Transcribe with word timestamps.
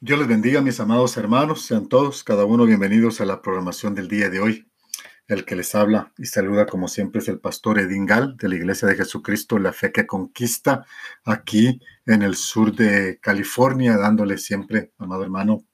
Dios 0.00 0.16
les 0.16 0.28
bendiga, 0.28 0.60
mis 0.60 0.78
amados 0.78 1.16
hermanos. 1.16 1.66
Sean 1.66 1.88
todos, 1.88 2.22
cada 2.22 2.44
uno, 2.44 2.64
bienvenidos 2.64 3.20
a 3.20 3.24
la 3.24 3.42
programación 3.42 3.96
del 3.96 4.06
día 4.06 4.30
de 4.30 4.38
hoy. 4.38 4.70
El 5.26 5.44
que 5.44 5.56
les 5.56 5.74
habla 5.74 6.12
y 6.16 6.26
saluda, 6.26 6.66
como 6.66 6.86
siempre, 6.86 7.20
es 7.20 7.26
el 7.26 7.40
pastor 7.40 7.80
Edín 7.80 8.06
Gal 8.06 8.36
de 8.36 8.48
la 8.48 8.54
Iglesia 8.54 8.86
de 8.86 8.94
Jesucristo, 8.94 9.58
la 9.58 9.72
fe 9.72 9.90
que 9.90 10.06
conquista, 10.06 10.86
aquí 11.24 11.80
en 12.06 12.22
el 12.22 12.36
sur 12.36 12.76
de 12.76 13.18
California, 13.20 13.96
dándole 13.96 14.38
siempre, 14.38 14.92
amado 14.98 15.24
hermano, 15.24 15.64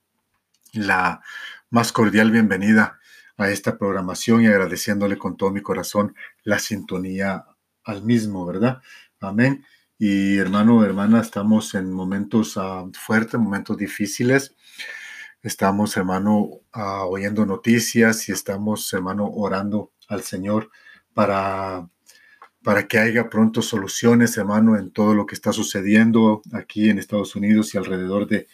la 0.73 1.21
más 1.69 1.93
cordial 1.93 2.31
bienvenida 2.31 2.99
a 3.37 3.51
esta 3.51 3.77
programación 3.77 4.41
y 4.41 4.47
agradeciéndole 4.47 5.19
con 5.19 5.37
todo 5.37 5.51
mi 5.51 5.61
corazón 5.61 6.17
la 6.45 6.59
sintonía 6.59 7.45
al 7.85 8.03
mismo, 8.03 8.47
¿verdad? 8.47 8.81
Amén. 9.21 9.67
Y 9.99 10.39
hermano, 10.39 10.85
hermana, 10.85 11.21
estamos 11.21 11.75
en 11.75 11.93
momentos 11.93 12.57
uh, 12.57 12.91
fuertes, 12.93 13.39
momentos 13.39 13.77
difíciles. 13.77 14.57
Estamos, 15.41 15.97
hermano, 15.97 16.41
uh, 16.41 17.07
oyendo 17.09 17.47
noticias 17.47 18.29
y 18.29 18.33
estamos, 18.33 18.93
hermano, 18.93 19.29
orando 19.29 19.93
al 20.09 20.23
Señor 20.23 20.71
para, 21.13 21.89
para 22.65 22.89
que 22.89 22.99
haya 22.99 23.31
pronto 23.31 23.63
soluciones, 23.63 24.37
hermano, 24.37 24.77
en 24.77 24.91
todo 24.91 25.15
lo 25.15 25.27
que 25.27 25.37
está 25.37 25.53
sucediendo 25.53 26.43
aquí 26.53 26.91
en 26.91 26.99
Estados 26.99 27.37
Unidos 27.37 27.73
y 27.75 27.79
alrededor 27.79 28.27
de, 28.27 28.49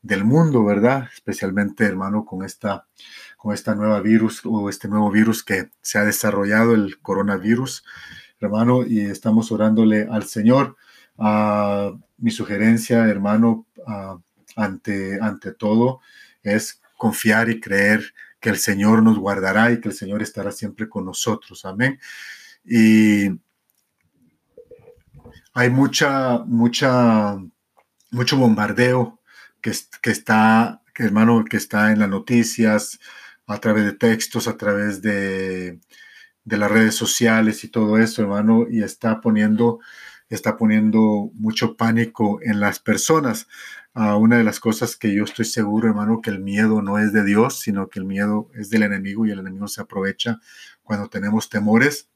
del 0.00 0.24
mundo, 0.24 0.64
¿verdad? 0.64 1.10
Especialmente, 1.12 1.84
hermano, 1.84 2.24
con 2.24 2.46
esta, 2.46 2.86
con 3.36 3.52
esta 3.52 3.74
nueva 3.74 4.00
virus 4.00 4.40
o 4.44 4.70
este 4.70 4.88
nuevo 4.88 5.10
virus 5.10 5.44
que 5.44 5.68
se 5.82 5.98
ha 5.98 6.04
desarrollado, 6.04 6.72
el 6.72 6.98
coronavirus, 7.02 7.84
hermano, 8.40 8.84
y 8.86 9.00
estamos 9.00 9.50
orándole 9.52 10.06
al 10.10 10.24
Señor 10.24 10.76
mi 12.18 12.30
sugerencia, 12.30 13.06
hermano, 13.06 13.66
ante, 14.56 15.18
ante 15.20 15.52
todo, 15.52 16.00
es 16.42 16.80
confiar 16.96 17.48
y 17.50 17.60
creer 17.60 18.14
que 18.40 18.50
el 18.50 18.58
Señor 18.58 19.02
nos 19.02 19.18
guardará 19.18 19.72
y 19.72 19.80
que 19.80 19.88
el 19.88 19.94
Señor 19.94 20.22
estará 20.22 20.52
siempre 20.52 20.88
con 20.88 21.04
nosotros. 21.04 21.64
Amén. 21.64 21.98
Y 22.64 23.28
hay 25.54 25.70
mucha, 25.70 26.38
mucha, 26.38 27.36
mucho 28.10 28.36
bombardeo 28.36 29.20
que, 29.60 29.72
que 30.02 30.10
está, 30.10 30.82
hermano, 30.94 31.44
que 31.44 31.56
está 31.56 31.90
en 31.92 31.98
las 32.00 32.08
noticias, 32.08 32.98
a 33.46 33.58
través 33.58 33.84
de 33.84 33.92
textos, 33.92 34.46
a 34.46 34.56
través 34.56 35.00
de, 35.00 35.80
de 36.44 36.56
las 36.56 36.70
redes 36.70 36.94
sociales 36.94 37.64
y 37.64 37.68
todo 37.68 37.98
eso, 37.98 38.22
hermano, 38.22 38.66
y 38.70 38.82
está 38.82 39.20
poniendo 39.20 39.80
está 40.28 40.56
poniendo 40.56 41.30
mucho 41.34 41.76
pánico 41.76 42.40
en 42.42 42.60
las 42.60 42.78
personas. 42.80 43.48
Uh, 43.94 44.16
una 44.16 44.36
de 44.38 44.44
las 44.44 44.60
cosas 44.60 44.96
que 44.96 45.14
yo 45.14 45.24
estoy 45.24 45.44
seguro, 45.44 45.88
hermano, 45.88 46.20
que 46.20 46.30
el 46.30 46.40
miedo 46.40 46.82
no 46.82 46.98
es 46.98 47.12
de 47.12 47.24
Dios, 47.24 47.60
sino 47.60 47.88
que 47.88 47.98
el 47.98 48.04
miedo 48.04 48.50
es 48.54 48.70
del 48.70 48.82
enemigo 48.82 49.26
y 49.26 49.30
el 49.30 49.40
enemigo 49.40 49.68
se 49.68 49.80
aprovecha 49.80 50.38
cuando 50.82 51.08
tenemos 51.08 51.48
temores. 51.48 52.08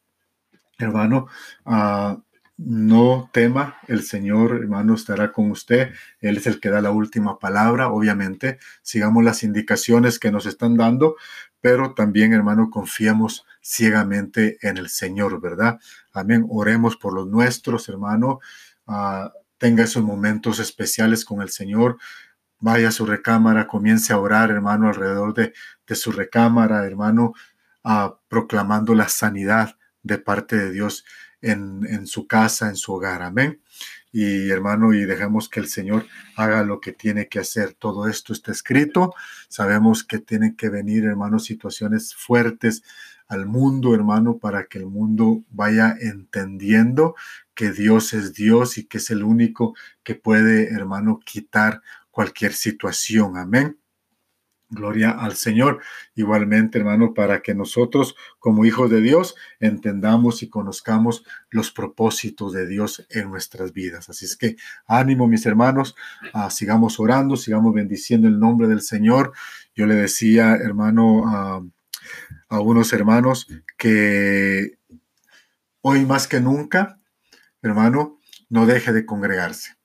Hermano, 0.79 1.27
uh, 1.65 2.21
no 2.59 3.31
tema, 3.33 3.77
el 3.89 4.03
Señor, 4.03 4.57
hermano, 4.57 4.95
estará 4.95 5.33
con 5.33 5.51
usted. 5.51 5.93
Él 6.21 6.37
es 6.37 6.47
el 6.47 6.61
que 6.61 6.69
da 6.69 6.81
la 6.81 6.91
última 6.91 7.39
palabra, 7.39 7.89
obviamente. 7.89 8.59
Sigamos 8.83 9.25
las 9.25 9.43
indicaciones 9.43 10.19
que 10.19 10.31
nos 10.31 10.47
están 10.47 10.77
dando, 10.77 11.17
pero 11.61 11.95
también, 11.95 12.33
hermano, 12.33 12.71
confiemos 12.71 13.45
ciegamente 13.63 14.59
en 14.61 14.77
el 14.77 14.89
Señor, 14.89 15.41
¿verdad? 15.41 15.79
Amén. 16.13 16.45
Oremos 16.49 16.97
por 16.97 17.15
los 17.15 17.27
nuestros, 17.29 17.89
hermano. 17.89 18.41
Ah, 18.87 19.33
tenga 19.59 19.85
esos 19.85 20.03
momentos 20.03 20.59
especiales 20.59 21.25
con 21.25 21.41
el 21.41 21.49
Señor. 21.49 21.99
Vaya 22.59 22.89
a 22.89 22.93
su 22.93 23.07
recámara, 23.07 23.67
comience 23.67 24.13
a 24.13 24.19
orar, 24.19 24.51
hermano, 24.51 24.89
alrededor 24.89 25.35
de, 25.35 25.53
su 25.95 26.11
recámara, 26.11 26.85
hermano, 26.87 27.35
ah, 27.85 28.19
proclamando 28.29 28.95
la 28.95 29.09
sanidad 29.09 29.77
de 30.03 30.19
parte 30.19 30.57
de 30.57 30.71
Dios 30.71 31.05
en, 31.41 31.87
en 31.87 32.07
su 32.07 32.27
casa, 32.27 32.69
en 32.69 32.77
su 32.77 32.93
hogar. 32.93 33.23
Amén 33.23 33.61
y 34.13 34.51
hermano, 34.51 34.93
y 34.93 35.07
dejemos 35.07 35.49
que 35.49 35.59
el 35.59 35.69
Señor 35.69 36.07
haga 36.37 36.63
lo 36.65 36.81
que 36.81 36.93
tiene 36.93 37.29
que 37.29 37.39
hacer. 37.39 37.73
Todo 37.73 38.07
esto 38.09 38.35
está 38.35 38.53
escrito. 38.53 39.15
Sabemos 39.49 40.05
que 40.05 40.19
tienen 40.19 40.55
que 40.55 40.69
venir, 40.69 41.05
hermano, 41.05 41.39
situaciones 41.39 42.15
fuertes 42.15 42.83
al 43.33 43.47
mundo, 43.47 43.95
hermano, 43.95 44.39
para 44.39 44.67
que 44.67 44.79
el 44.79 44.87
mundo 44.87 45.43
vaya 45.51 45.97
entendiendo 46.01 47.15
que 47.55 47.73
Dios 47.73 48.13
es 48.13 48.35
Dios 48.35 48.79
y 48.79 48.85
que 48.87 48.99
es 48.99 49.11
el 49.11 49.23
único 49.23 49.75
que 50.03 50.15
puede, 50.15 50.73
hermano, 50.73 51.21
quitar 51.25 51.81
cualquier 52.11 52.53
situación. 52.53 53.37
Amén. 53.37 53.79
Gloria 54.69 55.11
al 55.11 55.35
Señor. 55.35 55.81
Igualmente, 56.15 56.79
hermano, 56.79 57.13
para 57.13 57.43
que 57.43 57.55
nosotros 57.55 58.17
como 58.39 58.65
hijos 58.65 58.91
de 58.91 59.03
Dios 59.03 59.35
entendamos 59.61 60.43
y 60.43 60.49
conozcamos 60.49 61.25
los 61.51 61.71
propósitos 61.71 62.55
de 62.55 62.67
Dios 62.67 63.07
en 63.11 63.31
nuestras 63.31 63.75
vidas. 63.75 64.09
Así 64.09 64.25
es 64.25 64.37
que 64.37 64.57
ánimo, 64.87 65.27
mis 65.27 65.45
hermanos, 65.45 65.95
sigamos 66.51 66.99
orando, 67.01 67.37
sigamos 67.37 67.75
bendiciendo 67.75 68.29
el 68.29 68.39
nombre 68.39 68.67
del 68.67 68.81
Señor. 68.81 69.33
Yo 69.75 69.87
le 69.87 69.95
decía, 69.95 70.55
hermano, 70.57 71.71
a 72.49 72.61
unos 72.61 72.93
hermanos 72.93 73.49
que 73.77 74.79
hoy 75.81 76.05
más 76.07 76.29
que 76.29 76.41
nunca, 76.41 77.01
hermano, 77.63 78.19
no 78.49 78.67
deje 78.67 78.93
de 78.93 79.07
congregarse. 79.07 79.77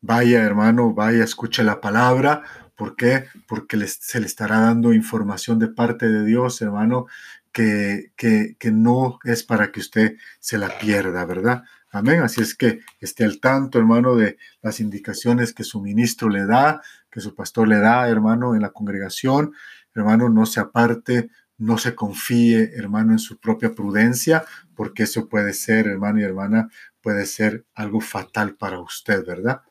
Vaya, 0.00 0.42
hermano, 0.42 0.92
vaya, 0.92 1.24
escuche 1.24 1.62
la 1.62 1.80
palabra, 1.80 2.42
¿Por 2.76 2.96
qué? 2.96 3.26
Porque 3.46 3.86
se 3.86 4.20
le 4.20 4.26
estará 4.26 4.60
dando 4.60 4.92
información 4.92 5.58
de 5.58 5.68
parte 5.68 6.08
de 6.08 6.24
Dios, 6.24 6.60
hermano, 6.60 7.06
que, 7.52 8.12
que, 8.16 8.56
que 8.58 8.72
no 8.72 9.20
es 9.24 9.44
para 9.44 9.70
que 9.70 9.80
usted 9.80 10.16
se 10.40 10.58
la 10.58 10.76
pierda, 10.78 11.24
¿verdad? 11.24 11.62
Amén. 11.90 12.20
Así 12.22 12.42
es 12.42 12.56
que 12.56 12.80
esté 12.98 13.24
al 13.24 13.38
tanto, 13.38 13.78
hermano, 13.78 14.16
de 14.16 14.38
las 14.60 14.80
indicaciones 14.80 15.54
que 15.54 15.62
su 15.62 15.80
ministro 15.80 16.28
le 16.28 16.46
da, 16.46 16.82
que 17.10 17.20
su 17.20 17.34
pastor 17.34 17.68
le 17.68 17.78
da, 17.78 18.08
hermano, 18.08 18.56
en 18.56 18.62
la 18.62 18.70
congregación. 18.70 19.52
Hermano, 19.94 20.28
no 20.28 20.44
se 20.44 20.58
aparte, 20.58 21.30
no 21.64 21.78
se 21.78 21.94
confíe, 21.94 22.72
hermano, 22.76 23.12
en 23.12 23.18
su 23.18 23.38
propia 23.38 23.72
prudencia, 23.72 24.44
porque 24.74 25.04
eso 25.04 25.28
puede 25.28 25.54
ser, 25.54 25.86
hermano 25.86 26.20
y 26.20 26.24
hermana, 26.24 26.68
puede 27.00 27.24
ser 27.26 27.64
algo 27.74 28.00
fatal 28.00 28.54
para 28.54 28.80
usted, 28.80 29.24
¿verdad? 29.26 29.62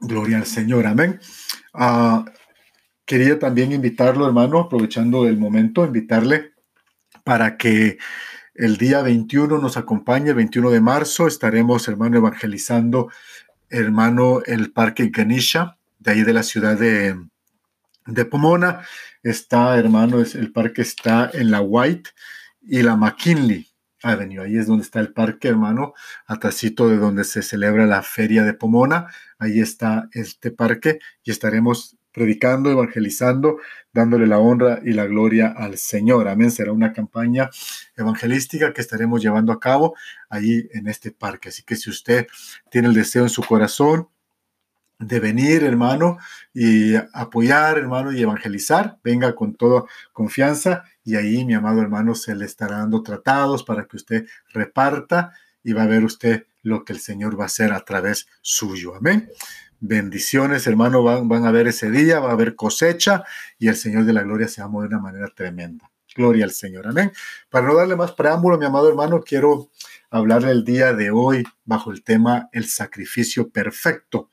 Gloria 0.00 0.38
al 0.38 0.46
Señor, 0.46 0.86
amén. 0.86 1.20
Ah, 1.74 2.24
quería 3.04 3.38
también 3.38 3.72
invitarlo, 3.72 4.26
hermano, 4.26 4.60
aprovechando 4.60 5.26
el 5.26 5.36
momento, 5.36 5.84
invitarle 5.84 6.52
para 7.22 7.56
que 7.56 7.98
el 8.54 8.78
día 8.78 9.02
21 9.02 9.58
nos 9.58 9.76
acompañe, 9.76 10.30
el 10.30 10.36
21 10.36 10.70
de 10.70 10.80
marzo, 10.80 11.26
estaremos, 11.26 11.88
hermano, 11.88 12.16
evangelizando, 12.16 13.10
hermano, 13.68 14.40
el 14.46 14.72
Parque 14.72 15.10
Ganisha, 15.10 15.76
de 15.98 16.10
ahí 16.10 16.22
de 16.22 16.32
la 16.32 16.42
ciudad 16.42 16.78
de, 16.78 17.16
de 18.06 18.24
Pomona. 18.24 18.80
Está, 19.22 19.78
hermano, 19.78 20.20
es, 20.20 20.34
el 20.34 20.52
parque 20.52 20.82
está 20.82 21.30
en 21.32 21.50
la 21.50 21.60
White 21.60 22.10
y 22.62 22.82
la 22.82 22.96
McKinley. 22.96 23.68
Avenue. 24.02 24.40
Ahí 24.40 24.56
es 24.56 24.66
donde 24.66 24.82
está 24.82 25.00
el 25.00 25.12
parque, 25.12 25.48
hermano, 25.48 25.94
atrásito 26.26 26.88
de 26.88 26.96
donde 26.96 27.24
se 27.24 27.42
celebra 27.42 27.86
la 27.86 28.02
feria 28.02 28.42
de 28.42 28.54
Pomona. 28.54 29.06
Ahí 29.38 29.60
está 29.60 30.08
este 30.12 30.50
parque 30.50 30.98
y 31.22 31.30
estaremos 31.30 31.96
predicando, 32.12 32.70
evangelizando, 32.70 33.58
dándole 33.92 34.26
la 34.26 34.38
honra 34.38 34.80
y 34.84 34.92
la 34.92 35.06
gloria 35.06 35.54
al 35.56 35.78
Señor. 35.78 36.28
Amén. 36.28 36.50
Será 36.50 36.72
una 36.72 36.92
campaña 36.92 37.48
evangelística 37.96 38.72
que 38.72 38.82
estaremos 38.82 39.22
llevando 39.22 39.52
a 39.52 39.60
cabo 39.60 39.94
ahí 40.28 40.68
en 40.72 40.88
este 40.88 41.10
parque. 41.10 41.48
Así 41.48 41.62
que 41.62 41.76
si 41.76 41.90
usted 41.90 42.26
tiene 42.70 42.88
el 42.88 42.94
deseo 42.94 43.22
en 43.22 43.30
su 43.30 43.42
corazón, 43.42 44.08
de 45.02 45.20
venir, 45.20 45.64
hermano, 45.64 46.18
y 46.54 46.94
apoyar, 47.12 47.78
hermano, 47.78 48.12
y 48.12 48.22
evangelizar. 48.22 48.98
Venga 49.02 49.34
con 49.34 49.54
toda 49.54 49.84
confianza 50.12 50.84
y 51.04 51.16
ahí, 51.16 51.44
mi 51.44 51.54
amado 51.54 51.82
hermano, 51.82 52.14
se 52.14 52.34
le 52.34 52.44
estará 52.44 52.78
dando 52.78 53.02
tratados 53.02 53.64
para 53.64 53.84
que 53.86 53.96
usted 53.96 54.26
reparta 54.52 55.32
y 55.64 55.72
va 55.72 55.82
a 55.82 55.86
ver 55.86 56.04
usted 56.04 56.46
lo 56.62 56.84
que 56.84 56.92
el 56.92 57.00
Señor 57.00 57.38
va 57.38 57.44
a 57.44 57.46
hacer 57.46 57.72
a 57.72 57.80
través 57.80 58.28
suyo. 58.40 58.94
Amén. 58.94 59.28
Bendiciones, 59.80 60.66
hermano, 60.68 61.02
van, 61.02 61.28
van 61.28 61.44
a 61.44 61.50
ver 61.50 61.66
ese 61.66 61.90
día, 61.90 62.20
va 62.20 62.30
a 62.30 62.32
haber 62.32 62.54
cosecha 62.54 63.24
y 63.58 63.68
el 63.68 63.76
Señor 63.76 64.04
de 64.04 64.12
la 64.12 64.22
gloria 64.22 64.46
se 64.46 64.62
va 64.62 64.68
de 64.68 64.86
una 64.86 65.00
manera 65.00 65.28
tremenda. 65.34 65.90
Gloria 66.14 66.44
al 66.44 66.52
Señor. 66.52 66.86
Amén. 66.86 67.10
Para 67.48 67.66
no 67.66 67.74
darle 67.74 67.96
más 67.96 68.12
preámbulo, 68.12 68.58
mi 68.58 68.66
amado 68.66 68.88
hermano, 68.88 69.22
quiero 69.22 69.70
hablarle 70.10 70.50
el 70.50 70.64
día 70.64 70.92
de 70.92 71.10
hoy 71.10 71.42
bajo 71.64 71.90
el 71.90 72.04
tema 72.04 72.48
el 72.52 72.66
sacrificio 72.66 73.48
perfecto. 73.48 74.28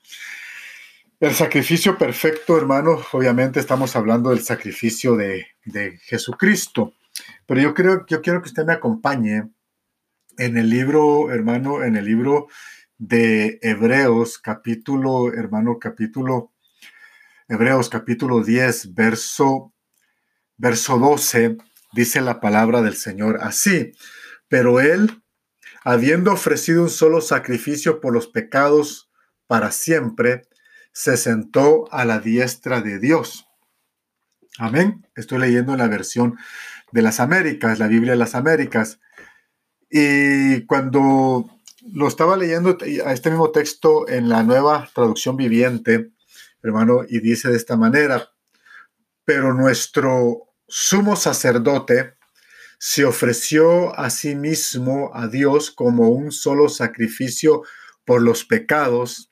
El 1.20 1.34
sacrificio 1.34 1.98
perfecto, 1.98 2.56
hermano, 2.56 2.98
obviamente 3.12 3.60
estamos 3.60 3.94
hablando 3.94 4.30
del 4.30 4.40
sacrificio 4.40 5.16
de, 5.16 5.48
Jesucristo, 6.04 6.94
pero 7.44 7.60
yo 7.60 7.74
creo, 7.74 8.06
yo 8.06 8.22
quiero 8.22 8.40
que 8.40 8.48
usted 8.48 8.64
me 8.64 8.72
acompañe 8.72 9.50
en 10.38 10.56
el 10.56 10.70
libro, 10.70 11.30
hermano, 11.30 11.84
en 11.84 11.96
el 11.96 12.06
libro 12.06 12.48
de 12.96 13.58
Hebreos, 13.60 14.38
capítulo, 14.38 15.30
hermano, 15.34 15.78
capítulo, 15.78 16.54
Hebreos, 17.48 17.90
capítulo 17.90 18.42
10, 18.42 18.94
verso, 18.94 19.74
verso 20.56 20.98
12, 20.98 21.58
dice 21.92 22.22
la 22.22 22.40
palabra 22.40 22.80
del 22.80 22.96
Señor 22.96 23.40
así, 23.42 23.92
pero 24.48 24.80
Él, 24.80 25.22
habiendo 25.84 26.32
ofrecido 26.32 26.82
un 26.84 26.88
solo 26.88 27.20
sacrificio 27.20 28.00
por 28.00 28.14
los 28.14 28.26
pecados 28.26 29.10
para 29.46 29.70
siempre, 29.70 30.48
se 30.92 31.16
sentó 31.16 31.92
a 31.92 32.04
la 32.04 32.20
diestra 32.20 32.80
de 32.80 32.98
Dios. 32.98 33.46
Amén. 34.58 35.06
Estoy 35.14 35.38
leyendo 35.38 35.72
en 35.72 35.78
la 35.78 35.88
versión 35.88 36.36
de 36.92 37.02
las 37.02 37.20
Américas, 37.20 37.78
la 37.78 37.86
Biblia 37.86 38.12
de 38.12 38.18
las 38.18 38.34
Américas. 38.34 39.00
Y 39.88 40.66
cuando 40.66 41.48
lo 41.92 42.08
estaba 42.08 42.36
leyendo 42.36 42.76
a 43.04 43.12
este 43.12 43.30
mismo 43.30 43.50
texto 43.50 44.08
en 44.08 44.28
la 44.28 44.42
nueva 44.42 44.88
traducción 44.94 45.36
viviente, 45.36 46.12
hermano, 46.62 47.04
y 47.08 47.20
dice 47.20 47.48
de 47.48 47.56
esta 47.56 47.76
manera, 47.76 48.30
pero 49.24 49.54
nuestro 49.54 50.48
sumo 50.68 51.16
sacerdote 51.16 52.14
se 52.78 53.04
ofreció 53.04 53.98
a 53.98 54.10
sí 54.10 54.34
mismo 54.34 55.10
a 55.14 55.28
Dios 55.28 55.70
como 55.70 56.08
un 56.08 56.32
solo 56.32 56.68
sacrificio 56.68 57.62
por 58.04 58.22
los 58.22 58.44
pecados, 58.44 59.29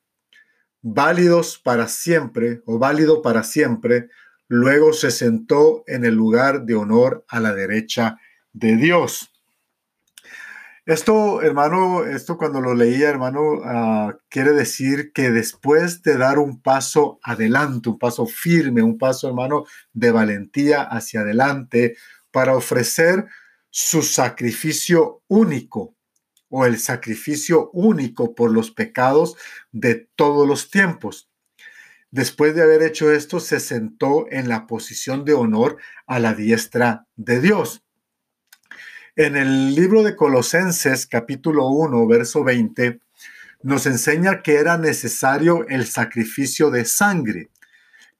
válidos 0.82 1.58
para 1.58 1.88
siempre 1.88 2.62
o 2.66 2.78
válido 2.78 3.22
para 3.22 3.42
siempre, 3.42 4.08
luego 4.48 4.92
se 4.92 5.10
sentó 5.10 5.84
en 5.86 6.04
el 6.04 6.14
lugar 6.14 6.64
de 6.64 6.74
honor 6.74 7.24
a 7.28 7.40
la 7.40 7.54
derecha 7.54 8.18
de 8.52 8.76
Dios. 8.76 9.32
Esto, 10.88 11.42
hermano, 11.42 12.06
esto 12.06 12.38
cuando 12.38 12.62
lo 12.62 12.74
leía, 12.74 13.10
hermano, 13.10 13.60
ah, 13.62 14.16
quiere 14.30 14.52
decir 14.52 15.12
que 15.12 15.30
después 15.30 16.02
de 16.02 16.16
dar 16.16 16.38
un 16.38 16.62
paso 16.62 17.18
adelante, 17.22 17.90
un 17.90 17.98
paso 17.98 18.24
firme, 18.24 18.82
un 18.82 18.96
paso, 18.96 19.28
hermano, 19.28 19.66
de 19.92 20.12
valentía 20.12 20.80
hacia 20.80 21.20
adelante 21.20 21.94
para 22.30 22.56
ofrecer 22.56 23.26
su 23.68 24.00
sacrificio 24.00 25.22
único 25.28 25.97
o 26.48 26.66
el 26.66 26.78
sacrificio 26.78 27.70
único 27.72 28.34
por 28.34 28.50
los 28.50 28.70
pecados 28.70 29.36
de 29.72 30.08
todos 30.16 30.46
los 30.46 30.70
tiempos. 30.70 31.28
Después 32.10 32.54
de 32.54 32.62
haber 32.62 32.82
hecho 32.82 33.12
esto, 33.12 33.38
se 33.38 33.60
sentó 33.60 34.26
en 34.30 34.48
la 34.48 34.66
posición 34.66 35.24
de 35.24 35.34
honor 35.34 35.76
a 36.06 36.18
la 36.18 36.34
diestra 36.34 37.06
de 37.16 37.40
Dios. 37.40 37.84
En 39.14 39.36
el 39.36 39.74
libro 39.74 40.02
de 40.02 40.16
Colosenses 40.16 41.06
capítulo 41.06 41.68
1, 41.68 42.06
verso 42.06 42.44
20, 42.44 43.00
nos 43.62 43.86
enseña 43.86 44.42
que 44.42 44.54
era 44.54 44.78
necesario 44.78 45.66
el 45.68 45.86
sacrificio 45.86 46.70
de 46.70 46.84
sangre, 46.84 47.50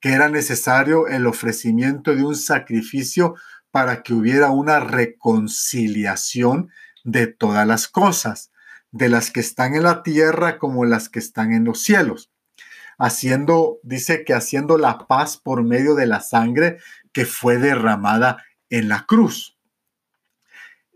que 0.00 0.10
era 0.10 0.28
necesario 0.28 1.06
el 1.06 1.26
ofrecimiento 1.26 2.14
de 2.14 2.24
un 2.24 2.36
sacrificio 2.36 3.36
para 3.70 4.02
que 4.02 4.12
hubiera 4.12 4.50
una 4.50 4.80
reconciliación 4.80 6.70
de 7.04 7.26
todas 7.26 7.66
las 7.66 7.88
cosas, 7.88 8.50
de 8.90 9.08
las 9.08 9.30
que 9.30 9.40
están 9.40 9.74
en 9.74 9.82
la 9.82 10.02
tierra 10.02 10.58
como 10.58 10.84
las 10.84 11.08
que 11.08 11.18
están 11.18 11.52
en 11.52 11.64
los 11.64 11.82
cielos. 11.82 12.30
Haciendo, 12.98 13.78
dice 13.82 14.24
que 14.24 14.34
haciendo 14.34 14.76
la 14.76 15.06
paz 15.06 15.36
por 15.36 15.62
medio 15.62 15.94
de 15.94 16.06
la 16.06 16.20
sangre 16.20 16.78
que 17.12 17.26
fue 17.26 17.58
derramada 17.58 18.44
en 18.70 18.88
la 18.88 19.06
cruz. 19.06 19.58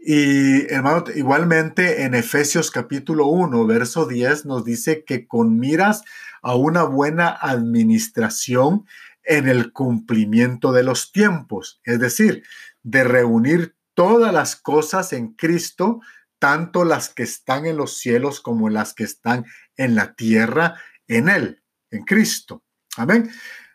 Y 0.04 0.72
hermano, 0.72 1.04
igualmente 1.14 2.02
en 2.02 2.16
Efesios 2.16 2.72
capítulo 2.72 3.26
1, 3.26 3.66
verso 3.66 4.06
10 4.06 4.46
nos 4.46 4.64
dice 4.64 5.04
que 5.04 5.28
con 5.28 5.60
miras 5.60 6.02
a 6.43 6.56
una 6.56 6.82
buena 6.82 7.28
administración 7.28 8.84
en 9.22 9.49
el 9.49 9.72
cumplimiento 9.72 10.72
de 10.72 10.82
los 10.82 11.12
tiempos, 11.12 11.81
es 11.84 12.00
decir, 12.00 12.43
de 12.82 13.04
reunir 13.04 13.76
todas 13.94 14.32
las 14.32 14.56
cosas 14.56 15.12
en 15.12 15.34
Cristo, 15.34 16.00
tanto 16.38 16.84
las 16.84 17.08
que 17.08 17.22
están 17.22 17.66
en 17.66 17.76
los 17.76 17.98
cielos 17.98 18.40
como 18.40 18.68
las 18.68 18.94
que 18.94 19.04
están 19.04 19.44
en 19.76 19.94
la 19.94 20.14
tierra, 20.14 20.74
en 21.06 21.28
Él, 21.28 21.62
en 21.90 22.04
Cristo. 22.04 22.64
Amén. 22.96 23.30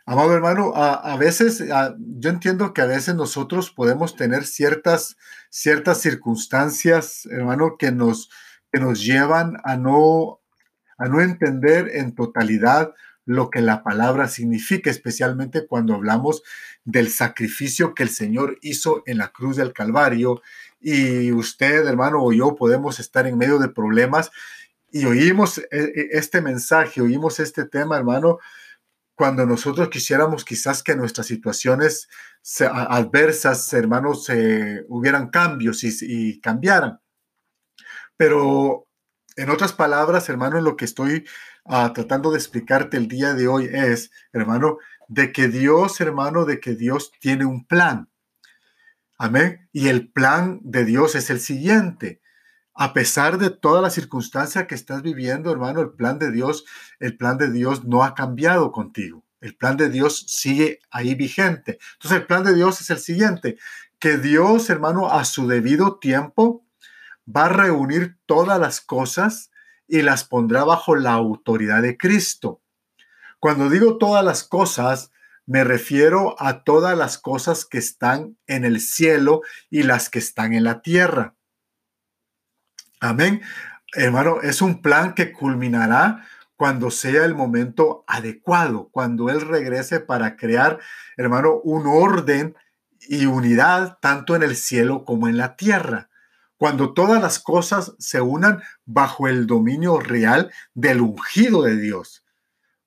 Amado 0.09 0.33
hermano, 0.33 0.71
a, 0.73 1.17
veces, 1.17 1.61
yo 1.97 2.29
entiendo 2.29 2.73
que 2.73 2.81
a 2.81 2.85
veces 2.85 3.13
nosotros 3.15 3.71
podemos 3.71 4.15
tener 4.15 4.45
ciertas, 4.45 5.17
ciertas 5.49 5.99
circunstancias, 5.99 7.25
hermano, 7.29 7.75
que 7.77 7.91
nos, 7.91 8.29
que 8.71 8.79
nos 8.79 9.03
llevan 9.03 9.57
a 9.65 9.75
no, 9.75 10.39
a 10.97 11.09
no 11.09 11.19
entender 11.19 11.89
en 11.93 12.15
totalidad 12.15 12.93
lo 13.27 13.49
que 13.49 13.61
la 13.61 13.83
palabra 13.83 14.29
significa, 14.29 14.89
especialmente 14.89 15.67
cuando 15.67 15.93
hablamos 15.93 16.43
del 16.85 17.09
sacrificio 17.09 17.93
que 17.93 18.03
el 18.03 18.09
Señor 18.09 18.57
hizo 18.61 19.03
en 19.05 19.17
la 19.17 19.33
cruz 19.33 19.57
del 19.57 19.73
Calvario. 19.73 20.41
Y 20.79 21.33
usted, 21.33 21.85
hermano, 21.85 22.23
o 22.23 22.31
yo 22.31 22.55
podemos 22.55 23.01
estar 23.01 23.27
en 23.27 23.37
medio 23.37 23.59
de 23.59 23.67
problemas 23.67 24.31
y 24.89 25.03
oímos 25.03 25.57
e, 25.57 25.67
e, 25.71 26.07
este 26.13 26.41
mensaje, 26.41 27.01
oímos 27.01 27.41
este 27.41 27.65
tema, 27.65 27.97
hermano, 27.97 28.39
cuando 29.13 29.45
nosotros 29.45 29.89
quisiéramos 29.89 30.45
quizás 30.45 30.81
que 30.81 30.95
nuestras 30.95 31.27
situaciones 31.27 32.07
adversas, 32.71 33.73
hermanos, 33.73 34.29
hubieran 34.87 35.29
cambios 35.31 35.83
y, 35.83 36.39
cambiaran. 36.39 37.01
Pero 38.15 38.86
en 39.37 39.49
otras 39.49 39.73
palabras, 39.73 40.27
hermano, 40.29 40.59
lo 40.59 40.75
que 40.75 40.85
estoy 40.85 41.25
ah, 41.65 41.93
tratando 41.93 42.31
de 42.31 42.37
explicarte 42.37 42.97
el 42.97 43.07
día 43.07 43.33
de 43.33 43.47
hoy 43.47 43.69
es, 43.71 44.11
hermano, 44.33 44.77
de 45.07 45.31
que 45.31 45.47
Dios, 45.47 46.01
hermano, 46.01 46.43
de 46.43 46.59
que 46.59 46.75
Dios 46.75 47.11
tiene 47.19 47.45
un 47.45 47.65
plan. 47.65 48.09
Amén. 49.17 49.69
Y 49.71 49.87
el 49.87 50.11
plan 50.11 50.59
de 50.63 50.83
Dios 50.83 51.15
es 51.15 51.29
el 51.29 51.39
siguiente 51.39 52.21
a 52.79 52.93
pesar 52.93 53.39
de 53.39 53.49
toda 53.49 53.81
la 53.81 53.89
circunstancia 53.89 54.67
que 54.67 54.75
estás 54.75 55.01
viviendo, 55.01 55.51
hermano, 55.51 55.81
el 55.81 55.89
plan 55.93 56.19
de 56.19 56.31
Dios, 56.31 56.63
el 56.99 57.17
plan 57.17 57.39
de 57.39 57.51
Dios 57.51 57.85
no 57.85 58.03
ha 58.03 58.13
cambiado 58.13 58.71
contigo. 58.71 59.25
El 59.41 59.55
plan 59.55 59.77
de 59.77 59.89
Dios 59.89 60.25
sigue 60.27 60.79
ahí 60.91 61.15
vigente. 61.15 61.79
Entonces, 61.93 62.19
el 62.19 62.27
plan 62.27 62.43
de 62.43 62.53
Dios 62.53 62.79
es 62.79 62.91
el 62.91 62.99
siguiente, 62.99 63.57
que 63.97 64.19
Dios, 64.19 64.69
hermano, 64.69 65.11
a 65.11 65.25
su 65.25 65.47
debido 65.47 65.97
tiempo 65.97 66.66
va 67.27 67.45
a 67.45 67.49
reunir 67.49 68.17
todas 68.25 68.59
las 68.59 68.81
cosas 68.81 69.51
y 69.87 70.01
las 70.01 70.23
pondrá 70.23 70.63
bajo 70.63 70.95
la 70.95 71.13
autoridad 71.13 71.81
de 71.81 71.97
Cristo. 71.97 72.61
Cuando 73.39 73.69
digo 73.69 73.97
todas 73.97 74.23
las 74.23 74.43
cosas, 74.43 75.11
me 75.45 75.63
refiero 75.63 76.35
a 76.41 76.63
todas 76.63 76.97
las 76.97 77.17
cosas 77.17 77.65
que 77.65 77.77
están 77.77 78.37
en 78.47 78.65
el 78.65 78.81
cielo 78.81 79.41
y 79.69 79.83
las 79.83 80.09
que 80.09 80.19
están 80.19 80.53
en 80.53 80.63
la 80.63 80.81
tierra. 80.81 81.35
Amén. 82.99 83.41
Hermano, 83.93 84.41
es 84.41 84.61
un 84.61 84.81
plan 84.81 85.13
que 85.13 85.31
culminará 85.31 86.27
cuando 86.57 86.91
sea 86.91 87.23
el 87.23 87.35
momento 87.35 88.03
adecuado, 88.07 88.89
cuando 88.91 89.29
Él 89.29 89.41
regrese 89.41 89.99
para 89.99 90.35
crear, 90.35 90.79
hermano, 91.15 91.61
un 91.63 91.85
orden 91.85 92.55
y 92.99 93.27
unidad 93.27 93.99
tanto 94.01 94.35
en 94.35 94.43
el 94.43 94.55
cielo 94.55 95.05
como 95.05 95.27
en 95.27 95.37
la 95.37 95.55
tierra. 95.55 96.09
Cuando 96.57 96.93
todas 96.93 97.21
las 97.21 97.39
cosas 97.39 97.93
se 97.99 98.19
unan 98.21 98.61
bajo 98.85 99.27
el 99.27 99.47
dominio 99.47 99.99
real 99.99 100.51
del 100.73 101.01
ungido 101.01 101.63
de 101.63 101.77
Dios. 101.77 102.23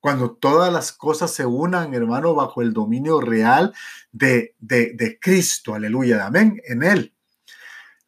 Cuando 0.00 0.32
todas 0.32 0.72
las 0.72 0.92
cosas 0.92 1.30
se 1.32 1.46
unan, 1.46 1.94
hermano, 1.94 2.34
bajo 2.34 2.62
el 2.62 2.72
dominio 2.72 3.20
real 3.20 3.74
de, 4.12 4.54
de, 4.58 5.18
Cristo. 5.20 5.74
Aleluya. 5.74 6.26
Amén. 6.26 6.60
En 6.64 6.82
Él. 6.82 7.14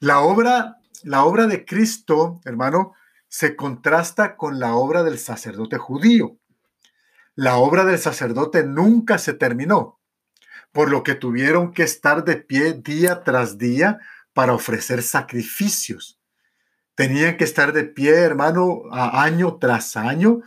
La 0.01 0.21
obra 0.21 0.79
la 1.03 1.25
obra 1.25 1.47
de 1.47 1.65
Cristo, 1.65 2.41
hermano, 2.45 2.95
se 3.29 3.57
contrasta 3.57 4.37
con 4.37 4.61
la 4.61 4.75
obra 4.75 5.03
del 5.03 5.19
sacerdote 5.19 5.79
judío. 5.79 6.37
La 7.35 7.57
obra 7.57 7.85
del 7.85 7.99
sacerdote 7.99 8.65
nunca 8.65 9.19
se 9.19 9.33
terminó, 9.33 10.01
por 10.71 10.91
lo 10.91 11.03
que 11.03 11.15
tuvieron 11.15 11.73
que 11.73 11.83
estar 11.83 12.25
de 12.25 12.37
pie 12.37 12.75
día 12.75 13.25
tras 13.25 13.59
día 13.59 13.99
para 14.33 14.55
ofrecer 14.55 15.03
sacrificios. 15.03 16.21
Tenían 16.95 17.37
que 17.37 17.45
estar 17.45 17.73
de 17.73 17.85
pie, 17.85 18.15
hermano, 18.15 18.83
año 18.91 19.59
tras 19.59 19.97
año, 19.97 20.41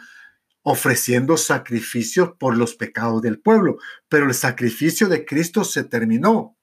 ofreciendo 0.62 1.38
sacrificios 1.38 2.34
por 2.40 2.58
los 2.58 2.76
pecados 2.76 3.22
del 3.22 3.40
pueblo. 3.40 3.78
Pero 4.10 4.26
el 4.28 4.34
sacrificio 4.34 5.08
de 5.08 5.26
Cristo 5.26 5.64
se 5.64 5.84
terminó. 5.84 6.58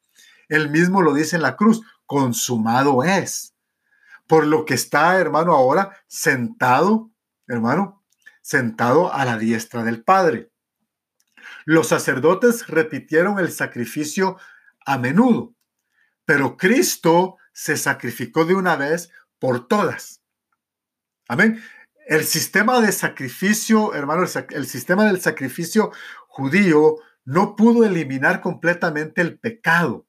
Él 0.49 0.71
mismo 0.71 1.03
lo 1.03 1.15
dice 1.15 1.37
en 1.37 1.43
la 1.43 1.57
cruz, 1.57 1.83
consumado 2.07 3.03
es 3.05 3.53
por 4.33 4.47
lo 4.47 4.65
que 4.65 4.73
está, 4.73 5.19
hermano, 5.19 5.53
ahora 5.53 6.05
sentado, 6.07 7.11
hermano, 7.47 8.03
sentado 8.41 9.13
a 9.13 9.27
la 9.27 9.37
diestra 9.37 9.85
del 9.85 10.03
Padre. 10.03 10.51
Los 11.67 11.89
sacerdotes 11.89 12.67
repitieron 12.67 13.39
el 13.39 13.53
sacrificio 13.53 14.39
a 14.87 14.97
menudo, 14.97 15.55
pero 16.25 16.57
Cristo 16.57 17.37
se 17.53 17.77
sacrificó 17.77 18.45
de 18.45 18.55
una 18.55 18.77
vez 18.77 19.11
por 19.39 19.67
todas. 19.67 20.23
Amén. 21.29 21.63
el 22.07 22.25
sistema 22.25 22.81
de 22.81 22.93
sacrificio, 22.93 23.95
hermano, 23.95 24.25
el, 24.51 24.67
sistema 24.67 25.05
del 25.05 25.21
sacrificio 25.21 25.93
judío 26.29 26.97
no 27.25 27.57
pudo 27.57 27.85
eliminar 27.85 28.41
completamente 28.41 29.21
el 29.21 29.39
pecado. 29.39 30.07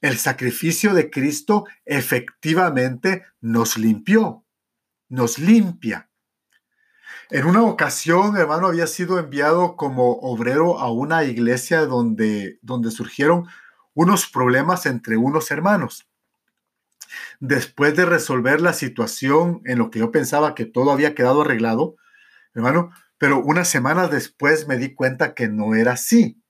El 0.00 0.16
sacrificio 0.16 0.94
de 0.94 1.10
Cristo 1.10 1.66
efectivamente 1.84 3.26
nos 3.40 3.76
limpió, 3.76 4.46
nos 5.08 5.38
limpia. 5.38 6.10
En 7.30 7.44
una 7.46 7.62
ocasión, 7.62 8.36
hermano, 8.36 8.66
había 8.66 8.86
sido 8.86 9.18
enviado 9.18 9.76
como 9.76 10.14
obrero 10.20 10.80
a 10.80 10.90
una 10.90 11.22
iglesia 11.24 11.86
donde, 11.86 12.58
donde 12.62 12.90
surgieron 12.90 13.46
unos 14.00 14.26
problemas 14.30 14.86
entre 14.86 15.18
unos 15.18 15.50
hermanos. 15.50 16.08
Después 17.38 17.94
de 17.96 18.06
resolver 18.06 18.62
la 18.62 18.72
situación 18.72 19.60
en 19.66 19.78
lo 19.78 19.90
que 19.90 19.98
yo 19.98 20.10
pensaba 20.10 20.54
que 20.54 20.64
todo 20.64 20.90
había 20.90 21.14
quedado 21.14 21.42
arreglado, 21.42 21.96
hermano, 22.54 22.92
pero 23.18 23.42
unas 23.42 23.68
semanas 23.68 24.10
después 24.10 24.66
me 24.66 24.78
di 24.78 24.94
cuenta 24.94 25.34
que 25.34 25.48
no 25.48 25.74
era 25.74 25.92
así. 25.92 26.42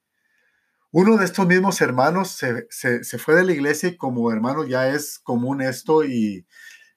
Uno 0.93 1.17
de 1.17 1.25
estos 1.25 1.45
mismos 1.49 1.81
hermanos 1.81 2.41
se, 2.69 3.19
fue 3.19 3.35
de 3.35 3.43
la 3.43 3.53
iglesia 3.53 3.89
y 3.89 3.97
como 3.97 4.31
hermano 4.31 4.65
ya 4.65 4.89
es 4.89 5.19
común 5.19 5.61
esto 5.61 6.05
y, 6.05 6.47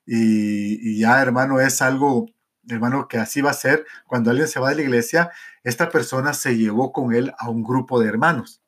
y, 0.05 0.99
ya 0.99 1.19
hermano 1.19 1.61
es 1.61 1.81
algo, 1.81 2.27
hermano, 2.69 3.07
que 3.07 3.17
así 3.17 3.41
va 3.41 3.49
a 3.49 3.55
ser. 3.55 3.87
Cuando 4.05 4.29
alguien 4.29 4.47
se 4.47 4.59
va 4.59 4.69
de 4.69 4.75
la 4.75 4.81
iglesia, 4.83 5.31
esta 5.63 5.89
persona 5.89 6.35
se 6.35 6.57
llevó 6.57 6.93
con 6.93 7.11
él 7.11 7.33
a 7.39 7.49
un 7.49 7.63
grupo 7.63 7.99
de 7.99 8.07
hermanos. 8.07 8.62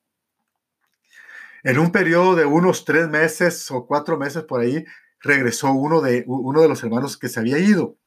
En 1.66 1.80
un 1.80 1.92
periodo 1.92 2.36
de 2.36 2.46
unos 2.46 2.86
tres 2.86 3.10
meses 3.10 3.72
o 3.72 3.88
cuatro 3.88 4.20
meses 4.20 4.44
por 4.44 4.62
ahí, 4.62 4.86
regresó 5.20 5.72
uno 5.72 6.00
de, 6.00 6.24
uno 6.28 6.62
de 6.62 6.68
los 6.68 6.84
hermanos 6.84 7.18
que 7.18 7.28
se 7.28 7.40
había 7.40 7.58
ido, 7.58 7.98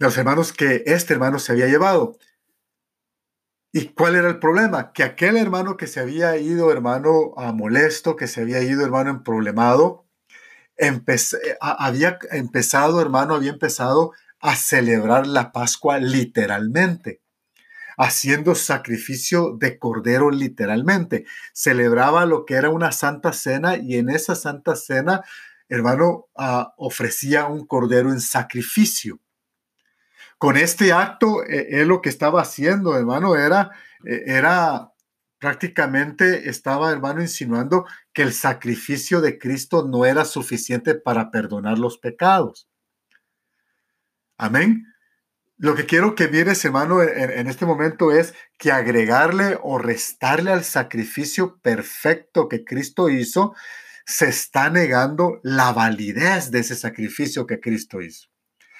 de 0.00 0.06
los 0.06 0.18
hermanos 0.18 0.52
que 0.52 0.82
este 0.86 1.14
hermano 1.14 1.38
se 1.38 1.52
había 1.52 1.68
llevado. 1.68 2.18
¿Y 3.72 3.90
cuál 3.90 4.16
era 4.16 4.28
el 4.28 4.40
problema? 4.40 4.92
Que 4.92 5.04
aquel 5.04 5.36
hermano 5.36 5.76
que 5.76 5.86
se 5.86 6.00
había 6.00 6.36
ido, 6.38 6.72
hermano 6.72 7.34
a 7.36 7.52
molesto, 7.52 8.16
que 8.16 8.26
se 8.26 8.40
había 8.40 8.62
ido, 8.62 8.84
hermano 8.84 9.10
en 9.10 9.22
problemado, 9.22 10.04
había 11.60 12.18
empezado, 12.32 13.00
hermano, 13.00 13.36
había 13.36 13.52
empezado 13.52 14.12
a 14.40 14.56
celebrar 14.56 15.28
la 15.28 15.52
Pascua 15.52 15.98
literalmente 15.98 17.22
haciendo 17.98 18.54
sacrificio 18.54 19.56
de 19.58 19.78
cordero 19.78 20.30
literalmente. 20.30 21.26
Celebraba 21.52 22.24
lo 22.24 22.46
que 22.46 22.54
era 22.54 22.70
una 22.70 22.92
santa 22.92 23.32
cena 23.32 23.76
y 23.76 23.96
en 23.96 24.08
esa 24.08 24.36
santa 24.36 24.76
cena, 24.76 25.22
hermano, 25.68 26.28
ah, 26.36 26.74
ofrecía 26.78 27.46
un 27.46 27.66
cordero 27.66 28.10
en 28.10 28.20
sacrificio. 28.20 29.20
Con 30.38 30.56
este 30.56 30.92
acto, 30.92 31.44
eh, 31.44 31.80
él 31.80 31.88
lo 31.88 32.00
que 32.00 32.08
estaba 32.08 32.40
haciendo, 32.40 32.96
hermano, 32.96 33.34
era, 33.34 33.72
eh, 34.04 34.22
era 34.26 34.92
prácticamente 35.40 36.48
estaba, 36.48 36.92
hermano, 36.92 37.20
insinuando 37.20 37.84
que 38.12 38.22
el 38.22 38.32
sacrificio 38.32 39.20
de 39.20 39.38
Cristo 39.38 39.86
no 39.86 40.04
era 40.06 40.24
suficiente 40.24 40.94
para 40.94 41.32
perdonar 41.32 41.78
los 41.78 41.98
pecados. 41.98 42.68
Amén. 44.36 44.86
Lo 45.60 45.74
que 45.74 45.86
quiero 45.86 46.14
que 46.14 46.28
mires, 46.28 46.64
hermano, 46.64 47.02
en, 47.02 47.48
este 47.48 47.66
momento 47.66 48.12
es 48.12 48.32
que 48.58 48.70
agregarle 48.70 49.58
o 49.60 49.76
restarle 49.76 50.52
al 50.52 50.62
sacrificio 50.62 51.58
perfecto 51.60 52.48
que 52.48 52.64
Cristo 52.64 53.08
hizo, 53.08 53.56
se 54.06 54.28
está 54.28 54.70
negando 54.70 55.40
la 55.42 55.72
validez 55.72 56.52
de 56.52 56.60
ese 56.60 56.76
sacrificio 56.76 57.44
que 57.44 57.58
Cristo 57.58 58.00
hizo. 58.00 58.28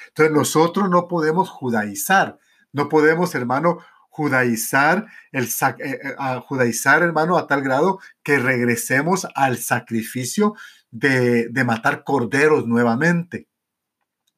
Entonces 0.06 0.32
nosotros 0.32 0.88
no 0.88 1.08
podemos 1.08 1.50
judaizar, 1.50 2.38
no 2.72 2.88
podemos, 2.88 3.34
hermano, 3.34 3.80
judaizar, 4.08 5.06
el, 5.32 5.46
eh, 5.46 6.00
eh, 6.00 6.40
judaizar, 6.46 7.02
hermano, 7.02 7.36
a 7.38 7.48
tal 7.48 7.60
grado 7.60 7.98
que 8.22 8.38
regresemos 8.38 9.26
al 9.34 9.58
sacrificio 9.58 10.54
de, 10.92 11.48
de 11.48 11.64
matar 11.64 12.04
corderos 12.04 12.68
nuevamente. 12.68 13.48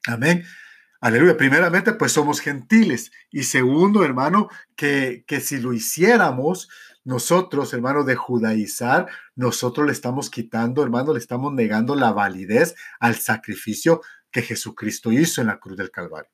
Amén. 0.06 0.42
Aleluya. 1.00 1.36
Primeramente, 1.36 1.94
pues 1.94 2.12
somos 2.12 2.40
gentiles. 2.40 3.10
Y 3.30 3.44
segundo, 3.44 4.04
hermano, 4.04 4.48
que, 4.76 5.24
que 5.26 5.40
si 5.40 5.58
lo 5.58 5.72
hiciéramos, 5.72 6.68
nosotros, 7.04 7.72
hermano, 7.72 8.04
de 8.04 8.16
judaizar, 8.16 9.08
nosotros 9.34 9.86
le 9.86 9.92
estamos 9.92 10.28
quitando, 10.28 10.82
hermano, 10.82 11.14
le 11.14 11.18
estamos 11.18 11.54
negando 11.54 11.94
la 11.94 12.12
validez 12.12 12.74
al 12.98 13.14
sacrificio 13.14 14.02
que 14.30 14.42
Jesucristo 14.42 15.10
hizo 15.10 15.40
en 15.40 15.46
la 15.46 15.58
cruz 15.58 15.78
del 15.78 15.90
Calvario. 15.90 16.30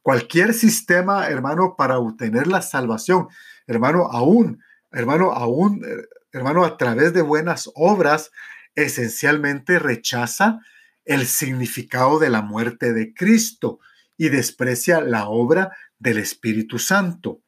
Cualquier 0.00 0.54
sistema, 0.54 1.26
hermano, 1.28 1.74
para 1.76 1.98
obtener 1.98 2.46
la 2.46 2.62
salvación, 2.62 3.26
hermano, 3.66 4.04
aún, 4.04 4.62
hermano, 4.92 5.32
aún, 5.32 5.84
hermano, 6.32 6.64
a 6.64 6.76
través 6.76 7.12
de 7.12 7.22
buenas 7.22 7.68
obras, 7.74 8.30
esencialmente 8.76 9.80
rechaza 9.80 10.60
el 11.04 11.26
significado 11.26 12.20
de 12.20 12.30
la 12.30 12.42
muerte 12.42 12.92
de 12.92 13.12
Cristo 13.12 13.80
y 14.18 14.28
desprecia 14.28 15.00
la 15.00 15.28
obra 15.28 15.74
del 15.98 16.18
Espíritu 16.18 16.78
Santo. 16.78 17.40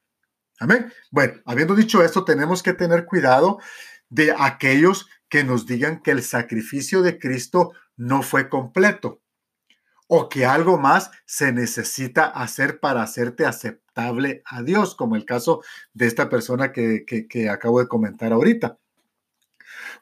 Amén. 0.58 0.90
Bueno, 1.10 1.34
habiendo 1.44 1.74
dicho 1.74 2.02
esto, 2.02 2.24
tenemos 2.24 2.62
que 2.62 2.72
tener 2.72 3.04
cuidado 3.04 3.58
de 4.08 4.34
aquellos 4.38 5.08
que 5.28 5.44
nos 5.44 5.66
digan 5.66 6.00
que 6.02 6.12
el 6.12 6.22
sacrificio 6.22 7.02
de 7.02 7.18
Cristo 7.18 7.72
no 7.96 8.22
fue 8.22 8.48
completo 8.48 9.20
o 10.06 10.28
que 10.28 10.44
algo 10.44 10.78
más 10.78 11.10
se 11.24 11.52
necesita 11.52 12.26
hacer 12.26 12.80
para 12.80 13.02
hacerte 13.02 13.46
aceptable 13.46 14.42
a 14.44 14.62
Dios, 14.62 14.94
como 14.94 15.14
el 15.14 15.24
caso 15.24 15.62
de 15.92 16.06
esta 16.06 16.28
persona 16.28 16.72
que, 16.72 17.04
que 17.04 17.48
acabo 17.48 17.80
de 17.80 17.86
comentar 17.86 18.32
ahorita. 18.32 18.78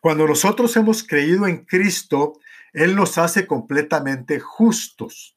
Cuando 0.01 0.27
nosotros 0.27 0.75
hemos 0.77 1.03
creído 1.03 1.47
en 1.47 1.65
Cristo, 1.65 2.35
Él 2.73 2.97
nos 2.97 3.19
hace 3.19 3.47
completamente 3.47 4.41
justos. 4.41 5.37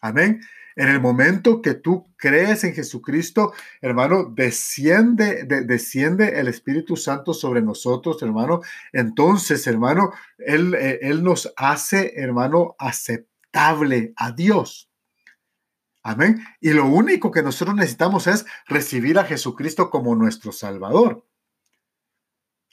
Amén. 0.00 0.40
En 0.80 0.88
el 0.88 0.98
momento 0.98 1.60
que 1.60 1.74
tú 1.74 2.10
crees 2.16 2.64
en 2.64 2.72
Jesucristo, 2.72 3.52
hermano, 3.82 4.24
desciende, 4.24 5.44
desciende 5.44 6.40
el 6.40 6.48
Espíritu 6.48 6.96
Santo 6.96 7.34
sobre 7.34 7.60
nosotros, 7.60 8.22
hermano. 8.22 8.62
Entonces, 8.90 9.66
hermano, 9.66 10.10
él, 10.38 10.74
eh, 10.74 11.00
él 11.02 11.22
nos 11.22 11.52
hace, 11.54 12.14
hermano, 12.16 12.76
aceptable 12.78 14.14
a 14.16 14.32
Dios. 14.32 14.90
Amén. 16.02 16.42
Y 16.62 16.70
lo 16.70 16.86
único 16.86 17.30
que 17.30 17.42
nosotros 17.42 17.76
necesitamos 17.76 18.26
es 18.26 18.46
recibir 18.66 19.18
a 19.18 19.24
Jesucristo 19.24 19.90
como 19.90 20.14
nuestro 20.14 20.50
Salvador. 20.50 21.26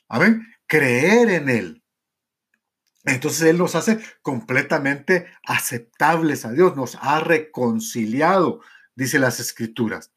Amén. 0.08 0.48
Creer 0.66 1.28
en 1.28 1.50
Él. 1.50 1.84
Entonces 3.08 3.42
Él 3.44 3.58
nos 3.58 3.74
hace 3.76 4.00
completamente 4.22 5.28
aceptables 5.46 6.46
a 6.46 6.52
Dios, 6.52 6.76
nos 6.76 6.98
ha 7.02 7.22
reconciliado, 7.22 8.60
dice 8.96 9.18
las 9.18 9.40
escrituras. 9.40 10.12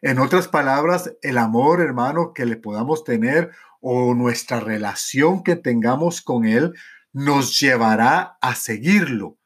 En 0.00 0.20
otras 0.20 0.48
palabras, 0.48 1.12
el 1.22 1.38
amor, 1.38 1.80
hermano, 1.80 2.32
que 2.32 2.46
le 2.46 2.56
podamos 2.56 3.02
tener 3.02 3.50
o 3.80 4.14
nuestra 4.14 4.60
relación 4.60 5.42
que 5.42 5.56
tengamos 5.56 6.22
con 6.22 6.44
Él 6.44 6.74
nos 7.12 7.58
llevará 7.58 8.36
a 8.40 8.54
seguirlo, 8.54 9.38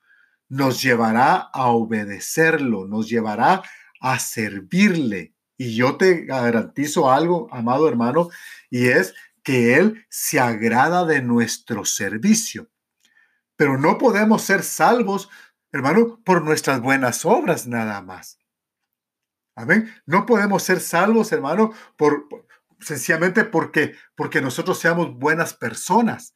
nos 0.48 0.82
llevará 0.82 1.36
a 1.36 1.68
obedecerlo, 1.68 2.86
nos 2.86 3.08
llevará 3.08 3.62
a 4.00 4.18
servirle. 4.18 5.34
Y 5.56 5.74
yo 5.74 5.96
te 5.96 6.24
garantizo 6.24 7.10
algo, 7.10 7.48
amado 7.50 7.88
hermano, 7.88 8.28
y 8.70 8.88
es 8.88 9.14
que 9.48 9.76
Él 9.76 10.04
se 10.10 10.38
agrada 10.38 11.06
de 11.06 11.22
nuestro 11.22 11.86
servicio. 11.86 12.68
Pero 13.56 13.78
no 13.78 13.96
podemos 13.96 14.42
ser 14.42 14.62
salvos, 14.62 15.30
hermano, 15.72 16.20
por 16.22 16.44
nuestras 16.44 16.82
buenas 16.82 17.24
obras 17.24 17.66
nada 17.66 18.02
más. 18.02 18.38
Amén. 19.54 19.90
No 20.04 20.26
podemos 20.26 20.62
ser 20.64 20.80
salvos, 20.80 21.32
hermano, 21.32 21.72
por, 21.96 22.28
sencillamente 22.78 23.42
porque 23.44 23.94
porque 24.14 24.42
nosotros 24.42 24.78
seamos 24.78 25.14
buenas 25.18 25.54
personas. 25.54 26.34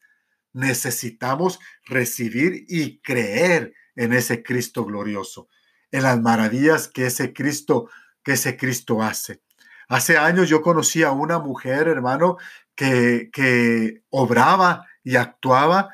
Necesitamos 0.51 1.59
recibir 1.85 2.65
y 2.67 2.99
creer 3.01 3.75
en 3.95 4.13
ese 4.13 4.41
Cristo 4.41 4.85
glorioso, 4.85 5.49
en 5.91 6.01
las 6.01 6.19
maravillas 6.19 6.87
que 6.87 7.05
ese 7.05 7.31
Cristo 7.31 7.91
que 8.23 8.31
ese 8.31 8.57
Cristo 8.57 9.03
hace. 9.03 9.43
Hace 9.87 10.17
años 10.17 10.49
yo 10.49 10.63
conocí 10.63 11.03
a 11.03 11.11
una 11.11 11.37
mujer, 11.37 11.87
hermano, 11.87 12.37
que, 12.75 13.29
que 13.31 14.03
obraba 14.09 14.85
y 15.03 15.15
actuaba 15.15 15.89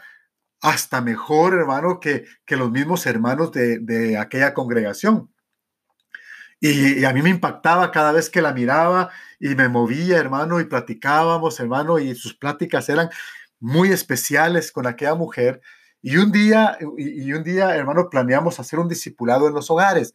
hasta 0.62 1.02
mejor, 1.02 1.54
hermano, 1.54 2.00
que, 2.00 2.26
que 2.46 2.58
los 2.58 2.72
mismos 2.72 3.06
hermanos 3.06 3.52
de, 3.52 3.80
de 3.80 4.18
aquella 4.18 4.54
congregación. 4.54 5.30
Y, 6.62 7.06
a 7.06 7.14
mí 7.14 7.22
me 7.22 7.30
impactaba 7.30 7.92
cada 7.92 8.12
vez 8.12 8.30
que 8.30 8.42
la 8.42 8.54
miraba 8.54 9.10
y 9.40 9.56
me 9.56 9.70
movía, 9.70 10.18
hermano, 10.18 10.60
y 10.60 10.66
platicábamos, 10.66 11.60
hermano, 11.60 12.00
y 12.00 12.16
sus 12.16 12.34
pláticas 12.36 12.90
eran 12.90 13.10
muy 13.60 13.92
especiales 13.92 14.72
con 14.72 14.86
aquella 14.86 15.16
mujer. 15.16 15.62
Y 16.02 16.18
un 16.18 16.32
día, 16.32 16.78
y, 16.98 17.32
un 17.32 17.44
día, 17.44 17.76
hermano, 17.76 18.10
planeamos 18.10 18.60
hacer 18.60 18.80
un 18.80 18.90
discipulado 18.90 19.48
en 19.48 19.54
los 19.54 19.72
hogares. 19.72 20.14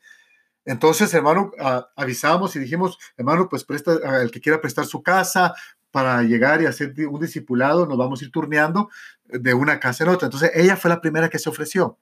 Entonces, 0.67 1.13
hermano, 1.15 1.53
avisamos 1.97 2.57
y 2.57 2.59
dijimos, 2.59 2.99
hermano, 3.17 3.49
pues 3.49 3.65
presta, 3.65 3.93
el 4.23 4.31
que 4.31 4.41
quiera 4.41 4.61
prestar 4.61 4.87
su 4.87 5.03
casa 5.03 5.55
para 5.95 6.25
llegar 6.25 6.61
y 6.61 6.67
hacer 6.67 6.93
un 7.07 7.21
discipulado, 7.21 7.87
nos 7.87 7.97
vamos 7.97 8.21
a 8.21 8.25
ir 8.25 8.33
turneando 8.33 8.91
de 9.27 9.55
una 9.55 9.79
casa 9.79 10.03
en 10.03 10.11
otra. 10.11 10.27
Entonces, 10.27 10.51
ella 10.53 10.77
fue 10.77 10.89
la 10.89 11.01
primera 11.01 11.29
que 11.29 11.39
se 11.39 11.49
ofreció. 11.49 12.01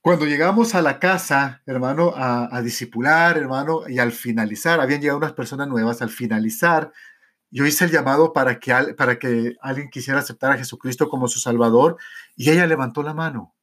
Cuando 0.00 0.24
llegamos 0.24 0.76
a 0.76 0.82
la 0.82 1.00
casa, 1.00 1.62
hermano, 1.66 2.12
a, 2.14 2.56
a 2.56 2.62
discipular, 2.62 3.36
hermano, 3.36 3.88
y 3.88 3.98
al 3.98 4.12
finalizar, 4.12 4.78
habían 4.78 5.00
llegado 5.00 5.18
unas 5.18 5.32
personas 5.32 5.66
nuevas, 5.66 6.00
al 6.00 6.10
finalizar, 6.10 6.92
yo 7.50 7.66
hice 7.66 7.86
el 7.86 7.90
llamado 7.90 8.32
para 8.32 8.60
que, 8.60 8.94
para 8.96 9.18
que 9.18 9.56
alguien 9.60 9.90
quisiera 9.90 10.20
aceptar 10.20 10.52
a 10.52 10.58
Jesucristo 10.58 11.08
como 11.08 11.26
su 11.26 11.40
Salvador 11.40 11.96
y 12.36 12.50
ella 12.50 12.68
levantó 12.68 13.02
la 13.02 13.14
mano. 13.14 13.56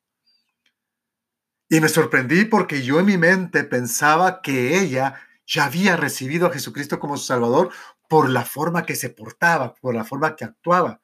Y 1.70 1.80
me 1.80 1.88
sorprendí 1.88 2.44
porque 2.44 2.84
yo 2.84 3.00
en 3.00 3.06
mi 3.06 3.18
mente 3.18 3.64
pensaba 3.64 4.42
que 4.42 4.82
ella 4.82 5.16
ya 5.46 5.66
había 5.66 5.98
recibido 5.98 6.48
a 6.48 6.52
Jesucristo 6.52 7.00
como 7.00 7.18
su 7.18 7.26
Salvador 7.26 7.72
por 8.14 8.30
la 8.30 8.46
forma 8.46 8.86
que 8.86 8.96
se 8.96 9.10
portaba, 9.10 9.74
por 9.74 9.96
la 9.96 10.04
forma 10.04 10.36
que 10.36 10.46
actuaba. 10.46 11.02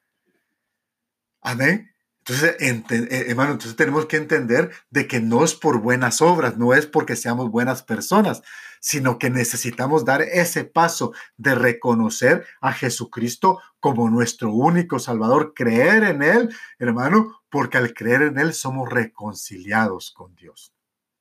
Amén. 1.40 1.92
Entonces, 2.20 2.54
eh, 2.60 3.24
hermano, 3.26 3.50
entonces 3.50 3.74
tenemos 3.74 4.06
que 4.06 4.16
entender 4.16 4.70
de 4.90 5.08
que 5.08 5.18
no 5.18 5.42
es 5.42 5.56
por 5.56 5.80
buenas 5.80 6.22
obras, 6.22 6.56
no 6.56 6.72
es 6.72 6.86
porque 6.86 7.16
seamos 7.16 7.50
buenas 7.50 7.82
personas, 7.82 8.42
sino 8.78 9.18
que 9.18 9.28
necesitamos 9.28 10.04
dar 10.04 10.22
ese 10.22 10.62
paso 10.62 11.12
de 11.36 11.56
reconocer 11.56 12.46
a 12.60 12.72
Jesucristo 12.72 13.58
como 13.80 14.08
nuestro 14.08 14.52
único 14.52 15.00
Salvador, 15.00 15.52
creer 15.52 16.04
en 16.04 16.22
Él, 16.22 16.54
hermano, 16.78 17.42
porque 17.50 17.78
al 17.78 17.92
creer 17.92 18.22
en 18.22 18.38
Él 18.38 18.54
somos 18.54 18.88
reconciliados 18.88 20.12
con 20.12 20.36
Dios. 20.36 20.72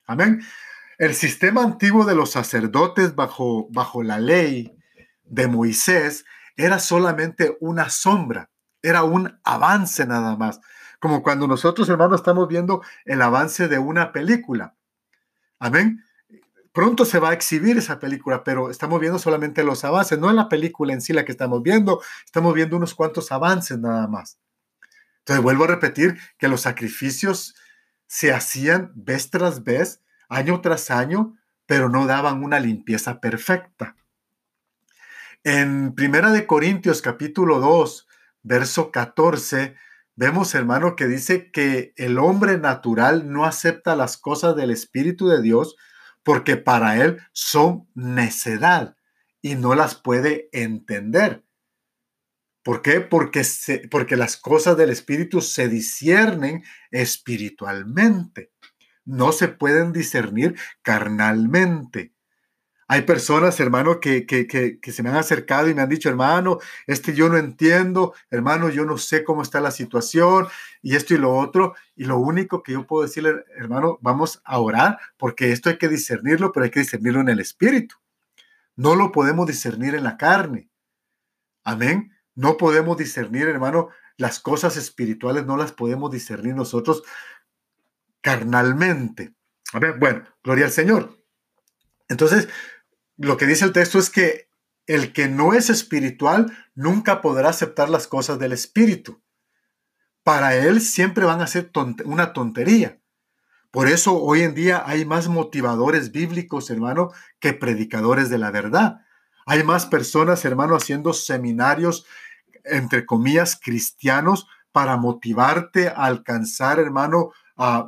Amén. 0.06 0.40
El 1.00 1.16
sistema 1.16 1.64
antiguo 1.64 2.06
de 2.06 2.14
los 2.14 2.30
sacerdotes 2.30 3.16
bajo, 3.16 3.68
bajo 3.72 4.04
la 4.04 4.20
ley 4.20 4.76
de 5.30 5.48
Moisés 5.48 6.26
era 6.56 6.80
solamente 6.80 7.58
una 7.62 7.90
sombra, 7.90 8.50
era 8.82 9.04
un 9.04 9.40
avance 9.44 10.06
nada 10.06 10.36
más, 10.36 10.60
como 11.00 11.24
cuando 11.24 11.48
nosotros, 11.48 11.88
hermanos, 11.90 12.20
estamos 12.20 12.48
viendo 12.48 12.82
el 13.06 13.22
avance 13.22 13.68
de 13.68 13.80
una 13.80 14.12
película. 14.12 14.76
Amén 15.60 16.04
pronto 16.80 17.06
se 17.06 17.20
va 17.20 17.32
a 17.32 17.34
exhibir 17.34 17.78
esa 17.78 18.00
película, 18.00 18.44
pero 18.44 18.70
estamos 18.70 19.00
viendo 19.00 19.20
solamente 19.20 19.64
los 19.64 19.84
avances, 19.84 20.20
no 20.20 20.30
en 20.30 20.36
la 20.36 20.50
película 20.50 20.94
en 20.94 21.02
sí 21.02 21.14
la 21.14 21.26
que 21.26 21.32
estamos 21.32 21.62
viendo, 21.62 22.02
estamos 22.26 22.54
viendo 22.54 22.78
unos 22.78 22.96
cuantos 22.96 23.32
avances 23.32 23.78
nada 23.78 24.08
más. 24.08 24.40
Entonces 25.20 25.44
vuelvo 25.44 25.66
a 25.66 25.68
repetir 25.68 26.18
que 26.38 26.48
los 26.48 26.62
sacrificios 26.62 27.56
se 28.08 28.34
hacían 28.34 28.92
vez 28.96 29.30
tras 29.30 29.64
vez, 29.64 30.02
año 30.30 30.62
tras 30.62 30.90
año, 30.90 31.36
pero 31.66 31.90
no 31.90 32.08
daban 32.08 32.44
una 32.44 32.60
limpieza 32.60 33.20
perfecta. 33.20 33.96
En 35.46 35.96
Primera 35.96 36.32
de 36.34 36.46
Corintios 36.46 37.02
capítulo 37.02 37.62
2, 37.62 38.08
verso 38.44 38.92
14, 38.92 39.74
vemos, 40.18 40.54
hermano, 40.54 40.98
que 40.98 41.08
dice 41.08 41.50
que 41.50 41.94
el 41.96 42.20
hombre 42.20 42.58
natural 42.58 43.32
no 43.32 43.46
acepta 43.46 43.96
las 43.96 44.18
cosas 44.18 44.58
del 44.58 44.70
Espíritu 44.70 45.30
de 45.30 45.42
Dios 45.42 45.78
porque 46.24 46.58
para 46.58 47.02
él 47.02 47.22
son 47.32 47.88
necedad 47.96 48.98
y 49.42 49.56
no 49.56 49.76
las 49.76 49.96
puede 49.96 50.50
entender. 50.52 51.46
¿Por 52.62 52.82
qué? 52.82 53.00
Porque, 53.00 53.42
porque 53.90 54.18
las 54.18 54.36
cosas 54.36 54.76
del 54.76 54.90
Espíritu 54.90 55.40
se 55.40 55.70
disciernen 55.70 56.66
espiritualmente, 56.92 58.52
no 59.06 59.32
se 59.32 59.48
pueden 59.48 59.94
discernir 59.94 60.60
carnalmente. 60.82 62.14
Hay 62.92 63.04
personas, 63.04 63.60
hermano, 63.60 64.00
que, 64.00 64.26
que, 64.26 64.80
se 64.92 65.04
me 65.04 65.10
han 65.10 65.18
acercado 65.18 65.70
y 65.70 65.76
me 65.76 65.84
han 65.84 65.90
dicho, 65.90 66.10
hermano, 66.10 66.58
este 66.88 67.14
yo 67.14 67.30
no 67.30 67.38
entiendo, 67.38 68.16
hermano, 68.32 68.70
yo 68.70 68.84
no 68.84 68.98
sé 68.98 69.24
cómo 69.24 69.44
está 69.44 69.62
la 69.62 69.70
situación 69.70 70.48
y 70.82 70.96
esto 70.96 71.14
y 71.14 71.20
lo 71.20 71.36
otro. 71.38 71.76
Y 71.96 72.06
lo 72.06 72.18
único 72.18 72.64
que 72.64 72.72
yo 72.72 72.88
puedo 72.88 73.04
decirle, 73.04 73.46
hermano, 73.56 74.00
vamos 74.02 74.42
a 74.44 74.58
orar 74.58 74.98
porque 75.18 75.52
esto 75.52 75.70
hay 75.70 75.78
que 75.78 75.88
discernirlo, 75.88 76.52
pero 76.52 76.64
hay 76.64 76.72
que 76.72 76.80
discernirlo 76.80 77.22
en 77.22 77.30
el 77.30 77.40
espíritu. 77.40 77.96
No 78.76 78.96
lo 78.96 79.12
podemos 79.12 79.46
discernir 79.46 79.94
en 79.94 80.04
la 80.04 80.18
carne. 80.18 80.68
Amén. 81.64 82.12
No 82.34 82.58
podemos 82.58 82.98
discernir, 82.98 83.48
hermano, 83.48 83.90
las 84.18 84.40
cosas 84.40 84.78
espirituales 84.78 85.46
no 85.46 85.58
las 85.58 85.74
podemos 85.74 86.10
discernir 86.10 86.56
nosotros 86.56 87.04
carnalmente. 88.22 89.36
Amén. 89.74 89.94
Bueno, 90.00 90.24
gloria 90.44 90.66
al 90.66 90.72
Señor. 90.72 91.20
Entonces, 92.08 92.50
lo 93.20 93.36
que 93.36 93.46
dice 93.46 93.66
el 93.66 93.74
texto 93.74 94.00
es 94.00 94.10
que 94.10 94.50
el 94.88 95.12
que 95.12 95.28
no 95.28 95.54
es 95.54 95.70
espiritual 95.70 96.58
nunca 96.74 97.22
podrá 97.22 97.50
aceptar 97.50 97.90
las 97.90 98.08
cosas 98.08 98.40
del 98.40 98.54
espíritu. 98.54 99.22
Para 100.24 100.56
él 100.56 100.82
siempre 100.82 101.26
van 101.26 101.42
a 101.42 101.48
ser 101.48 101.70
una 102.06 102.32
tontería. 102.32 103.00
Por 103.72 103.88
eso 103.90 104.18
hoy 104.18 104.42
en 104.42 104.56
día 104.56 104.84
hay 104.86 105.06
más 105.06 105.28
motivadores 105.28 106.12
bíblicos, 106.12 106.70
hermano, 106.70 107.12
que 107.40 107.54
predicadores 107.54 108.30
de 108.30 108.38
la 108.38 108.52
verdad. 108.52 109.02
Hay 109.46 109.64
más 109.64 109.86
personas, 109.86 110.46
hermano, 110.46 110.76
haciendo 110.76 111.12
seminarios, 111.14 112.06
entre 112.64 113.06
comillas, 113.06 113.60
cristianos 113.62 114.48
para 114.72 114.96
motivarte 114.96 115.90
a 115.90 116.06
alcanzar, 116.06 116.80
hermano, 116.80 117.32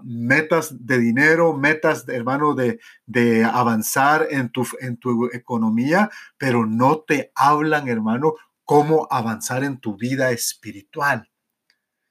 metas 0.03 0.85
de 0.85 0.97
dinero, 0.99 1.53
metas, 1.53 2.07
hermano, 2.09 2.53
de, 2.55 2.79
de 3.05 3.45
avanzar 3.45 4.27
en 4.29 4.49
tu, 4.49 4.67
en 4.79 4.97
tu 4.97 5.29
economía, 5.33 6.09
pero 6.37 6.65
no 6.65 7.01
te 7.01 7.31
hablan, 7.35 7.87
hermano, 7.87 8.35
cómo 8.65 9.07
avanzar 9.09 9.63
en 9.63 9.79
tu 9.79 9.95
vida 9.97 10.31
espiritual. 10.31 11.29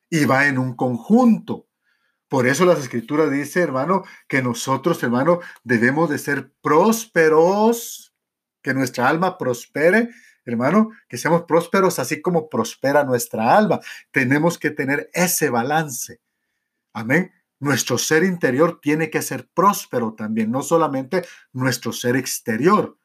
Y 0.09 0.25
va 0.25 0.47
en 0.47 0.59
un 0.59 0.75
conjunto. 0.75 1.69
Por 2.29 2.47
eso 2.47 2.65
las 2.65 2.79
escrituras 2.79 3.31
dice, 3.31 3.61
hermano, 3.61 4.05
que 4.29 4.43
nosotros, 4.43 5.03
hermano, 5.03 5.41
debemos 5.65 6.09
de 6.09 6.19
ser 6.19 6.53
prósperos, 6.63 8.15
que 8.63 8.75
nuestra 8.75 9.09
alma 9.09 9.37
prospere, 9.37 10.11
hermano, 10.45 10.91
que 11.09 11.19
seamos 11.19 11.43
prósperos 11.43 11.99
así 11.99 12.21
como 12.23 12.49
prospera 12.49 13.05
nuestra 13.05 13.57
alma. 13.57 13.81
Tenemos 14.11 14.59
que 14.59 14.71
tener 14.71 15.11
ese 15.13 15.51
balance. 15.51 16.21
Amén. 16.93 17.33
Nuestro 17.61 17.99
ser 17.99 18.25
interior 18.25 18.81
tiene 18.81 19.11
que 19.11 19.21
ser 19.21 19.49
próspero 19.53 20.15
también, 20.15 20.51
no 20.51 20.63
solamente 20.63 21.25
nuestro 21.53 21.93
ser 21.93 22.17
exterior. 22.17 22.97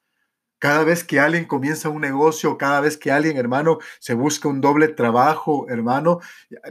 Cada 0.60 0.86
vez 0.86 1.04
que 1.04 1.20
alguien 1.20 1.46
comienza 1.46 1.90
un 1.90 2.02
negocio, 2.02 2.58
cada 2.58 2.80
vez 2.80 2.98
que 2.98 3.12
alguien, 3.12 3.38
hermano, 3.38 3.80
se 4.00 4.14
busca 4.14 4.48
un 4.48 4.62
doble 4.62 4.88
trabajo, 4.88 5.68
hermano, 5.70 6.20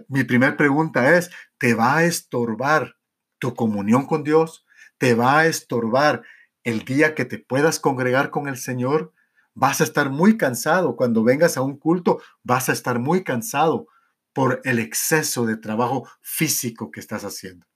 mi 0.09 0.25
primera 0.25 0.57
pregunta 0.57 1.17
es, 1.17 1.31
¿te 1.59 1.75
va 1.75 1.99
a 1.99 2.05
estorbar 2.05 2.97
tu 3.39 3.55
comunión 3.55 4.07
con 4.07 4.25
Dios? 4.25 4.65
¿Te 4.97 5.15
va 5.15 5.41
a 5.41 5.47
estorbar 5.47 6.23
el 6.63 6.87
día 6.87 7.15
que 7.15 7.27
te 7.27 7.39
puedas 7.39 7.79
congregar 7.79 8.31
con 8.31 8.49
el 8.49 8.57
Señor? 8.57 9.13
Vas 9.53 9.83
a 9.83 9.85
estar 9.85 10.09
muy 10.09 10.39
cansado. 10.39 10.97
Cuando 10.97 11.23
vengas 11.23 11.59
a 11.59 11.63
un 11.63 11.79
culto, 11.79 12.23
vas 12.43 12.71
a 12.71 12.73
estar 12.73 12.99
muy 12.99 13.23
cansado 13.23 13.89
por 14.33 14.63
el 14.65 14.79
exceso 14.79 15.45
de 15.45 15.59
trabajo 15.59 16.09
físico 16.23 16.91
que 16.91 17.01
estás 17.01 17.25
haciendo. 17.25 17.67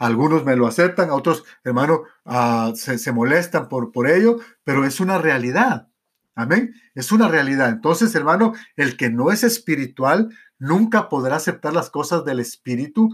Algunos 0.00 0.46
me 0.46 0.56
lo 0.56 0.66
aceptan, 0.66 1.10
otros, 1.10 1.44
hermano, 1.62 2.04
ah, 2.24 2.72
se, 2.74 3.12
molestan 3.12 3.68
por, 3.68 3.92
por 3.92 4.08
ello, 4.08 4.38
pero 4.64 4.86
es 4.86 4.98
una 4.98 5.18
realidad. 5.18 5.88
Amén. 6.34 6.74
Es 6.94 7.12
una 7.12 7.28
realidad. 7.28 7.68
Entonces, 7.68 8.14
hermano, 8.14 8.54
el 8.76 8.96
que 8.96 9.10
no 9.10 9.30
es 9.30 9.44
espiritual 9.44 10.34
nunca 10.58 11.10
podrá 11.10 11.36
aceptar 11.36 11.74
las 11.74 11.90
cosas 11.90 12.24
del 12.24 12.40
espíritu, 12.40 13.10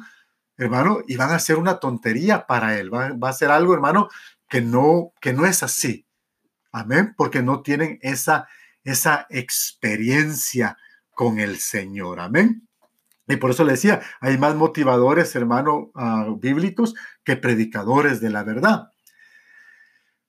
hermano, 0.57 1.01
y 1.09 1.17
van 1.17 1.33
a 1.33 1.41
ser 1.41 1.57
una 1.57 1.81
tontería 1.81 2.47
para 2.47 2.79
él. 2.79 2.95
Va, 2.95 3.13
va, 3.15 3.31
a 3.31 3.33
ser 3.33 3.51
algo, 3.51 3.75
hermano, 3.75 4.09
que 4.49 4.61
no, 4.61 5.13
que 5.21 5.33
no 5.33 5.45
es 5.45 5.65
así. 5.65 6.07
Amén. 6.71 7.15
Porque 7.17 7.43
no 7.43 7.63
tienen 7.63 7.99
esa, 8.01 8.47
esa 8.85 9.27
experiencia 9.29 10.79
con 11.11 11.41
el 11.41 11.59
Señor. 11.59 12.21
Amén. 12.21 12.69
Y 13.29 13.37
por 13.37 13.51
eso 13.51 13.65
le 13.65 13.73
decía, 13.73 14.03
hay 14.21 14.39
más 14.39 14.55
motivadores, 14.55 15.35
hermano, 15.35 15.91
ah, 15.95 16.27
bíblicos 16.39 16.95
que 17.25 17.37
predicadores 17.37 18.21
de 18.21 18.31
la 18.31 18.45
verdad. 18.45 18.91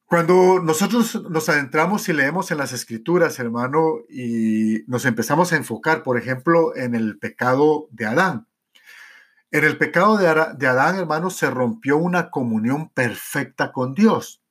Cuando 0.05 0.61
nosotros 0.63 1.21
nos 1.29 1.49
adentramos 1.49 2.07
y 2.07 2.13
leemos 2.13 2.49
en 2.51 2.57
las 2.57 2.71
escrituras, 2.71 3.39
hermano, 3.39 3.97
y 4.09 4.83
nos 4.87 5.05
empezamos 5.05 5.51
a 5.51 5.57
enfocar, 5.57 6.01
por 6.01 6.17
ejemplo, 6.17 6.75
en 6.77 6.95
el 6.95 7.19
pecado 7.19 7.87
de 7.91 8.05
Adán. 8.05 8.47
En 9.51 9.65
el 9.65 9.77
pecado 9.77 10.17
de, 10.17 10.25
de 10.57 10.67
Adán, 10.67 10.95
hermano, 10.95 11.29
se 11.29 11.49
rompió 11.49 11.97
una 11.97 12.31
comunión 12.31 12.89
perfecta 12.89 13.73
con 13.73 13.93
Dios. 13.93 14.41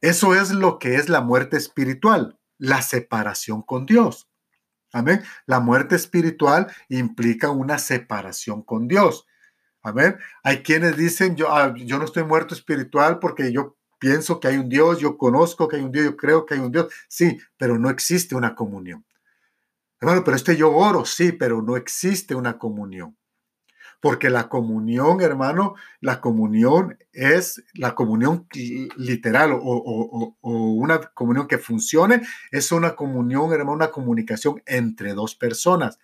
Eso 0.00 0.36
es 0.36 0.52
lo 0.52 0.78
que 0.78 0.94
es 0.94 1.08
la 1.08 1.22
muerte 1.22 1.56
espiritual, 1.56 2.38
la 2.56 2.80
separación 2.80 3.62
con 3.62 3.84
Dios. 3.84 4.27
Amén. 4.92 5.22
La 5.46 5.60
muerte 5.60 5.96
espiritual 5.96 6.72
implica 6.88 7.50
una 7.50 7.78
separación 7.78 8.62
con 8.62 8.88
Dios. 8.88 9.26
Amén. 9.82 10.16
Hay 10.42 10.62
quienes 10.62 10.96
dicen, 10.96 11.36
yo, 11.36 11.50
ah, 11.50 11.74
yo 11.76 11.98
no 11.98 12.04
estoy 12.04 12.24
muerto 12.24 12.54
espiritual 12.54 13.18
porque 13.18 13.52
yo 13.52 13.76
pienso 13.98 14.40
que 14.40 14.48
hay 14.48 14.56
un 14.56 14.68
Dios, 14.68 15.00
yo 15.00 15.18
conozco 15.18 15.68
que 15.68 15.76
hay 15.76 15.82
un 15.82 15.92
Dios, 15.92 16.06
yo 16.06 16.16
creo 16.16 16.46
que 16.46 16.54
hay 16.54 16.60
un 16.60 16.72
Dios, 16.72 16.92
sí, 17.08 17.38
pero 17.56 17.78
no 17.78 17.90
existe 17.90 18.34
una 18.34 18.54
comunión. 18.54 19.04
Hermano, 20.00 20.22
pero 20.24 20.36
este 20.36 20.56
yo 20.56 20.72
oro, 20.72 21.04
sí, 21.04 21.32
pero 21.32 21.60
no 21.60 21.76
existe 21.76 22.34
una 22.34 22.56
comunión. 22.58 23.17
Porque 24.00 24.30
la 24.30 24.48
comunión, 24.48 25.20
hermano, 25.20 25.74
la 26.00 26.20
comunión 26.20 26.96
es 27.12 27.64
la 27.74 27.94
comunión 27.94 28.46
literal 28.96 29.58
o, 29.60 30.34
una 30.40 31.00
comunión 31.00 31.48
que 31.48 31.58
funcione, 31.58 32.22
es 32.52 32.70
una 32.70 32.94
comunión, 32.94 33.52
hermano, 33.52 33.72
una 33.72 33.90
comunicación 33.90 34.62
entre 34.66 35.14
dos 35.14 35.34
personas. 35.34 35.98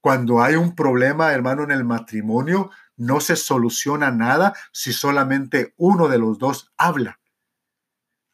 Cuando 0.00 0.40
hay 0.40 0.54
un 0.54 0.76
problema, 0.76 1.32
hermano, 1.32 1.64
en 1.64 1.72
el 1.72 1.84
matrimonio, 1.84 2.70
no 2.96 3.20
se 3.20 3.34
soluciona 3.34 4.12
nada 4.12 4.54
si 4.72 4.92
solamente 4.92 5.74
uno 5.76 6.06
de 6.08 6.18
los 6.18 6.38
dos 6.38 6.72
habla. 6.76 7.18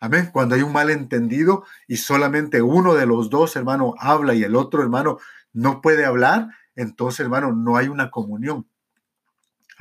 Amén. 0.02 0.30
Cuando 0.32 0.56
hay 0.56 0.62
un 0.62 0.72
malentendido 0.72 1.64
y 1.86 1.96
solamente 1.96 2.60
uno 2.60 2.94
de 2.94 3.06
los 3.06 3.30
dos, 3.30 3.54
hermano, 3.54 3.94
habla 3.98 4.34
y 4.34 4.42
el 4.42 4.56
otro, 4.56 4.82
hermano, 4.82 5.18
no 5.52 5.80
puede 5.80 6.04
hablar, 6.04 6.48
entonces, 6.74 7.20
hermano, 7.20 7.52
no 7.52 7.76
hay 7.76 7.88
una 7.88 8.10
comunión. 8.10 8.66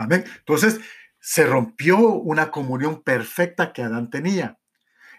Amén. 0.01 0.23
Entonces, 0.39 0.79
se 1.19 1.45
rompió 1.45 1.97
una 1.99 2.49
comunión 2.49 3.03
perfecta 3.03 3.71
que 3.71 3.83
Adán 3.83 4.09
tenía. 4.09 4.57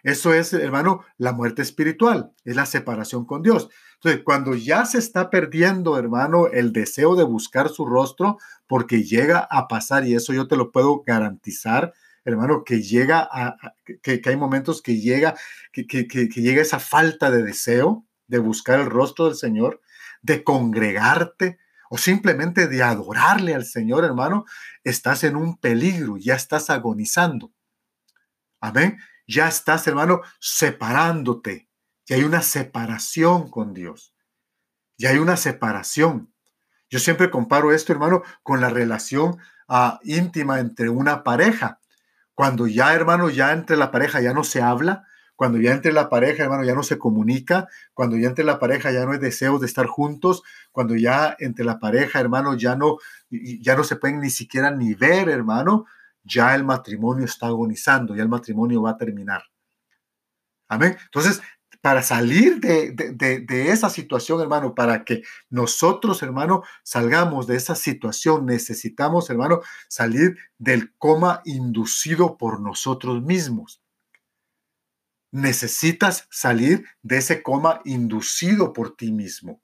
Eso 0.03 0.35
es, 0.35 0.53
hermano, 0.53 1.05
la 1.16 1.33
muerte 1.33 1.62
espiritual, 1.62 2.33
es 2.45 2.57
la 2.57 2.66
separación 2.66 3.25
con 3.25 3.42
Dios. 3.42 3.68
Entonces, 3.95 4.23
cuando 4.25 4.57
ya 4.57 4.85
se 4.85 4.99
está 4.99 5.31
perdiendo, 5.31 5.97
hermano, 5.97 6.49
el 6.49 6.73
deseo 6.73 7.14
de 7.14 7.23
buscar 7.23 7.68
su 7.68 7.87
rostro, 7.87 8.38
porque 8.66 9.05
llega 9.05 9.47
a 9.49 9.68
pasar, 9.68 10.05
y 10.05 10.16
eso 10.16 10.33
yo 10.33 10.49
te 10.49 10.57
lo 10.57 10.73
puedo 10.73 11.05
garantizar, 11.07 11.92
hermano, 12.25 12.64
que 12.64 12.83
llega 12.83 13.29
a, 13.31 13.57
que, 14.03 14.21
hay 14.25 14.37
momentos 14.37 14.83
que 14.83 14.99
llega, 14.99 15.37
que, 15.73 15.85
llega 15.85 16.62
esa 16.62 16.81
falta 16.81 17.31
de 17.31 17.45
deseo 17.45 18.05
de 18.27 18.40
buscar 18.40 18.81
el 18.81 18.90
rostro 18.90 19.27
del 19.27 19.37
Señor, 19.37 19.81
de 20.23 20.42
congregarte, 20.42 21.59
o 21.95 21.99
simplemente 21.99 22.69
de 22.69 22.83
adorarle 22.83 23.55
al 23.55 23.67
Señor, 23.67 24.03
hermano, 24.07 24.47
estás 24.83 25.25
en 25.25 25.37
un 25.37 25.59
peligro, 25.59 26.17
ya 26.17 26.35
estás 26.35 26.71
agonizando. 26.71 27.53
Amén. 28.63 28.99
Ya 29.27 29.47
estás, 29.47 29.87
hermano, 29.87 30.23
separándote. 30.41 31.69
Ya 32.07 32.17
hay 32.17 32.25
una 32.25 32.41
separación 32.41 33.51
con 33.51 33.75
Dios. 33.75 34.15
Ya 34.97 35.11
hay 35.11 35.19
una 35.19 35.37
separación. 35.37 36.33
Yo 36.89 36.99
siempre 36.99 37.31
comparo 37.31 37.73
esto, 37.75 37.93
hermano, 37.93 38.23
con 38.43 38.63
la 38.63 38.71
relación 38.71 39.37
ah, 39.69 40.01
íntima 40.03 40.61
entre 40.61 40.89
una 40.89 41.23
pareja. 41.23 41.79
Cuando 42.33 42.67
ya, 42.67 42.95
hermano, 42.95 43.29
ya 43.29 43.53
entre 43.53 43.77
la 43.77 43.91
pareja 43.91 44.23
ya 44.23 44.33
no 44.33 44.45
se 44.45 44.63
habla, 44.63 45.07
cuando 45.43 45.59
ya 45.59 45.73
entre 45.73 45.93
la 45.93 46.09
pareja, 46.09 46.45
hermano, 46.45 46.63
ya 46.63 46.73
no 46.73 46.85
se 46.85 47.01
comunica, 47.01 47.67
cuando 47.95 48.17
ya 48.17 48.29
entre 48.29 48.45
la 48.45 48.61
pareja 48.61 48.93
ya 48.93 49.05
no 49.05 49.11
hay 49.11 49.19
deseos 49.19 49.61
de 49.61 49.67
estar 49.67 49.87
juntos, 49.87 50.45
cuando 50.71 50.95
ya 50.95 51.35
entre 51.41 51.65
la 51.65 51.81
pareja, 51.81 52.21
hermano, 52.21 52.57
ya 52.57 52.77
no, 52.77 52.99
ya 53.29 53.75
no 53.75 53.83
se 53.83 53.97
pueden 53.97 54.21
ni 54.21 54.31
siquiera 54.31 54.71
ni 54.71 54.95
ver, 54.95 55.29
hermano, 55.29 55.87
ya 56.23 56.55
el 56.55 56.63
matrimonio 56.63 57.25
está 57.25 57.49
agonizando, 57.49 58.15
ya 58.15 58.23
el 58.23 58.29
matrimonio 58.29 58.83
va 58.83 58.91
a 58.91 58.97
terminar. 58.97 59.43
Amén. 60.69 60.97
Entonces, 61.07 61.43
para 61.81 62.05
salir 62.05 62.61
de, 62.61 62.93
de, 62.93 63.69
esa 63.71 63.91
situación, 63.91 64.41
hermano, 64.43 64.77
para 64.77 65.05
que 65.05 65.25
nosotros, 65.51 66.23
hermano, 66.23 66.63
salgamos 66.85 67.49
de 67.49 67.57
esa 67.57 67.75
situación, 67.75 68.47
necesitamos, 68.47 69.29
hermano, 69.29 69.61
salir 69.89 70.37
del 70.59 70.95
coma 70.99 71.43
inducido 71.45 72.39
por 72.39 72.61
nosotros 72.61 73.25
mismos 73.25 73.82
necesitas 75.33 76.29
salir 76.31 76.87
de 77.03 77.18
ese 77.18 77.42
coma 77.42 77.81
inducido 77.85 78.73
por 78.73 78.97
ti 78.97 79.11
mismo 79.11 79.61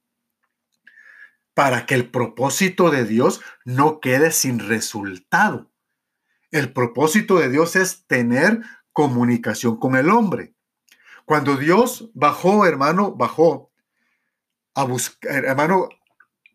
para 1.58 1.86
que 1.86 1.96
el 1.96 2.08
propósito 2.08 2.88
de 2.88 3.04
Dios 3.04 3.40
no 3.64 3.98
quede 3.98 4.30
sin 4.30 4.60
resultado. 4.60 5.68
El 6.52 6.72
propósito 6.72 7.40
de 7.40 7.48
Dios 7.48 7.74
es 7.74 8.06
tener 8.06 8.62
comunicación 8.92 9.76
con 9.76 9.96
el 9.96 10.08
hombre. 10.08 10.54
Cuando 11.24 11.56
Dios 11.56 12.10
bajó, 12.14 12.64
hermano, 12.64 13.12
bajó 13.16 13.72
a 14.72 14.84
buscar, 14.84 15.44
hermano, 15.44 15.88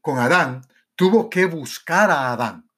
con 0.01 0.19
Adán, 0.19 0.61
tuvo 0.95 1.29
que 1.29 1.47
buscar 1.47 2.09
a 2.09 2.31
Adán. 2.31 2.69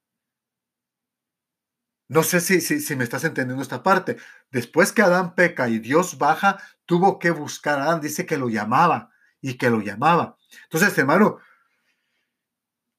No 2.08 2.24
sé 2.24 2.40
si, 2.40 2.62
si, 2.62 2.96
me 2.96 3.04
estás 3.04 3.24
entendiendo 3.24 3.62
esta 3.64 3.82
parte. 3.82 4.18
Después 4.52 4.92
que 4.92 5.02
Adán 5.02 5.34
peca 5.36 5.70
y 5.70 5.80
Dios 5.80 6.18
baja, 6.18 6.58
tuvo 6.86 7.18
que 7.20 7.32
buscar 7.32 7.80
a 7.80 7.86
Adán. 7.86 8.02
Dice 8.02 8.26
que 8.26 8.38
lo 8.38 8.50
llamaba 8.50 9.12
y 9.42 9.56
que 9.56 9.70
lo 9.70 9.82
llamaba. 9.82 10.38
Entonces, 10.64 10.96
hermano, 10.98 11.40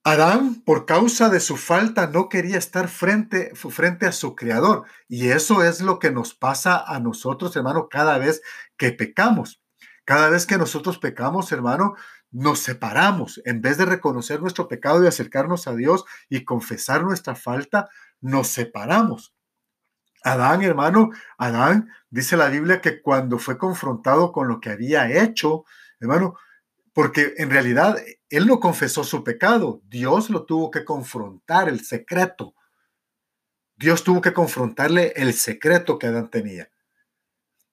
Adán, 0.02 0.62
por 0.64 0.86
causa 0.86 1.28
de 1.30 1.40
su 1.40 1.56
falta, 1.56 2.06
no 2.06 2.28
quería 2.28 2.58
estar 2.58 2.88
frente, 2.88 3.52
frente 3.54 4.06
a 4.06 4.12
su 4.12 4.36
creador. 4.36 4.84
Y 5.08 5.30
eso 5.30 5.64
es 5.64 5.80
lo 5.80 5.98
que 5.98 6.12
nos 6.12 6.34
pasa 6.34 6.78
a 6.78 7.00
nosotros, 7.00 7.56
hermano, 7.56 7.88
cada 7.88 8.16
vez 8.18 8.40
que 8.76 8.92
pecamos. 8.92 9.62
Cada 10.04 10.30
vez 10.30 10.46
que 10.46 10.58
nosotros 10.58 10.98
pecamos, 10.98 11.50
hermano, 11.50 11.96
nos 12.30 12.60
separamos. 12.60 13.42
En 13.44 13.60
vez 13.60 13.78
de 13.78 13.84
reconocer 13.84 14.40
nuestro 14.40 14.68
pecado 14.68 15.02
y 15.02 15.08
acercarnos 15.08 15.66
a 15.66 15.74
Dios 15.74 16.04
y 16.28 16.44
confesar 16.44 17.02
nuestra 17.02 17.34
falta, 17.34 17.88
nos 18.26 18.48
separamos. 18.48 19.34
Adán, 20.22 20.62
hermano, 20.62 21.10
Adán, 21.38 21.88
dice 22.10 22.36
la 22.36 22.48
Biblia 22.48 22.80
que 22.80 23.00
cuando 23.00 23.38
fue 23.38 23.56
confrontado 23.56 24.32
con 24.32 24.48
lo 24.48 24.60
que 24.60 24.70
había 24.70 25.08
hecho, 25.22 25.64
hermano, 26.00 26.36
porque 26.92 27.34
en 27.36 27.50
realidad 27.50 27.96
él 28.28 28.46
no 28.46 28.58
confesó 28.58 29.04
su 29.04 29.22
pecado, 29.22 29.80
Dios 29.84 30.30
lo 30.30 30.44
tuvo 30.44 30.70
que 30.70 30.84
confrontar, 30.84 31.68
el 31.68 31.84
secreto. 31.84 32.54
Dios 33.76 34.02
tuvo 34.02 34.20
que 34.20 34.32
confrontarle 34.32 35.12
el 35.14 35.32
secreto 35.32 35.98
que 35.98 36.08
Adán 36.08 36.28
tenía. 36.28 36.68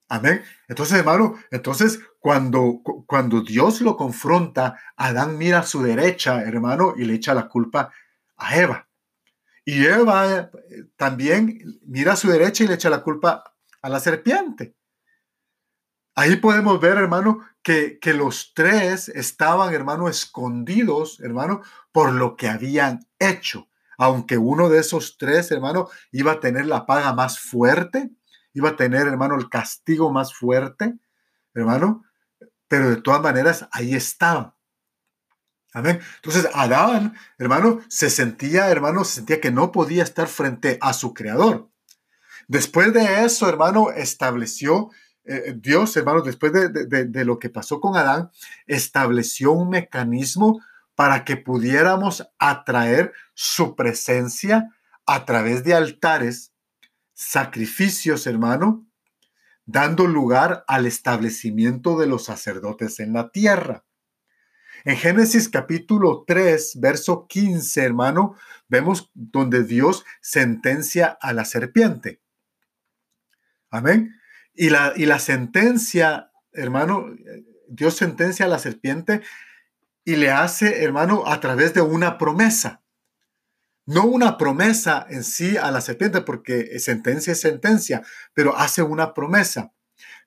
Amén. 0.10 0.44
Entonces, 0.68 1.00
hermano, 1.00 1.40
entonces 1.50 2.02
cuando, 2.20 2.82
cuando 3.08 3.42
Dios 3.42 3.82
lo 3.82 3.98
confronta, 3.98 4.78
Adán 4.96 5.40
mira 5.40 5.60
a 5.60 5.64
su 5.64 5.82
derecha, 5.82 6.44
hermano, 6.44 6.94
y 6.96 7.06
le 7.06 7.16
echa 7.16 7.34
la 7.34 7.48
culpa 7.48 7.92
a 8.38 8.58
Eva. 8.58 8.88
Y 9.66 9.86
Eva 9.86 10.52
eh, 10.70 10.86
también 10.98 11.80
mira 11.86 12.14
a 12.14 12.18
su 12.18 12.30
derecha 12.30 12.64
y 12.64 12.68
le 12.68 12.76
echa 12.76 12.90
la 12.90 13.04
culpa 13.04 13.44
a 13.82 13.90
la 13.90 14.00
serpiente. 14.00 14.76
Ahí 16.16 16.36
podemos 16.36 16.80
ver, 16.80 16.98
hermano, 16.98 17.40
que, 17.64 17.98
que 18.00 18.14
los 18.14 18.54
tres 18.54 19.10
estaban, 19.10 19.74
hermano, 19.74 20.08
escondidos, 20.08 21.20
hermano, 21.22 21.62
por 21.92 22.12
lo 22.12 22.36
que 22.36 22.50
habían 22.50 23.08
hecho. 23.18 23.68
Aunque 23.98 24.38
uno 24.38 24.70
de 24.70 24.80
esos 24.80 25.18
tres, 25.18 25.52
hermano, 25.52 25.90
iba 26.12 26.34
a 26.34 26.40
tener 26.40 26.66
la 26.66 26.86
paga 26.86 27.14
más 27.14 27.40
fuerte, 27.40 28.12
iba 28.54 28.70
a 28.70 28.76
tener, 28.76 29.08
hermano, 29.08 29.36
el 29.36 29.50
castigo 29.50 30.12
más 30.12 30.34
fuerte, 30.34 30.94
hermano, 31.54 32.04
pero 32.68 32.90
de 32.90 33.02
todas 33.02 33.22
maneras 33.22 33.68
ahí 33.72 33.96
estaban. 33.96 34.54
Amén. 35.74 36.00
Entonces, 36.16 36.48
Adán, 36.54 37.16
hermano, 37.38 37.82
se 37.88 38.10
sentía, 38.10 38.70
hermano, 38.70 39.04
se 39.04 39.16
sentía 39.16 39.42
que 39.42 39.52
no 39.52 39.72
podía 39.72 40.04
estar 40.04 40.28
frente 40.28 40.78
a 40.82 40.94
su 40.94 41.14
creador. 41.14 41.70
Después 42.48 42.94
de 42.94 43.26
eso, 43.26 43.50
hermano, 43.50 43.92
estableció 43.92 44.92
eh, 45.26 45.56
Dios, 45.58 45.96
hermano, 45.96 46.22
después 46.22 46.52
de, 46.52 46.70
de, 46.70 47.26
lo 47.26 47.40
que 47.40 47.50
pasó 47.50 47.80
con 47.80 47.96
Adán, 47.96 48.30
estableció 48.68 49.54
un 49.54 49.70
mecanismo 49.70 50.62
para 50.96 51.24
que 51.24 51.38
pudiéramos 51.38 52.28
atraer 52.40 53.14
su 53.34 53.76
presencia 53.76 54.70
a 55.06 55.26
través 55.26 55.64
de 55.64 55.76
altares, 55.76 56.54
sacrificios, 57.14 58.28
hermano, 58.28 58.86
dando 59.66 60.08
lugar 60.08 60.66
al 60.68 60.86
establecimiento 60.86 61.98
de 61.98 62.08
los 62.08 62.26
sacerdotes 62.26 63.00
en 63.00 63.14
la 63.14 63.32
tierra. 63.32 63.86
En 64.86 64.98
Génesis 64.98 65.48
capítulo 65.48 66.26
3, 66.28 66.82
verso 66.82 67.26
15, 67.28 67.84
hermano, 67.84 68.36
vemos 68.68 69.10
donde 69.14 69.64
Dios 69.64 70.04
sentencia 70.20 71.18
a 71.22 71.32
la 71.32 71.46
serpiente. 71.46 72.22
Amén. 73.70 74.20
Y 74.54 74.70
la, 74.70 74.92
y 74.94 75.06
la 75.06 75.20
sentencia, 75.20 76.32
hermano, 76.52 77.06
Dios 77.70 77.96
sentencia 77.96 78.46
a 78.46 78.50
la 78.50 78.60
serpiente 78.60 79.22
y 80.04 80.18
le 80.18 80.32
hace, 80.32 80.84
hermano, 80.84 81.24
a 81.28 81.40
través 81.40 81.74
de 81.74 81.82
una 81.82 82.18
promesa. 82.18 82.84
No 83.86 84.04
una 84.06 84.38
promesa 84.38 85.06
en 85.10 85.24
sí 85.24 85.56
a 85.56 85.72
la 85.72 85.80
serpiente, 85.80 86.20
porque 86.22 86.78
sentencia 86.80 87.32
es 87.32 87.40
sentencia, 87.40 88.02
pero 88.34 88.58
hace 88.58 88.82
una 88.84 89.14
promesa, 89.14 89.74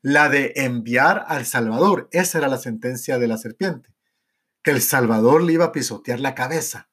la 0.00 0.30
de 0.30 0.54
enviar 0.56 1.26
al 1.28 1.44
Salvador. 1.44 2.08
Esa 2.10 2.38
era 2.38 2.48
la 2.48 2.58
sentencia 2.58 3.18
de 3.18 3.28
la 3.28 3.36
serpiente 3.36 3.95
que 4.66 4.72
el 4.72 4.82
Salvador 4.82 5.44
le 5.44 5.52
iba 5.52 5.66
a 5.66 5.70
pisotear 5.70 6.18
la 6.18 6.34
cabeza. 6.34 6.90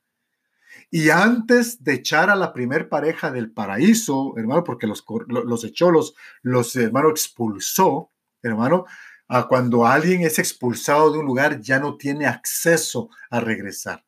Y 0.91 1.09
antes 1.09 1.83
de 1.83 1.95
echar 1.95 2.29
a 2.29 2.35
la 2.35 2.53
primer 2.53 2.87
pareja 2.87 3.31
del 3.31 3.51
paraíso, 3.51 4.35
hermano, 4.37 4.63
porque 4.63 4.85
los, 4.85 5.03
los 5.27 5.63
echó, 5.63 5.89
los, 5.89 6.13
los 6.43 6.75
hermano 6.75 7.09
expulsó, 7.09 8.11
hermano, 8.43 8.85
a 9.27 9.47
cuando 9.47 9.87
alguien 9.87 10.21
es 10.21 10.37
expulsado 10.37 11.11
de 11.11 11.17
un 11.17 11.25
lugar 11.25 11.61
ya 11.61 11.79
no 11.79 11.97
tiene 11.97 12.27
acceso 12.27 13.09
a 13.31 13.39
regresar. 13.39 14.05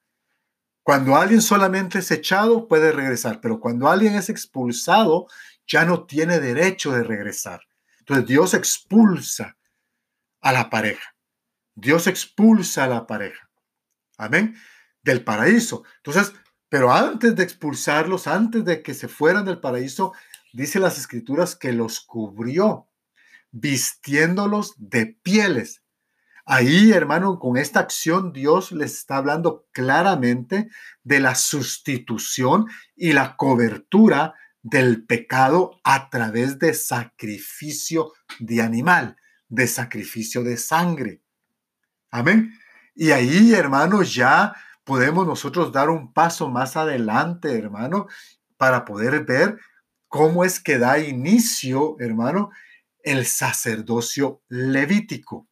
Cuando 0.84 1.16
alguien 1.16 1.42
solamente 1.42 1.98
es 1.98 2.12
echado, 2.12 2.68
puede 2.68 2.92
regresar, 2.92 3.42
pero 3.42 3.60
cuando 3.60 3.90
alguien 3.90 4.14
es 4.14 4.30
expulsado, 4.30 5.26
ya 5.66 5.86
no 5.86 6.06
tiene 6.06 6.40
derecho 6.40 6.92
de 6.92 7.04
regresar. 7.04 7.62
Entonces 7.98 8.28
Dios 8.28 8.54
expulsa 8.54 9.58
a 10.40 10.52
la 10.52 10.70
pareja. 10.70 11.16
Dios 11.74 12.06
expulsa 12.06 12.84
a 12.84 12.88
la 12.88 13.08
pareja. 13.08 13.45
Amén. 14.18 14.56
Del 15.04 15.24
paraíso. 15.24 15.84
Entonces, 15.98 16.34
pero 16.70 16.92
antes 16.92 17.36
de 17.36 17.44
expulsarlos, 17.44 18.28
antes 18.28 18.66
de 18.66 18.82
que 18.82 18.94
se 18.94 19.08
fueran 19.08 19.46
del 19.46 19.60
paraíso, 19.60 20.14
dice 20.54 20.80
las 20.80 20.98
escrituras 20.98 21.56
que 21.56 21.74
los 21.74 22.02
cubrió, 22.02 22.90
vistiéndolos 23.52 24.74
de 24.78 25.18
pieles. 25.22 25.82
Ahí, 26.46 26.92
hermano, 26.92 27.40
con 27.40 27.58
esta 27.58 27.80
acción 27.80 28.32
Dios 28.32 28.72
les 28.72 28.94
está 28.94 29.18
hablando 29.18 29.68
claramente 29.72 30.70
de 31.04 31.20
la 31.20 31.34
sustitución 31.34 32.68
y 32.96 33.14
la 33.14 33.36
cobertura 33.36 34.36
del 34.62 35.06
pecado 35.06 35.80
a 35.84 36.10
través 36.10 36.60
de 36.60 36.74
sacrificio 36.74 38.14
de 38.40 38.62
animal, 38.62 39.18
de 39.48 39.68
sacrificio 39.68 40.44
de 40.44 40.58
sangre. 40.58 41.22
Amén. 42.12 42.54
Y 42.96 43.12
ahí, 43.12 43.54
hermano, 43.54 44.04
ya 44.04 44.56
podemos 44.86 45.28
nosotros 45.28 45.72
dar 45.72 45.90
un 45.90 46.14
paso 46.14 46.50
más 46.50 46.78
adelante, 46.78 47.54
hermano, 47.58 48.08
para 48.58 48.86
poder 48.86 49.26
ver 49.26 49.60
cómo 50.08 50.46
es 50.46 50.62
que 50.62 50.78
da 50.78 50.98
inicio, 50.98 51.98
hermano, 52.00 52.52
el 53.04 53.26
sacerdocio 53.26 54.42
levítico. 54.48 55.48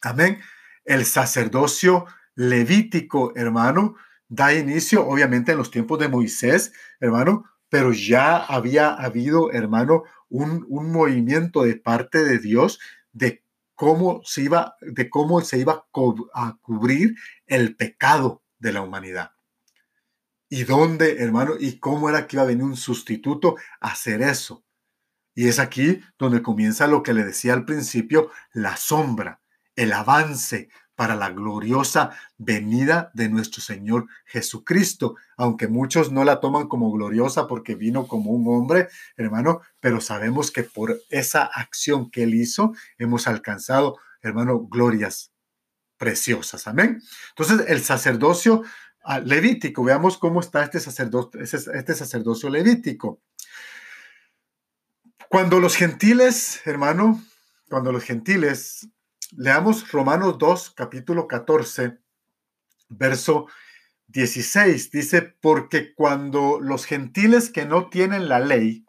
Amén. 0.00 0.40
El 0.84 1.04
sacerdocio 1.04 2.06
levítico, 2.34 3.32
hermano, 3.36 3.96
da 4.28 4.54
inicio, 4.54 5.06
obviamente, 5.06 5.52
en 5.52 5.58
los 5.58 5.70
tiempos 5.70 5.98
de 5.98 6.08
Moisés, 6.08 6.72
hermano, 7.00 7.44
pero 7.68 7.92
ya 7.92 8.36
había 8.36 8.94
habido, 8.94 9.52
hermano, 9.52 10.04
un, 10.28 10.64
un 10.68 10.90
movimiento 10.90 11.64
de 11.64 11.76
parte 11.76 12.24
de 12.24 12.38
Dios 12.38 12.78
de 13.12 13.44
cómo 13.76 14.22
se 14.24 14.42
iba, 14.42 14.74
de 14.80 15.08
cómo 15.08 15.40
se 15.42 15.58
iba 15.58 15.86
a 16.34 16.58
cubrir 16.60 17.14
el 17.46 17.76
pecado 17.76 18.42
de 18.58 18.72
la 18.72 18.82
humanidad. 18.82 19.32
¿Y 20.48 20.64
dónde, 20.64 21.22
hermano? 21.22 21.54
¿Y 21.58 21.78
cómo 21.78 22.08
era 22.08 22.26
que 22.26 22.36
iba 22.36 22.42
a 22.42 22.46
venir 22.46 22.64
un 22.64 22.76
sustituto 22.76 23.56
a 23.80 23.92
hacer 23.92 24.22
eso? 24.22 24.64
Y 25.34 25.48
es 25.48 25.58
aquí 25.58 26.00
donde 26.18 26.42
comienza 26.42 26.86
lo 26.86 27.02
que 27.02 27.12
le 27.12 27.24
decía 27.24 27.52
al 27.52 27.64
principio, 27.64 28.30
la 28.52 28.76
sombra, 28.76 29.42
el 29.74 29.92
avance 29.92 30.70
para 30.96 31.14
la 31.14 31.30
gloriosa 31.30 32.10
venida 32.38 33.10
de 33.14 33.28
nuestro 33.28 33.62
Señor 33.62 34.08
Jesucristo, 34.24 35.14
aunque 35.36 35.68
muchos 35.68 36.10
no 36.10 36.24
la 36.24 36.40
toman 36.40 36.68
como 36.68 36.90
gloriosa 36.90 37.46
porque 37.46 37.74
vino 37.74 38.08
como 38.08 38.30
un 38.30 38.48
hombre, 38.48 38.88
hermano, 39.16 39.60
pero 39.78 40.00
sabemos 40.00 40.50
que 40.50 40.64
por 40.64 40.98
esa 41.10 41.44
acción 41.44 42.10
que 42.10 42.24
él 42.24 42.34
hizo 42.34 42.72
hemos 42.98 43.28
alcanzado, 43.28 43.98
hermano, 44.22 44.66
glorias 44.66 45.32
preciosas. 45.98 46.66
Amén. 46.66 47.02
Entonces, 47.30 47.66
el 47.68 47.82
sacerdocio 47.84 48.62
ah, 49.04 49.20
levítico, 49.20 49.84
veamos 49.84 50.18
cómo 50.18 50.40
está 50.40 50.64
este 50.64 50.80
sacerdocio, 50.80 51.40
este 51.40 51.94
sacerdocio 51.94 52.48
levítico. 52.48 53.20
Cuando 55.28 55.60
los 55.60 55.76
gentiles, 55.76 56.62
hermano, 56.64 57.22
cuando 57.68 57.92
los 57.92 58.04
gentiles 58.04 58.88
Leamos 59.38 59.92
Romanos 59.92 60.38
2, 60.38 60.70
capítulo 60.70 61.28
14, 61.28 61.98
verso 62.88 63.46
16. 64.06 64.90
Dice, 64.90 65.22
porque 65.22 65.94
cuando 65.94 66.58
los 66.58 66.86
gentiles 66.86 67.50
que 67.50 67.66
no 67.66 67.90
tienen 67.90 68.28
la 68.30 68.40
ley 68.40 68.86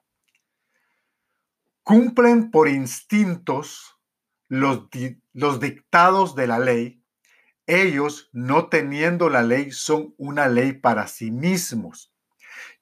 cumplen 1.83 2.49
por 2.49 2.69
instintos 2.69 3.99
los, 4.47 4.87
los 5.33 5.59
dictados 5.59 6.33
de 6.33 6.47
la 6.47 6.59
ley, 6.59 7.03
ellos, 7.65 8.29
no 8.31 8.69
teniendo 8.69 9.29
la 9.29 9.43
ley, 9.43 9.71
son 9.71 10.15
una 10.17 10.47
ley 10.47 10.71
para 10.71 11.07
sí 11.07 11.29
mismos, 11.29 12.13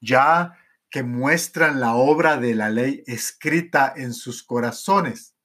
ya 0.00 0.56
que 0.88 1.02
muestran 1.02 1.80
la 1.80 1.96
obra 1.96 2.36
de 2.36 2.54
la 2.54 2.70
ley 2.70 3.02
escrita 3.06 3.92
en 3.96 4.14
sus 4.14 4.44
corazones 4.44 5.36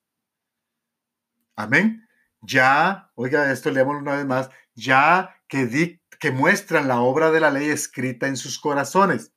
Amén. 1.55 2.07
Ya, 2.41 3.11
oiga, 3.15 3.51
esto 3.51 3.69
leemos 3.69 4.01
una 4.01 4.15
vez 4.15 4.25
más, 4.25 4.49
ya 4.73 5.35
que, 5.47 5.99
que 6.19 6.31
muestran 6.31 6.87
la 6.87 6.99
obra 7.01 7.31
de 7.31 7.39
la 7.39 7.51
ley 7.51 7.69
escrita 7.69 8.27
en 8.27 8.37
sus 8.37 8.59
corazones. 8.59 9.33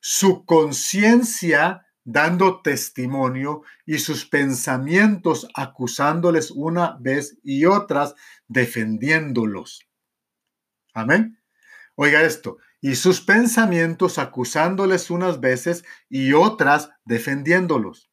Su 0.00 0.44
conciencia 0.44 1.86
dando 2.04 2.62
testimonio 2.62 3.62
y 3.84 3.98
sus 3.98 4.24
pensamientos 4.24 5.48
acusándoles 5.54 6.50
una 6.50 6.96
vez 7.00 7.38
y 7.42 7.66
otras 7.66 8.14
defendiéndolos. 8.46 9.86
Amén. 10.94 11.38
Oiga 11.96 12.22
esto, 12.22 12.58
y 12.80 12.94
sus 12.94 13.20
pensamientos 13.20 14.18
acusándoles 14.18 15.10
unas 15.10 15.40
veces 15.40 15.84
y 16.08 16.32
otras 16.32 16.90
defendiéndolos. 17.04 18.07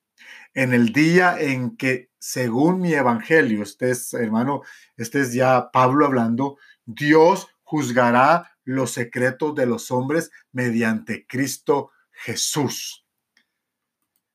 En 0.56 0.74
el 0.74 0.94
día 0.94 1.38
en 1.39 1.76
que 1.76 2.10
según 2.18 2.80
mi 2.80 2.94
evangelio, 2.94 3.62
este 3.62 3.91
es, 3.91 4.13
hermano, 4.13 4.62
este 4.96 5.20
es 5.20 5.34
ya 5.34 5.70
Pablo 5.72 6.06
hablando, 6.06 6.58
Dios 6.86 7.48
juzgará 7.62 8.58
los 8.63 8.91
secretos 8.91 9.54
de 9.54 9.65
los 9.65 9.91
hombres 9.91 10.32
mediante 10.54 11.28
Cristo 11.28 11.91
Jesús. 12.10 13.06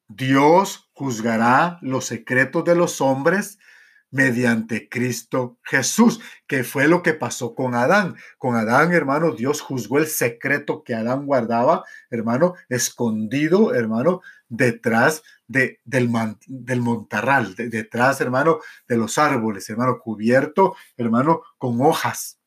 Dios 0.08 0.90
juzgará 0.92 1.78
los 1.80 2.04
secretos 2.04 2.64
de 2.64 2.74
los 2.74 3.00
hombres 3.00 3.58
mediante 4.10 4.88
Cristo 4.88 5.58
Jesús, 5.62 6.20
que 6.46 6.64
fue 6.64 6.88
lo 6.88 7.02
que 7.02 7.14
pasó 7.14 7.54
con 7.54 7.74
Adán. 7.74 8.16
Con 8.38 8.56
Adán, 8.56 8.92
hermano, 8.92 9.32
Dios 9.32 9.60
juzgó 9.60 9.98
el 9.98 10.06
secreto 10.06 10.82
que 10.82 10.94
Adán 10.94 11.26
guardaba, 11.26 11.84
hermano, 12.10 12.54
escondido, 12.68 13.74
hermano, 13.74 14.20
detrás 14.48 15.22
de, 15.46 15.80
del, 15.84 16.08
montarral, 16.80 17.54
detrás, 17.56 18.20
hermano, 18.20 18.58
de 18.86 18.96
los 18.96 19.16
árboles, 19.18 19.68
hermano, 19.70 19.98
cubierto, 19.98 20.76
hermano, 20.96 21.42
con 21.58 21.80
hojas. 21.80 22.38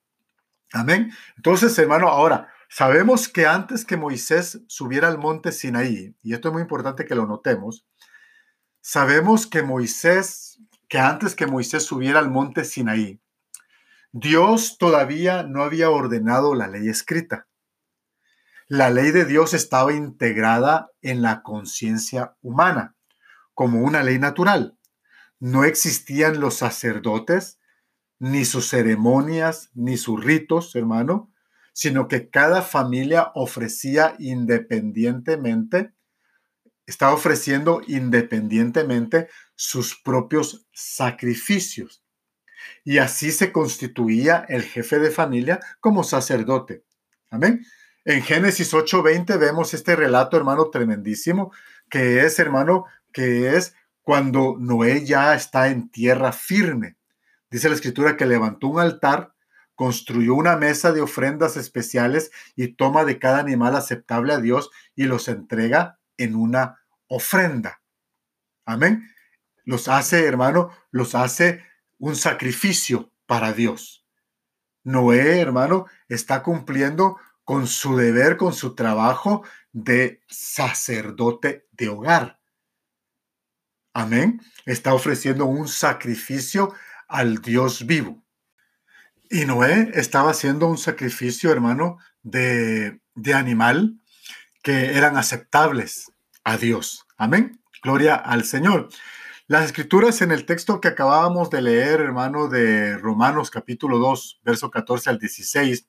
Amén. 0.73 1.11
Entonces, 1.37 1.77
hermano, 1.77 2.09
ahora, 2.09 2.49
sabemos 2.69 3.27
que 3.27 3.45
antes 3.45 3.85
que 3.85 3.97
Moisés 3.97 4.61
subiera 4.67 5.07
al 5.07 5.17
monte 5.17 5.51
Sinaí, 5.51 6.15
y 6.21 6.33
esto 6.33 6.49
es 6.49 6.53
muy 6.53 6.61
importante 6.61 7.05
que 7.05 7.15
lo 7.15 7.25
notemos, 7.25 7.85
sabemos 8.81 9.47
que 9.47 9.63
Moisés, 9.63 10.52
que 10.93 10.99
antes 10.99 11.33
que 11.35 11.47
Moisés 11.47 11.83
subiera 11.83 12.19
al 12.19 12.29
monte 12.29 12.63
Sinaí, 12.63 13.19
Dios 14.11 14.77
todavía 14.77 15.41
no 15.41 15.63
había 15.63 15.89
ordenado 15.89 16.53
la 16.53 16.67
ley 16.67 16.87
escrita. 16.87 17.47
La 18.67 18.91
ley 18.91 19.09
de 19.09 19.25
Dios 19.25 19.55
estaba 19.55 19.91
integrada 19.91 20.91
en 21.01 21.23
la 21.23 21.41
conciencia 21.41 22.35
humana, 22.43 22.95
como 23.55 23.81
una 23.81 24.03
ley 24.03 24.19
natural. 24.19 24.77
No 25.39 25.63
existían 25.63 26.39
los 26.39 26.57
sacerdotes, 26.57 27.57
ni 28.19 28.45
sus 28.45 28.69
ceremonias, 28.69 29.71
ni 29.73 29.97
sus 29.97 30.23
ritos, 30.23 30.75
hermano, 30.75 31.33
sino 31.73 32.07
que 32.07 32.29
cada 32.29 32.61
familia 32.61 33.31
ofrecía 33.33 34.13
independientemente, 34.19 35.92
estaba 36.85 37.13
ofreciendo 37.13 37.81
independientemente 37.87 39.29
sus 39.55 39.99
propios 40.01 40.67
sacrificios. 40.71 42.03
Y 42.83 42.97
así 42.97 43.31
se 43.31 43.51
constituía 43.51 44.45
el 44.49 44.63
jefe 44.63 44.99
de 44.99 45.11
familia 45.11 45.59
como 45.79 46.03
sacerdote. 46.03 46.83
Amén. 47.29 47.65
En 48.05 48.21
Génesis 48.21 48.73
8:20 48.73 49.37
vemos 49.37 49.73
este 49.73 49.95
relato, 49.95 50.35
hermano, 50.35 50.69
tremendísimo, 50.69 51.53
que 51.89 52.25
es, 52.25 52.37
hermano, 52.39 52.85
que 53.13 53.55
es 53.55 53.75
cuando 54.01 54.55
Noé 54.59 55.05
ya 55.05 55.33
está 55.33 55.69
en 55.69 55.89
tierra 55.89 56.33
firme. 56.33 56.97
Dice 57.49 57.69
la 57.69 57.75
escritura 57.75 58.17
que 58.17 58.25
levantó 58.25 58.67
un 58.67 58.79
altar, 58.79 59.33
construyó 59.75 60.35
una 60.35 60.57
mesa 60.57 60.91
de 60.91 61.01
ofrendas 61.01 61.55
especiales 61.55 62.31
y 62.55 62.69
toma 62.75 63.05
de 63.05 63.19
cada 63.19 63.39
animal 63.39 63.75
aceptable 63.75 64.33
a 64.33 64.39
Dios 64.39 64.69
y 64.95 65.03
los 65.03 65.27
entrega 65.27 65.99
en 66.17 66.35
una 66.35 66.79
ofrenda. 67.07 67.81
Amén. 68.65 69.09
Los 69.65 69.87
hace, 69.87 70.25
hermano, 70.25 70.71
los 70.91 71.15
hace 71.15 71.63
un 71.97 72.15
sacrificio 72.15 73.11
para 73.25 73.53
Dios. 73.53 74.05
Noé, 74.83 75.39
hermano, 75.39 75.85
está 76.09 76.43
cumpliendo 76.43 77.17
con 77.43 77.67
su 77.67 77.95
deber, 77.95 78.37
con 78.37 78.53
su 78.53 78.75
trabajo 78.75 79.43
de 79.71 80.21
sacerdote 80.27 81.67
de 81.71 81.89
hogar. 81.89 82.39
Amén. 83.93 84.41
Está 84.65 84.93
ofreciendo 84.93 85.45
un 85.45 85.67
sacrificio 85.67 86.73
al 87.07 87.41
Dios 87.41 87.85
vivo. 87.85 88.23
Y 89.29 89.45
Noé 89.45 89.91
estaba 89.93 90.31
haciendo 90.31 90.67
un 90.67 90.77
sacrificio, 90.77 91.51
hermano, 91.51 91.97
de, 92.21 93.01
de 93.15 93.33
animal 93.33 93.99
que 94.63 94.97
eran 94.97 95.17
aceptables 95.17 96.11
a 96.43 96.57
Dios. 96.57 97.05
Amén. 97.17 97.61
Gloria 97.83 98.15
al 98.15 98.45
Señor. 98.45 98.89
Las 99.45 99.65
escrituras 99.65 100.21
en 100.21 100.31
el 100.31 100.45
texto 100.45 100.79
que 100.79 100.87
acabábamos 100.87 101.49
de 101.49 101.61
leer, 101.61 101.99
hermano, 101.99 102.47
de 102.47 102.97
Romanos 102.97 103.51
capítulo 103.51 103.99
2, 103.99 104.39
verso 104.43 104.71
14 104.71 105.09
al 105.09 105.19
16, 105.19 105.85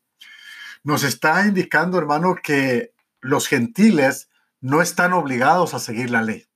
nos 0.82 1.04
está 1.04 1.46
indicando, 1.46 1.98
hermano, 1.98 2.34
que 2.42 2.92
los 3.20 3.46
gentiles 3.46 4.28
no 4.60 4.82
están 4.82 5.12
obligados 5.12 5.72
a 5.72 5.78
seguir 5.78 6.10
la 6.10 6.22
ley, 6.22 6.48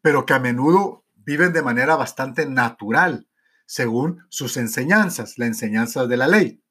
pero 0.00 0.24
que 0.24 0.32
a 0.32 0.38
menudo 0.38 1.04
viven 1.14 1.52
de 1.52 1.62
manera 1.62 1.94
bastante 1.94 2.46
natural, 2.46 3.28
según 3.66 4.24
sus 4.30 4.56
enseñanzas, 4.56 5.36
la 5.36 5.46
enseñanza 5.46 6.06
de 6.06 6.16
la 6.16 6.26
ley. 6.26 6.62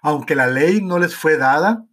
Aunque 0.00 0.34
la 0.34 0.46
ley 0.46 0.80
no 0.80 0.98
les 0.98 1.14
fue 1.14 1.36
dada, 1.36 1.86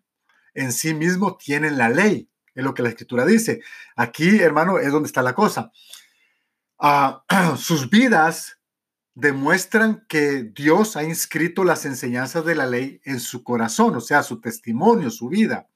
en 0.53 0.71
sí 0.71 0.93
mismo 0.93 1.37
tienen 1.37 1.77
la 1.77 1.89
ley, 1.89 2.29
es 2.53 2.63
lo 2.63 2.73
que 2.73 2.83
la 2.83 2.89
escritura 2.89 3.25
dice. 3.25 3.61
Aquí, 3.95 4.39
hermano, 4.39 4.79
es 4.79 4.91
donde 4.91 5.07
está 5.07 5.21
la 5.21 5.33
cosa. 5.33 5.71
sus 7.57 7.89
vidas 7.89 8.59
demuestran 9.13 10.05
que 10.07 10.43
Dios 10.43 10.95
ha 10.95 11.03
inscrito 11.03 11.63
las 11.63 11.85
enseñanzas 11.85 12.45
de 12.45 12.55
la 12.55 12.65
ley 12.65 13.01
en 13.03 13.19
su 13.19 13.43
corazón, 13.43 13.95
o 13.95 14.01
sea, 14.01 14.23
su 14.23 14.39
testimonio, 14.41 15.09
su 15.11 15.29
vida. 15.29 15.67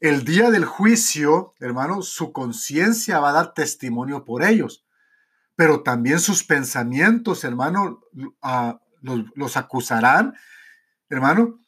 El 0.00 0.24
día 0.24 0.50
del 0.50 0.64
juicio, 0.64 1.54
hermano, 1.58 2.02
su 2.02 2.32
conciencia 2.32 3.18
va 3.18 3.30
a 3.30 3.32
dar 3.32 3.54
testimonio 3.54 4.24
por 4.24 4.44
ellos, 4.44 4.84
pero 5.56 5.82
también 5.82 6.20
sus 6.20 6.44
pensamientos, 6.44 7.42
hermano, 7.42 8.00
los, 9.00 9.24
los 9.34 9.56
acusarán, 9.56 10.36
hermano, 11.08 11.58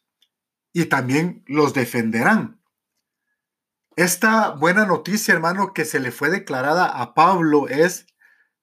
y 0.73 0.87
también 0.87 1.45
los 1.47 1.75
defenderán. 1.75 2.61
Esta 3.97 4.51
buena 4.51 4.87
noticia, 4.87 5.35
hermano, 5.35 5.73
que 5.75 5.85
se 5.85 6.01
le 6.01 6.11
fue 6.11 6.31
declarada 6.31 6.87
a 6.87 7.15
Pablo 7.15 7.69
es 7.69 8.07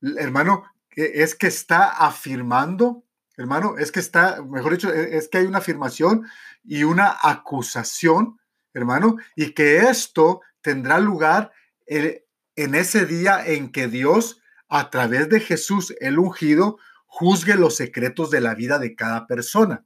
hermano, 0.01 0.63
es 0.95 1.35
que 1.35 1.47
está 1.47 1.89
afirmando, 1.89 3.03
hermano, 3.35 3.77
es 3.77 3.91
que 3.91 3.99
está, 3.99 4.41
mejor 4.43 4.73
dicho, 4.73 4.93
e, 4.93 5.17
es 5.17 5.27
que 5.27 5.39
hay 5.39 5.45
una 5.45 5.59
afirmación 5.59 6.27
y 6.63 6.83
una 6.83 7.17
acusación, 7.21 8.39
hermano, 8.73 9.17
y 9.35 9.53
que 9.53 9.77
esto 9.77 10.41
tendrá 10.61 10.99
lugar 10.99 11.51
eh, 11.87 12.25
en 12.55 12.75
ese 12.75 13.05
día 13.05 13.45
en 13.45 13.71
que 13.71 13.87
Dios, 13.87 14.41
a 14.69 14.89
través 14.89 15.29
de 15.29 15.39
Jesús 15.39 15.95
el 15.99 16.19
ungido, 16.19 16.77
juzgue 17.05 17.55
los 17.55 17.75
secretos 17.75 18.31
de 18.31 18.41
la 18.41 18.53
vida 18.53 18.79
de 18.79 18.95
cada 18.95 19.27
persona. 19.27 19.85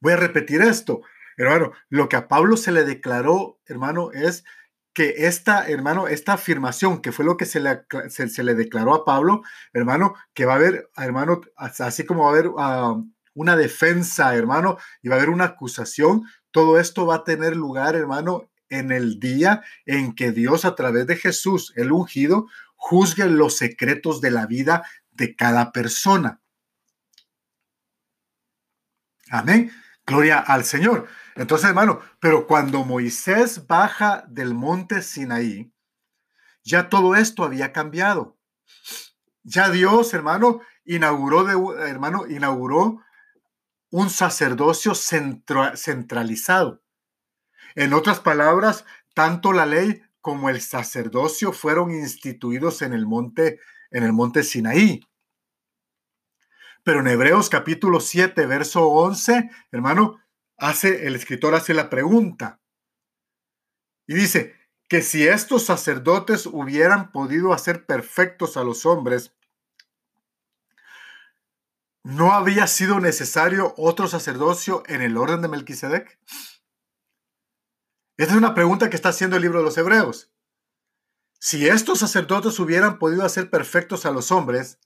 Voy 0.00 0.12
a 0.12 0.16
repetir 0.16 0.62
esto, 0.62 1.02
hermano, 1.36 1.72
lo 1.88 2.08
que 2.08 2.16
a 2.16 2.28
Pablo 2.28 2.56
se 2.56 2.72
le 2.72 2.84
declaró, 2.84 3.58
hermano, 3.66 4.10
es 4.12 4.44
que 4.92 5.26
esta, 5.26 5.68
hermano, 5.68 6.08
esta 6.08 6.34
afirmación, 6.34 7.00
que 7.00 7.12
fue 7.12 7.24
lo 7.24 7.36
que 7.36 7.46
se 7.46 7.60
le, 7.60 7.84
se, 8.08 8.42
le 8.42 8.54
declaró 8.54 8.94
a 8.94 9.04
Pablo, 9.04 9.42
hermano, 9.72 10.14
que 10.34 10.46
va 10.46 10.54
a 10.54 10.56
haber, 10.56 10.90
hermano, 10.96 11.40
así 11.56 12.04
como 12.04 12.24
va 12.24 12.30
a 12.30 12.32
haber 12.32 12.50
una 13.34 13.56
defensa, 13.56 14.34
hermano, 14.34 14.78
y 15.02 15.08
va 15.08 15.14
a 15.14 15.18
haber 15.18 15.30
una 15.30 15.44
acusación, 15.44 16.24
todo 16.50 16.80
esto 16.80 17.06
va 17.06 17.16
a 17.16 17.24
tener 17.24 17.56
lugar, 17.56 17.94
hermano, 17.94 18.50
en 18.68 18.92
el 18.92 19.20
día 19.20 19.62
en 19.84 20.14
que 20.14 20.32
Dios, 20.32 20.64
a 20.64 20.74
través 20.74 21.06
de 21.06 21.16
Jesús, 21.16 21.72
el 21.76 21.92
ungido, 21.92 22.46
juzgue 22.76 23.26
los 23.26 23.56
secretos 23.56 24.20
de 24.20 24.30
la 24.30 24.46
vida 24.46 24.84
de 25.10 25.36
cada 25.36 25.72
persona. 25.72 26.40
Amén. 29.30 29.70
Gloria 30.10 30.40
al 30.40 30.64
Señor. 30.64 31.06
Entonces, 31.36 31.68
hermano, 31.68 32.00
pero 32.18 32.46
cuando 32.46 32.84
Moisés 32.84 33.66
baja 33.66 34.24
del 34.28 34.54
monte 34.54 35.02
Sinaí, 35.02 35.72
ya 36.64 36.88
todo 36.88 37.14
esto 37.14 37.44
había 37.44 37.72
cambiado. 37.72 38.36
Ya 39.44 39.70
Dios, 39.70 40.12
hermano, 40.12 40.60
inauguró, 40.84 41.44
de, 41.44 41.88
hermano, 41.88 42.26
inauguró 42.26 43.02
un 43.90 44.10
sacerdocio 44.10 44.94
centralizado. 44.94 46.82
En 47.76 47.92
otras 47.92 48.18
palabras, 48.18 48.84
tanto 49.14 49.52
la 49.52 49.66
ley 49.66 50.02
como 50.20 50.50
el 50.50 50.60
sacerdocio 50.60 51.52
fueron 51.52 51.92
instituidos 51.92 52.82
en 52.82 52.92
el 52.92 53.06
monte, 53.06 53.60
en 53.92 54.02
el 54.02 54.12
monte 54.12 54.42
Sinaí. 54.42 55.00
Pero 56.82 57.00
en 57.00 57.08
Hebreos 57.08 57.50
capítulo 57.50 58.00
7, 58.00 58.46
verso 58.46 58.86
11, 58.86 59.50
hermano, 59.70 60.20
hace, 60.56 61.06
el 61.06 61.14
escritor 61.14 61.54
hace 61.54 61.74
la 61.74 61.90
pregunta. 61.90 62.60
Y 64.06 64.14
dice 64.14 64.56
que 64.88 65.02
si 65.02 65.26
estos 65.26 65.64
sacerdotes 65.64 66.46
hubieran 66.46 67.12
podido 67.12 67.52
hacer 67.52 67.86
perfectos 67.86 68.56
a 68.56 68.64
los 68.64 68.86
hombres, 68.86 69.34
¿no 72.02 72.32
habría 72.32 72.66
sido 72.66 72.98
necesario 72.98 73.74
otro 73.76 74.08
sacerdocio 74.08 74.82
en 74.86 75.02
el 75.02 75.16
orden 75.16 75.42
de 75.42 75.48
Melquisedec? 75.48 76.18
Esta 78.16 78.32
es 78.32 78.38
una 78.38 78.54
pregunta 78.54 78.90
que 78.90 78.96
está 78.96 79.10
haciendo 79.10 79.36
el 79.36 79.42
libro 79.42 79.58
de 79.58 79.64
los 79.64 79.78
Hebreos. 79.78 80.32
Si 81.38 81.68
estos 81.68 82.00
sacerdotes 82.00 82.58
hubieran 82.58 82.98
podido 82.98 83.24
hacer 83.24 83.48
perfectos 83.48 84.04
a 84.04 84.10
los 84.10 84.30
hombres, 84.32 84.78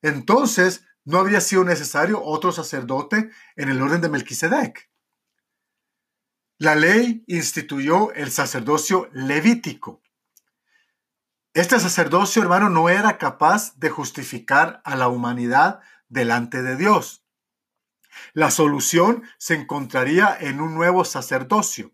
entonces 0.00 0.86
no 1.04 1.18
habría 1.18 1.40
sido 1.40 1.64
necesario 1.64 2.22
otro 2.22 2.52
sacerdote 2.52 3.30
en 3.56 3.68
el 3.68 3.80
orden 3.82 4.00
de 4.00 4.08
Melquisedec. 4.08 4.90
La 6.58 6.74
ley 6.74 7.24
instituyó 7.26 8.12
el 8.12 8.30
sacerdocio 8.30 9.08
levítico. 9.12 10.02
Este 11.52 11.78
sacerdocio, 11.78 12.42
hermano, 12.42 12.68
no 12.68 12.88
era 12.88 13.18
capaz 13.18 13.78
de 13.78 13.90
justificar 13.90 14.80
a 14.84 14.96
la 14.96 15.08
humanidad 15.08 15.80
delante 16.08 16.62
de 16.62 16.76
Dios. 16.76 17.24
La 18.32 18.50
solución 18.50 19.24
se 19.38 19.54
encontraría 19.54 20.36
en 20.40 20.60
un 20.60 20.74
nuevo 20.74 21.04
sacerdocio, 21.04 21.92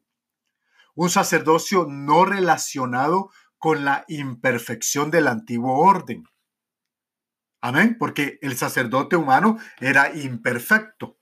un 0.94 1.10
sacerdocio 1.10 1.86
no 1.88 2.24
relacionado 2.24 3.30
con 3.58 3.84
la 3.84 4.04
imperfección 4.08 5.10
del 5.10 5.28
antiguo 5.28 5.78
orden. 5.78 6.24
Amén, 7.60 7.96
porque 7.98 8.38
el 8.42 8.56
sacerdote 8.56 9.16
humano 9.16 9.58
era 9.80 10.14
imperfecto. 10.14 11.18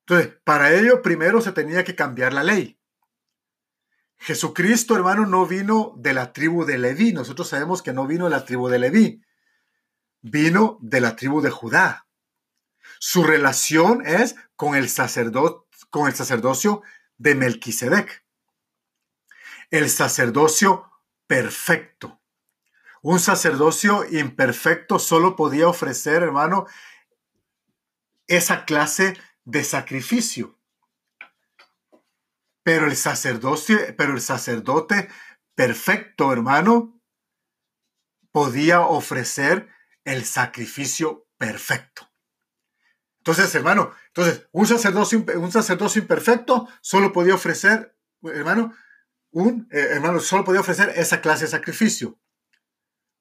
Entonces, 0.00 0.34
para 0.44 0.72
ello 0.74 1.00
primero 1.00 1.40
se 1.40 1.52
tenía 1.52 1.84
que 1.84 1.94
cambiar 1.94 2.32
la 2.32 2.42
ley. 2.42 2.78
Jesucristo, 4.18 4.94
hermano, 4.94 5.26
no 5.26 5.46
vino 5.46 5.94
de 5.96 6.14
la 6.14 6.32
tribu 6.32 6.64
de 6.64 6.78
Leví. 6.78 7.12
Nosotros 7.12 7.48
sabemos 7.48 7.82
que 7.82 7.92
no 7.92 8.06
vino 8.06 8.24
de 8.24 8.30
la 8.30 8.44
tribu 8.44 8.68
de 8.68 8.78
Leví. 8.78 9.22
Vino 10.20 10.78
de 10.80 11.00
la 11.00 11.16
tribu 11.16 11.40
de 11.40 11.50
Judá. 11.50 12.06
Su 13.00 13.24
relación 13.24 14.06
es 14.06 14.36
con 14.54 14.76
el, 14.76 14.88
con 15.90 16.06
el 16.06 16.14
sacerdocio 16.14 16.82
de 17.18 17.34
Melquisedec. 17.34 18.24
El 19.70 19.90
sacerdocio 19.90 20.88
perfecto. 21.26 22.21
Un 23.02 23.18
sacerdocio 23.18 24.04
imperfecto 24.08 25.00
solo 25.00 25.34
podía 25.34 25.68
ofrecer, 25.68 26.22
hermano, 26.22 26.66
esa 28.28 28.64
clase 28.64 29.16
de 29.44 29.64
sacrificio. 29.64 30.56
Pero 32.62 32.86
el 32.86 32.96
sacerdocio, 32.96 33.76
pero 33.98 34.14
el 34.14 34.20
sacerdote 34.20 35.08
perfecto, 35.56 36.32
hermano, 36.32 37.00
podía 38.30 38.82
ofrecer 38.82 39.68
el 40.04 40.24
sacrificio 40.24 41.26
perfecto. 41.38 42.08
Entonces, 43.18 43.52
hermano, 43.56 43.92
entonces, 44.08 44.48
un 44.52 44.66
sacerdocio, 44.66 45.24
un 45.36 45.50
sacerdocio 45.50 46.00
imperfecto 46.02 46.68
solo 46.80 47.12
podía 47.12 47.34
ofrecer, 47.34 47.96
hermano, 48.22 48.74
un, 49.32 49.68
eh, 49.72 49.88
hermano, 49.90 50.20
solo 50.20 50.44
podía 50.44 50.60
ofrecer 50.60 50.92
esa 50.94 51.20
clase 51.20 51.44
de 51.44 51.50
sacrificio. 51.50 52.18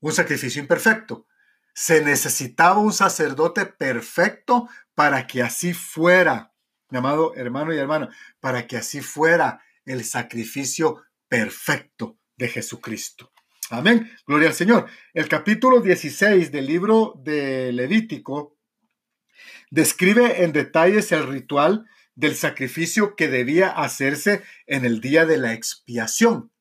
Un 0.02 0.12
sacrificio 0.12 0.62
imperfecto. 0.62 1.26
Se 1.74 2.04
necesitaba 2.04 2.80
un 2.80 2.92
sacerdote 2.92 3.66
perfecto 3.66 4.68
para 4.94 5.26
que 5.26 5.42
así 5.42 5.74
fuera, 5.74 6.54
mi 6.90 6.98
amado 6.98 7.34
hermano 7.36 7.74
y 7.74 7.78
hermana, 7.78 8.10
para 8.40 8.68
que 8.68 8.78
así 8.78 9.02
fuera 9.02 9.62
el 9.86 10.04
sacrificio 10.04 11.04
perfecto 11.30 12.20
de 12.36 12.50
Jesucristo. 12.50 13.32
Amén. 13.70 14.12
Gloria 14.28 14.50
al 14.50 14.54
Señor. 14.54 14.88
El 15.14 15.30
capítulo 15.30 15.80
16 15.80 16.52
del 16.52 16.66
libro 16.66 17.14
de 17.24 17.72
Levítico 17.72 18.58
describe 19.70 20.44
en 20.44 20.52
detalles 20.52 21.12
el 21.14 21.26
ritual 21.28 21.86
del 22.16 22.36
sacrificio 22.36 23.16
que 23.16 23.30
debía 23.30 23.70
hacerse 23.70 24.44
en 24.68 24.84
el 24.84 25.00
día 25.00 25.26
de 25.26 25.38
la 25.38 25.54
expiación. 25.54 26.52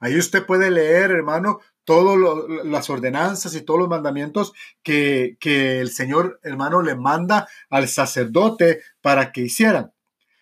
Ahí 0.00 0.16
usted 0.18 0.46
puede 0.46 0.70
leer, 0.70 1.10
hermano, 1.10 1.60
todas 1.84 2.18
las 2.64 2.88
ordenanzas 2.88 3.54
y 3.54 3.62
todos 3.62 3.80
los 3.80 3.88
mandamientos 3.88 4.52
que, 4.82 5.36
que, 5.38 5.80
el 5.80 5.90
Señor, 5.90 6.40
hermano, 6.42 6.82
le 6.82 6.94
manda 6.94 7.48
al 7.68 7.86
sacerdote 7.88 8.80
para 9.02 9.30
que 9.30 9.42
hicieran. 9.42 9.92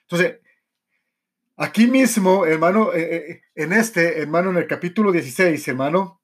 Entonces, 0.03 0.39
aquí 1.57 1.87
mismo, 1.87 2.47
hermano, 2.47 2.93
eh, 2.93 3.17
eh, 3.17 3.43
en 3.55 3.73
este, 3.73 4.21
hermano, 4.21 4.51
en 4.51 4.59
el 4.59 4.67
capítulo 4.67 5.11
16, 5.11 5.67
hermano, 5.69 6.21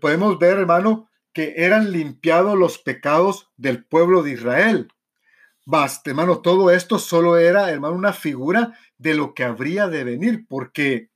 podemos 0.00 0.38
ver, 0.38 0.58
hermano, 0.58 1.08
que 1.32 1.54
eran 1.56 1.92
limpiados 1.92 2.56
los 2.58 2.78
pecados 2.78 3.50
del 3.56 3.84
pueblo 3.84 4.22
de 4.22 4.32
Israel. 4.32 4.88
Basta, 5.64 6.10
hermano, 6.10 6.40
todo 6.40 6.70
esto 6.70 6.98
solo 6.98 7.38
era, 7.38 7.70
hermano, 7.70 7.94
una 7.94 8.12
figura 8.12 8.78
de 8.98 9.14
lo 9.14 9.34
que 9.34 9.44
habría 9.44 9.88
de 9.88 10.04
venir, 10.04 10.46
porque 10.48 11.10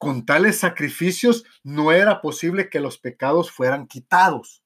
con 0.00 0.24
tales 0.24 0.56
sacrificios 0.56 1.44
no 1.62 1.92
era 1.92 2.22
posible 2.22 2.70
que 2.70 2.80
los 2.80 2.96
pecados 2.96 3.50
fueran 3.50 3.86
quitados. 3.86 4.64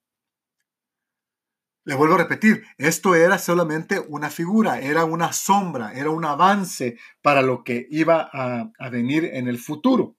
Le 1.82 1.96
vuelvo 1.96 2.14
a 2.14 2.18
repetir, 2.18 2.64
esto 2.78 3.16
era 3.16 3.36
solamente 3.38 3.98
una 3.98 4.30
figura, 4.30 4.78
era 4.78 5.04
una 5.04 5.32
sombra, 5.32 5.92
era 5.92 6.10
un 6.10 6.24
avance 6.24 6.98
para 7.20 7.42
lo 7.42 7.64
que 7.64 7.88
iba 7.90 8.30
a, 8.32 8.88
venir 8.90 9.24
en 9.24 9.48
el 9.48 9.58
futuro. 9.58 10.14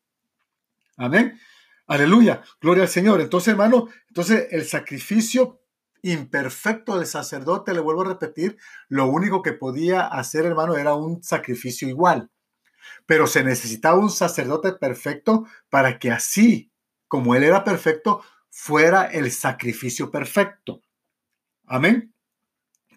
Amén. 0.97 1.39
Aleluya, 1.87 2.43
gloria 2.59 2.83
al 2.83 2.89
Señor. 2.89 3.21
Entonces, 3.21 3.53
hermano, 3.53 3.87
entonces 4.09 4.49
el 4.51 4.65
sacrificio 4.65 5.61
imperfecto 6.01 6.97
del 6.97 7.07
sacerdote, 7.07 7.73
le 7.73 7.79
vuelvo 7.79 8.01
a 8.01 8.09
repetir, 8.09 8.57
lo 8.89 9.07
único 9.07 9.41
que 9.41 9.53
podía 9.53 10.07
hacer, 10.07 10.45
hermano, 10.45 10.75
era 10.75 10.93
un 10.93 11.23
sacrificio 11.23 11.87
igual. 11.87 12.29
Pero 13.05 13.27
se 13.27 13.43
necesitaba 13.43 13.97
un 13.97 14.09
sacerdote 14.09 14.73
perfecto 14.73 15.45
para 15.69 15.99
que 15.99 16.11
así, 16.11 16.71
como 17.07 17.35
él 17.35 17.43
era 17.43 17.63
perfecto, 17.63 18.23
fuera 18.49 19.05
el 19.05 19.31
sacrificio 19.31 20.11
perfecto. 20.11 20.81
Amén. 21.65 22.13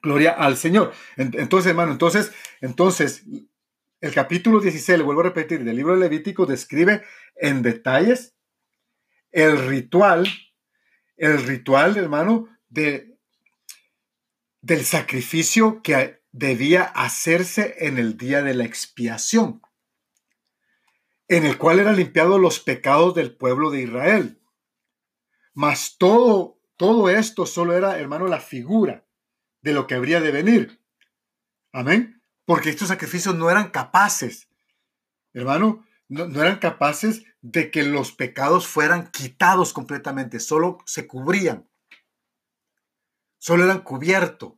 Gloria 0.02 0.32
al 0.32 0.56
Señor. 0.56 0.92
Entonces, 1.16 1.70
hermano, 1.70 1.92
entonces, 1.92 2.32
entonces, 2.60 3.24
el 4.00 4.14
capítulo 4.14 4.60
16, 4.60 4.98
le 4.98 5.04
vuelvo 5.04 5.22
a 5.22 5.24
repetir, 5.24 5.64
del 5.64 5.76
libro 5.76 5.94
de 5.94 6.00
Levítico 6.00 6.46
describe 6.46 7.02
en 7.34 7.62
detalles 7.62 8.36
el 9.32 9.58
ritual, 9.68 10.28
el 11.16 11.42
ritual, 11.44 11.96
hermano, 11.96 12.48
de, 12.68 13.18
del 14.60 14.84
sacrificio 14.84 15.82
que 15.82 16.22
debía 16.30 16.84
hacerse 16.84 17.74
en 17.78 17.98
el 17.98 18.16
día 18.16 18.42
de 18.42 18.54
la 18.54 18.64
expiación, 18.64 19.60
en 21.28 21.44
el 21.44 21.58
cual 21.58 21.78
eran 21.78 21.96
limpiados 21.96 22.40
los 22.40 22.58
pecados 22.58 23.14
del 23.14 23.36
pueblo 23.36 23.70
de 23.70 23.82
Israel. 23.82 24.40
Mas 25.52 25.96
todo, 25.98 26.58
todo 26.76 27.10
esto 27.10 27.44
solo 27.44 27.76
era, 27.76 27.98
hermano, 27.98 28.26
la 28.26 28.40
figura 28.40 29.06
de 29.60 29.72
lo 29.74 29.86
que 29.86 29.94
habría 29.94 30.20
de 30.20 30.30
venir. 30.30 30.82
Amén. 31.72 32.22
Porque 32.46 32.70
estos 32.70 32.88
sacrificios 32.88 33.34
no 33.34 33.50
eran 33.50 33.70
capaces, 33.70 34.48
hermano, 35.34 35.84
no, 36.08 36.26
no, 36.26 36.40
eran 36.40 36.58
capaces 36.58 37.24
de 37.42 37.70
que 37.70 37.82
los 37.82 38.12
pecados 38.12 38.66
fueran 38.66 39.10
quitados 39.10 39.74
completamente, 39.74 40.40
solo 40.40 40.78
se 40.86 41.06
cubrían. 41.06 41.68
Solo 43.36 43.64
eran 43.64 43.82
cubiertos, 43.82 44.54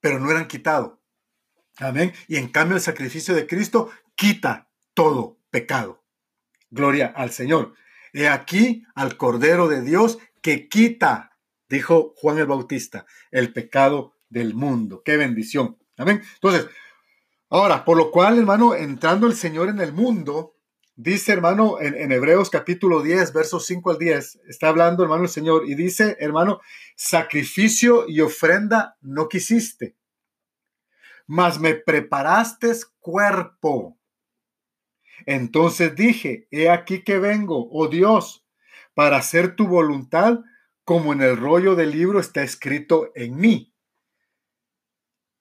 pero 0.00 0.18
no 0.18 0.30
eran 0.30 0.48
quitados. 0.48 0.98
Amén. 1.76 2.12
Y 2.26 2.36
en 2.36 2.48
cambio 2.48 2.76
el 2.76 2.82
sacrificio 2.82 3.34
de 3.34 3.46
Cristo 3.46 3.90
quita 4.16 4.68
todo 4.94 5.38
pecado. 5.54 6.02
Gloria 6.68 7.12
al 7.14 7.30
Señor. 7.30 7.74
He 8.12 8.26
aquí 8.26 8.84
al 8.96 9.16
Cordero 9.16 9.68
de 9.68 9.82
Dios 9.82 10.18
que 10.42 10.68
quita, 10.68 11.38
dijo 11.68 12.12
Juan 12.16 12.38
el 12.38 12.46
Bautista, 12.46 13.06
el 13.30 13.52
pecado 13.52 14.16
del 14.28 14.54
mundo. 14.54 15.02
Qué 15.04 15.16
bendición. 15.16 15.78
Amén. 15.96 16.22
Entonces, 16.34 16.66
ahora, 17.50 17.84
por 17.84 17.96
lo 17.96 18.10
cual, 18.10 18.36
hermano, 18.36 18.74
entrando 18.74 19.28
el 19.28 19.36
Señor 19.36 19.68
en 19.68 19.78
el 19.78 19.92
mundo, 19.92 20.50
Dice, 20.96 21.32
hermano, 21.32 21.80
en, 21.80 22.12
Hebreos 22.12 22.50
capítulo 22.50 23.02
10, 23.02 23.32
versos 23.32 23.66
5 23.66 23.90
al 23.90 23.98
10, 23.98 24.42
está 24.46 24.68
hablando, 24.68 25.02
hermano, 25.02 25.24
el 25.24 25.28
Señor, 25.28 25.68
y 25.68 25.74
dice, 25.74 26.16
hermano, 26.20 26.60
sacrificio 26.94 28.08
y 28.08 28.20
ofrenda 28.20 28.96
no 29.00 29.28
quisiste, 29.28 29.96
mas 31.26 31.58
me 31.58 31.74
preparaste 31.74 32.70
cuerpo. 33.00 33.98
Entonces 35.26 35.94
dije, 35.94 36.48
he 36.50 36.68
aquí 36.68 37.02
que 37.02 37.18
vengo, 37.18 37.68
oh 37.70 37.88
Dios, 37.88 38.46
para 38.94 39.16
hacer 39.16 39.56
tu 39.56 39.66
voluntad, 39.66 40.40
como 40.84 41.12
en 41.12 41.22
el 41.22 41.36
rollo 41.36 41.74
del 41.74 41.90
libro 41.90 42.20
está 42.20 42.42
escrito 42.42 43.10
en 43.14 43.36
mí, 43.36 43.74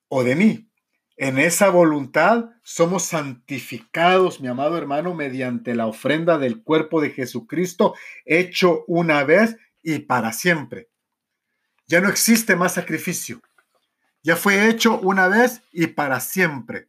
o 0.07 0.23
de 0.23 0.35
mí. 0.35 0.69
En 1.15 1.37
esa 1.37 1.69
voluntad 1.69 2.49
somos 2.63 3.03
santificados, 3.03 4.41
mi 4.41 4.47
amado 4.47 4.77
hermano, 4.77 5.13
mediante 5.13 5.75
la 5.75 5.85
ofrenda 5.85 6.37
del 6.37 6.63
cuerpo 6.63 7.01
de 7.01 7.11
Jesucristo, 7.11 7.93
hecho 8.25 8.83
una 8.87 9.23
vez 9.23 9.55
y 9.83 9.99
para 9.99 10.33
siempre. 10.33 10.89
Ya 11.87 12.01
no 12.01 12.09
existe 12.09 12.55
más 12.55 12.73
sacrificio. 12.73 13.41
Ya 14.23 14.35
fue 14.35 14.69
hecho 14.69 14.99
una 14.99 15.27
vez 15.27 15.61
y 15.71 15.87
para 15.87 16.19
siempre. 16.19 16.87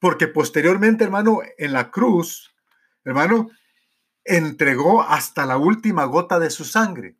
Porque 0.00 0.26
posteriormente, 0.26 1.04
hermano, 1.04 1.40
en 1.58 1.72
la 1.72 1.90
cruz, 1.90 2.52
hermano, 3.04 3.50
entregó 4.24 5.02
hasta 5.02 5.46
la 5.46 5.56
última 5.56 6.04
gota 6.04 6.38
de 6.38 6.50
su 6.50 6.64
sangre. 6.64 7.16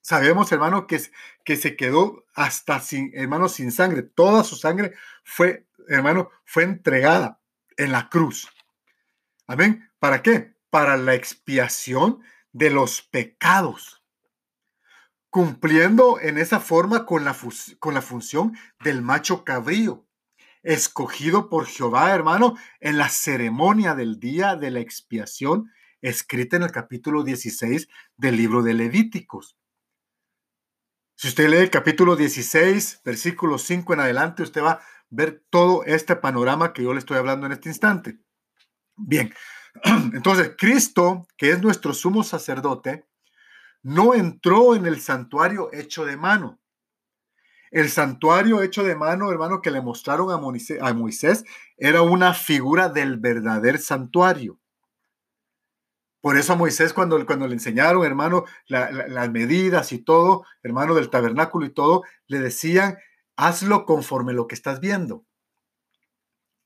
Sabemos, 0.00 0.52
hermano, 0.52 0.86
que, 0.86 1.02
que 1.44 1.56
se 1.56 1.76
quedó 1.76 2.24
hasta 2.34 2.80
sin, 2.80 3.10
hermano, 3.14 3.48
sin 3.48 3.72
sangre. 3.72 4.02
Toda 4.02 4.44
su 4.44 4.56
sangre 4.56 4.94
fue, 5.24 5.66
hermano, 5.88 6.30
fue 6.44 6.62
entregada 6.62 7.40
en 7.76 7.92
la 7.92 8.08
cruz. 8.08 8.48
Amén. 9.46 9.90
¿Para 9.98 10.22
qué? 10.22 10.54
Para 10.70 10.96
la 10.96 11.14
expiación 11.14 12.22
de 12.52 12.70
los 12.70 13.02
pecados. 13.02 14.02
Cumpliendo 15.30 16.18
en 16.20 16.38
esa 16.38 16.60
forma 16.60 17.04
con 17.04 17.24
la, 17.24 17.36
con 17.78 17.94
la 17.94 18.02
función 18.02 18.56
del 18.80 19.02
macho 19.02 19.44
cabrío, 19.44 20.07
escogido 20.62 21.48
por 21.48 21.66
Jehová, 21.66 22.12
hermano, 22.12 22.56
en 22.80 22.98
la 22.98 23.08
ceremonia 23.08 23.94
del 23.94 24.18
día 24.18 24.56
de 24.56 24.70
la 24.70 24.80
expiación, 24.80 25.70
escrita 26.00 26.56
en 26.56 26.62
el 26.62 26.72
capítulo 26.72 27.24
16 27.24 27.88
del 28.16 28.36
libro 28.36 28.62
de 28.62 28.74
Levíticos. 28.74 29.56
Si 31.16 31.28
usted 31.28 31.48
lee 31.48 31.56
el 31.56 31.70
capítulo 31.70 32.14
16, 32.14 33.02
versículo 33.04 33.58
5 33.58 33.94
en 33.94 34.00
adelante, 34.00 34.44
usted 34.44 34.62
va 34.62 34.70
a 34.70 34.80
ver 35.10 35.42
todo 35.50 35.84
este 35.84 36.14
panorama 36.14 36.72
que 36.72 36.84
yo 36.84 36.92
le 36.92 37.00
estoy 37.00 37.16
hablando 37.16 37.46
en 37.46 37.52
este 37.52 37.68
instante. 37.68 38.20
Bien, 38.96 39.34
entonces 40.12 40.52
Cristo, 40.56 41.26
que 41.36 41.50
es 41.50 41.60
nuestro 41.60 41.92
sumo 41.92 42.22
sacerdote, 42.22 43.08
no 43.82 44.14
entró 44.14 44.74
en 44.76 44.86
el 44.86 45.00
santuario 45.00 45.70
hecho 45.72 46.04
de 46.04 46.16
mano. 46.16 46.57
El 47.70 47.90
santuario 47.90 48.62
hecho 48.62 48.84
de 48.84 48.96
mano, 48.96 49.30
hermano, 49.30 49.60
que 49.60 49.70
le 49.70 49.82
mostraron 49.82 50.30
a 50.30 50.92
Moisés, 50.92 51.44
era 51.76 52.02
una 52.02 52.34
figura 52.34 52.88
del 52.88 53.18
verdadero 53.18 53.78
santuario. 53.78 54.58
Por 56.20 56.36
eso 56.36 56.52
a 56.52 56.56
Moisés 56.56 56.92
cuando, 56.92 57.24
cuando 57.26 57.46
le 57.46 57.54
enseñaron, 57.54 58.04
hermano, 58.04 58.44
las 58.66 59.30
medidas 59.30 59.92
y 59.92 59.98
todo, 59.98 60.44
hermano, 60.62 60.94
del 60.94 61.10
tabernáculo 61.10 61.66
y 61.66 61.70
todo, 61.70 62.02
le 62.26 62.40
decían, 62.40 62.98
hazlo 63.36 63.86
conforme 63.86 64.32
lo 64.32 64.46
que 64.46 64.54
estás 64.54 64.80
viendo. 64.80 65.24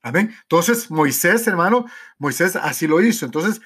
Amén. 0.01 0.35
Entonces, 0.41 0.91
Moisés, 0.91 1.47
hermano, 1.47 1.85
Moisés 2.17 2.55
así 2.57 2.87
lo 2.87 3.01
hizo. 3.01 3.25
Entonces, 3.25 3.61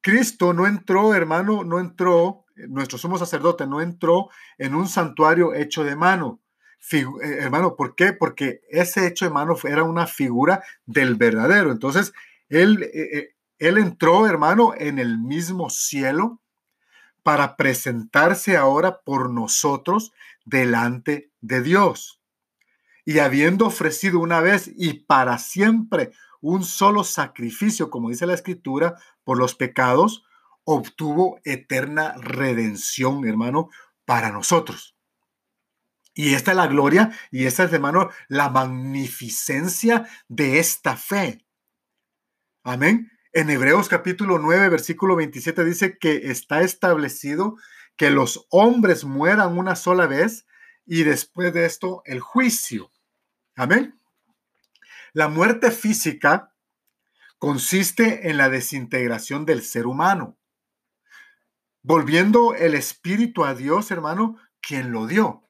Cristo 0.00 0.52
no 0.52 0.66
entró, 0.66 1.14
hermano, 1.14 1.64
no 1.64 1.78
entró, 1.78 2.44
nuestro 2.56 2.98
sumo 2.98 3.18
sacerdote 3.18 3.66
no 3.66 3.80
entró 3.80 4.30
en 4.58 4.74
un 4.74 4.88
santuario 4.88 5.54
hecho 5.54 5.84
de 5.84 5.94
mano. 5.96 6.40
Eh, 6.92 7.38
hermano, 7.40 7.74
¿por 7.74 7.94
qué? 7.94 8.12
Porque 8.12 8.60
ese 8.70 9.06
hecho 9.06 9.24
de 9.24 9.30
mano 9.30 9.56
era 9.64 9.82
una 9.82 10.06
figura 10.06 10.62
del 10.84 11.16
verdadero. 11.16 11.72
Entonces, 11.72 12.12
él, 12.48 12.82
eh, 12.82 13.18
eh, 13.18 13.34
él 13.58 13.78
entró, 13.78 14.26
hermano, 14.26 14.72
en 14.76 14.98
el 14.98 15.18
mismo 15.18 15.70
cielo 15.70 16.40
para 17.22 17.56
presentarse 17.56 18.56
ahora 18.56 19.00
por 19.00 19.30
nosotros 19.30 20.12
delante 20.44 21.30
de 21.40 21.60
Dios. 21.60 22.20
Y 23.04 23.18
habiendo 23.18 23.66
ofrecido 23.66 24.20
una 24.20 24.40
vez 24.40 24.70
y 24.76 24.94
para 24.94 25.38
siempre 25.38 26.12
un 26.40 26.62
solo 26.62 27.02
sacrificio, 27.02 27.90
como 27.90 28.10
dice 28.10 28.26
la 28.26 28.34
escritura, 28.34 28.96
por 29.24 29.38
los 29.38 29.56
pecados, 29.56 30.24
obtuvo 30.64 31.40
eterna 31.44 32.14
redención, 32.18 33.26
hermano, 33.26 33.70
para 34.04 34.30
nosotros. 34.30 34.95
Y 36.18 36.32
esta 36.32 36.52
es 36.52 36.56
la 36.56 36.66
gloria 36.66 37.12
y 37.30 37.44
esta 37.44 37.64
es, 37.64 37.72
hermano, 37.74 38.08
la 38.28 38.48
magnificencia 38.48 40.08
de 40.28 40.58
esta 40.58 40.96
fe. 40.96 41.44
Amén. 42.64 43.12
En 43.34 43.50
Hebreos 43.50 43.90
capítulo 43.90 44.38
9, 44.38 44.70
versículo 44.70 45.14
27 45.14 45.62
dice 45.62 45.98
que 45.98 46.30
está 46.30 46.62
establecido 46.62 47.56
que 47.96 48.10
los 48.10 48.46
hombres 48.48 49.04
mueran 49.04 49.58
una 49.58 49.76
sola 49.76 50.06
vez 50.06 50.46
y 50.86 51.02
después 51.02 51.52
de 51.52 51.66
esto 51.66 52.00
el 52.06 52.20
juicio. 52.20 52.90
Amén. 53.54 54.00
La 55.12 55.28
muerte 55.28 55.70
física 55.70 56.54
consiste 57.36 58.30
en 58.30 58.38
la 58.38 58.48
desintegración 58.48 59.44
del 59.44 59.62
ser 59.62 59.86
humano, 59.86 60.38
volviendo 61.82 62.54
el 62.54 62.74
espíritu 62.74 63.44
a 63.44 63.54
Dios, 63.54 63.90
hermano, 63.90 64.38
quien 64.62 64.92
lo 64.92 65.06
dio. 65.06 65.45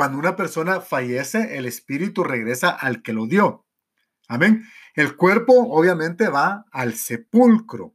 Cuando 0.00 0.16
una 0.16 0.34
persona 0.34 0.80
fallece, 0.80 1.58
el 1.58 1.66
espíritu 1.66 2.24
regresa 2.24 2.70
al 2.70 3.02
que 3.02 3.12
lo 3.12 3.26
dio. 3.26 3.66
Amén. 4.28 4.66
El 4.94 5.14
cuerpo 5.14 5.52
obviamente 5.52 6.30
va 6.30 6.64
al 6.72 6.94
sepulcro, 6.94 7.94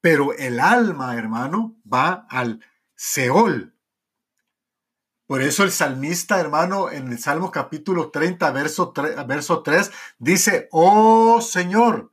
pero 0.00 0.32
el 0.32 0.58
alma, 0.58 1.14
hermano, 1.14 1.76
va 1.86 2.26
al 2.28 2.58
Seol. 2.96 3.72
Por 5.28 5.42
eso 5.42 5.62
el 5.62 5.70
salmista, 5.70 6.40
hermano, 6.40 6.90
en 6.90 7.06
el 7.06 7.20
Salmo 7.20 7.52
capítulo 7.52 8.10
30, 8.10 8.50
verso 8.50 8.90
3, 8.90 9.28
verso 9.28 9.62
3 9.62 9.92
dice, 10.18 10.66
oh 10.72 11.40
Señor, 11.40 12.12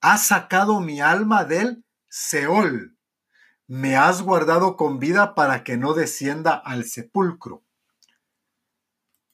has 0.00 0.26
sacado 0.26 0.80
mi 0.80 1.00
alma 1.00 1.44
del 1.44 1.84
Seol, 2.08 2.96
me 3.68 3.94
has 3.94 4.22
guardado 4.22 4.76
con 4.76 4.98
vida 4.98 5.36
para 5.36 5.62
que 5.62 5.76
no 5.76 5.94
descienda 5.94 6.52
al 6.52 6.84
sepulcro. 6.84 7.62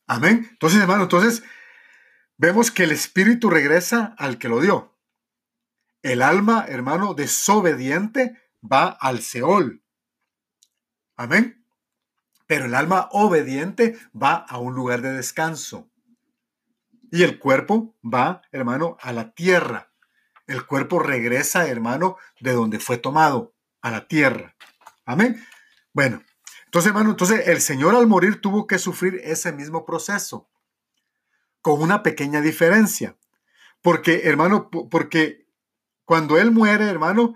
Amén. 0.07 0.49
Entonces, 0.51 0.81
hermano, 0.81 1.05
entonces 1.05 1.43
vemos 2.37 2.71
que 2.71 2.85
el 2.85 2.93
espíritu 2.93 3.51
regresa 3.51 4.15
al 4.19 4.39
que 4.39 4.49
lo 4.49 4.61
dio. 4.61 4.99
El 6.03 6.23
alma, 6.23 6.65
hermano, 6.69 7.15
desobediente 7.15 8.37
va 8.61 8.89
al 8.89 9.23
Seol. 9.23 9.83
Amén. 11.17 11.65
Pero 12.47 12.67
el 12.67 12.75
alma 12.75 13.09
obediente 13.13 13.99
va 14.21 14.35
a 14.35 14.59
un 14.59 14.75
lugar 14.75 15.01
de 15.01 15.13
descanso. 15.13 15.89
Y 17.11 17.23
el 17.23 17.39
cuerpo 17.39 17.95
va, 18.03 18.43
hermano, 18.51 18.97
a 19.01 19.13
la 19.13 19.33
tierra. 19.33 19.93
El 20.47 20.67
cuerpo 20.67 20.99
regresa, 20.99 21.69
hermano, 21.69 22.17
de 22.41 22.53
donde 22.53 22.81
fue 22.81 22.97
tomado, 22.97 23.55
a 23.81 23.91
la 23.91 24.09
tierra. 24.09 24.57
Amén. 25.05 25.43
Bueno, 25.93 26.23
entonces, 26.73 26.89
hermano, 26.89 27.11
entonces 27.11 27.49
el 27.49 27.61
Señor 27.61 27.95
al 27.95 28.07
morir 28.07 28.41
tuvo 28.41 28.67
que 28.67 28.79
sufrir 28.79 29.21
ese 29.25 29.53
mismo 29.53 29.85
proceso, 29.85 30.49
con 31.61 31.83
una 31.83 32.03
pequeña 32.03 32.41
diferencia. 32.41 33.19
Porque, 33.83 34.23
hermano, 34.25 34.71
porque 34.71 35.47
cuando 36.07 36.39
Él 36.39 36.51
muere, 36.51 36.87
hermano, 36.89 37.35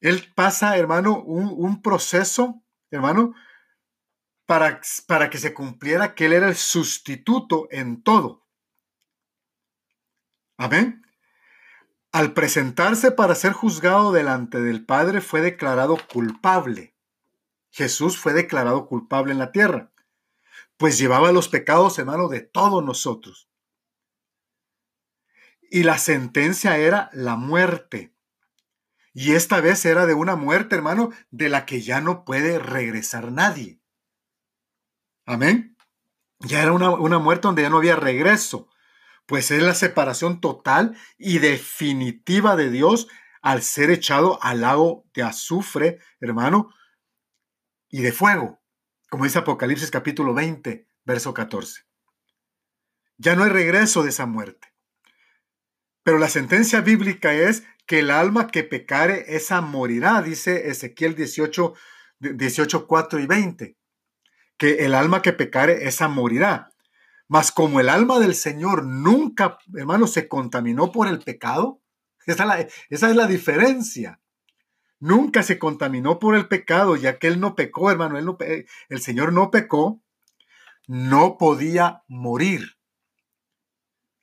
Él 0.00 0.32
pasa, 0.34 0.78
hermano, 0.78 1.22
un, 1.22 1.82
proceso, 1.82 2.62
hermano, 2.90 3.34
para, 4.46 4.80
para 5.06 5.28
que 5.28 5.36
se 5.36 5.52
cumpliera 5.52 6.14
que 6.14 6.24
Él 6.24 6.32
era 6.32 6.48
el 6.48 6.56
sustituto 6.56 7.68
en 7.70 8.02
todo. 8.02 8.46
Amén. 10.56 11.04
Al 12.12 12.32
presentarse 12.32 13.12
para 13.12 13.34
ser 13.34 13.52
juzgado 13.52 14.10
delante 14.10 14.58
del 14.58 14.86
Padre, 14.86 15.20
fue 15.20 15.42
declarado 15.42 15.98
culpable. 16.10 16.94
Jesús 17.70 18.18
fue 18.18 18.32
declarado 18.32 18.86
culpable 18.86 19.32
en 19.32 19.38
la 19.38 19.52
tierra, 19.52 19.92
pues 20.76 20.98
llevaba 20.98 21.32
los 21.32 21.48
pecados, 21.48 21.98
hermano, 21.98 22.28
de 22.28 22.40
todos 22.40 22.84
nosotros. 22.84 23.48
Y 25.70 25.84
la 25.84 25.98
sentencia 25.98 26.78
era 26.78 27.10
la 27.12 27.36
muerte. 27.36 28.14
Y 29.12 29.32
esta 29.32 29.60
vez 29.60 29.84
era 29.84 30.06
de 30.06 30.14
una 30.14 30.36
muerte, 30.36 30.74
hermano, 30.74 31.10
de 31.30 31.48
la 31.48 31.66
que 31.66 31.80
ya 31.82 32.00
no 32.00 32.24
puede 32.24 32.58
regresar 32.58 33.30
nadie. 33.30 33.80
Amén. 35.26 35.76
Ya 36.40 36.62
era 36.62 36.72
una, 36.72 36.90
una 36.90 37.18
muerte 37.18 37.48
donde 37.48 37.62
ya 37.62 37.70
no 37.70 37.76
había 37.76 37.96
regreso, 37.96 38.68
pues 39.26 39.50
es 39.50 39.62
la 39.62 39.74
separación 39.74 40.40
total 40.40 40.96
y 41.18 41.38
definitiva 41.38 42.56
de 42.56 42.70
Dios 42.70 43.08
al 43.42 43.62
ser 43.62 43.90
echado 43.90 44.42
al 44.42 44.62
lago 44.62 45.04
de 45.14 45.22
azufre, 45.22 45.98
hermano, 46.20 46.74
y 47.90 48.02
de 48.02 48.12
fuego, 48.12 48.60
como 49.08 49.24
dice 49.24 49.38
Apocalipsis 49.38 49.90
capítulo 49.90 50.32
20, 50.32 50.86
verso 51.04 51.34
14. 51.34 51.82
Ya 53.18 53.34
no 53.34 53.44
hay 53.44 53.50
regreso 53.50 54.02
de 54.02 54.10
esa 54.10 54.26
muerte. 54.26 54.68
Pero 56.02 56.18
la 56.18 56.28
sentencia 56.28 56.80
bíblica 56.80 57.34
es 57.34 57.64
que 57.86 57.98
el 57.98 58.10
alma 58.10 58.46
que 58.46 58.64
pecare, 58.64 59.36
esa 59.36 59.60
morirá, 59.60 60.22
dice 60.22 60.70
Ezequiel 60.70 61.14
18, 61.14 61.74
18, 62.20 62.86
4 62.86 63.20
y 63.20 63.26
20. 63.26 63.76
Que 64.56 64.84
el 64.84 64.94
alma 64.94 65.22
que 65.22 65.32
pecare, 65.32 65.86
esa 65.86 66.08
morirá. 66.08 66.70
Mas 67.28 67.52
como 67.52 67.80
el 67.80 67.88
alma 67.88 68.18
del 68.18 68.34
Señor 68.34 68.84
nunca, 68.84 69.58
hermano, 69.76 70.06
se 70.06 70.28
contaminó 70.28 70.90
por 70.92 71.08
el 71.08 71.18
pecado, 71.18 71.82
esa 72.26 72.60
esa 72.88 73.10
es 73.10 73.16
la 73.16 73.26
diferencia 73.26 74.20
nunca 75.00 75.42
se 75.42 75.58
contaminó 75.58 76.18
por 76.18 76.36
el 76.36 76.46
pecado, 76.46 76.94
ya 76.94 77.18
que 77.18 77.26
él 77.26 77.40
no 77.40 77.56
pecó, 77.56 77.90
hermano, 77.90 78.36
el 78.88 79.00
Señor 79.00 79.32
no 79.32 79.50
pecó, 79.50 80.00
no 80.86 81.38
podía 81.38 82.04
morir. 82.06 82.76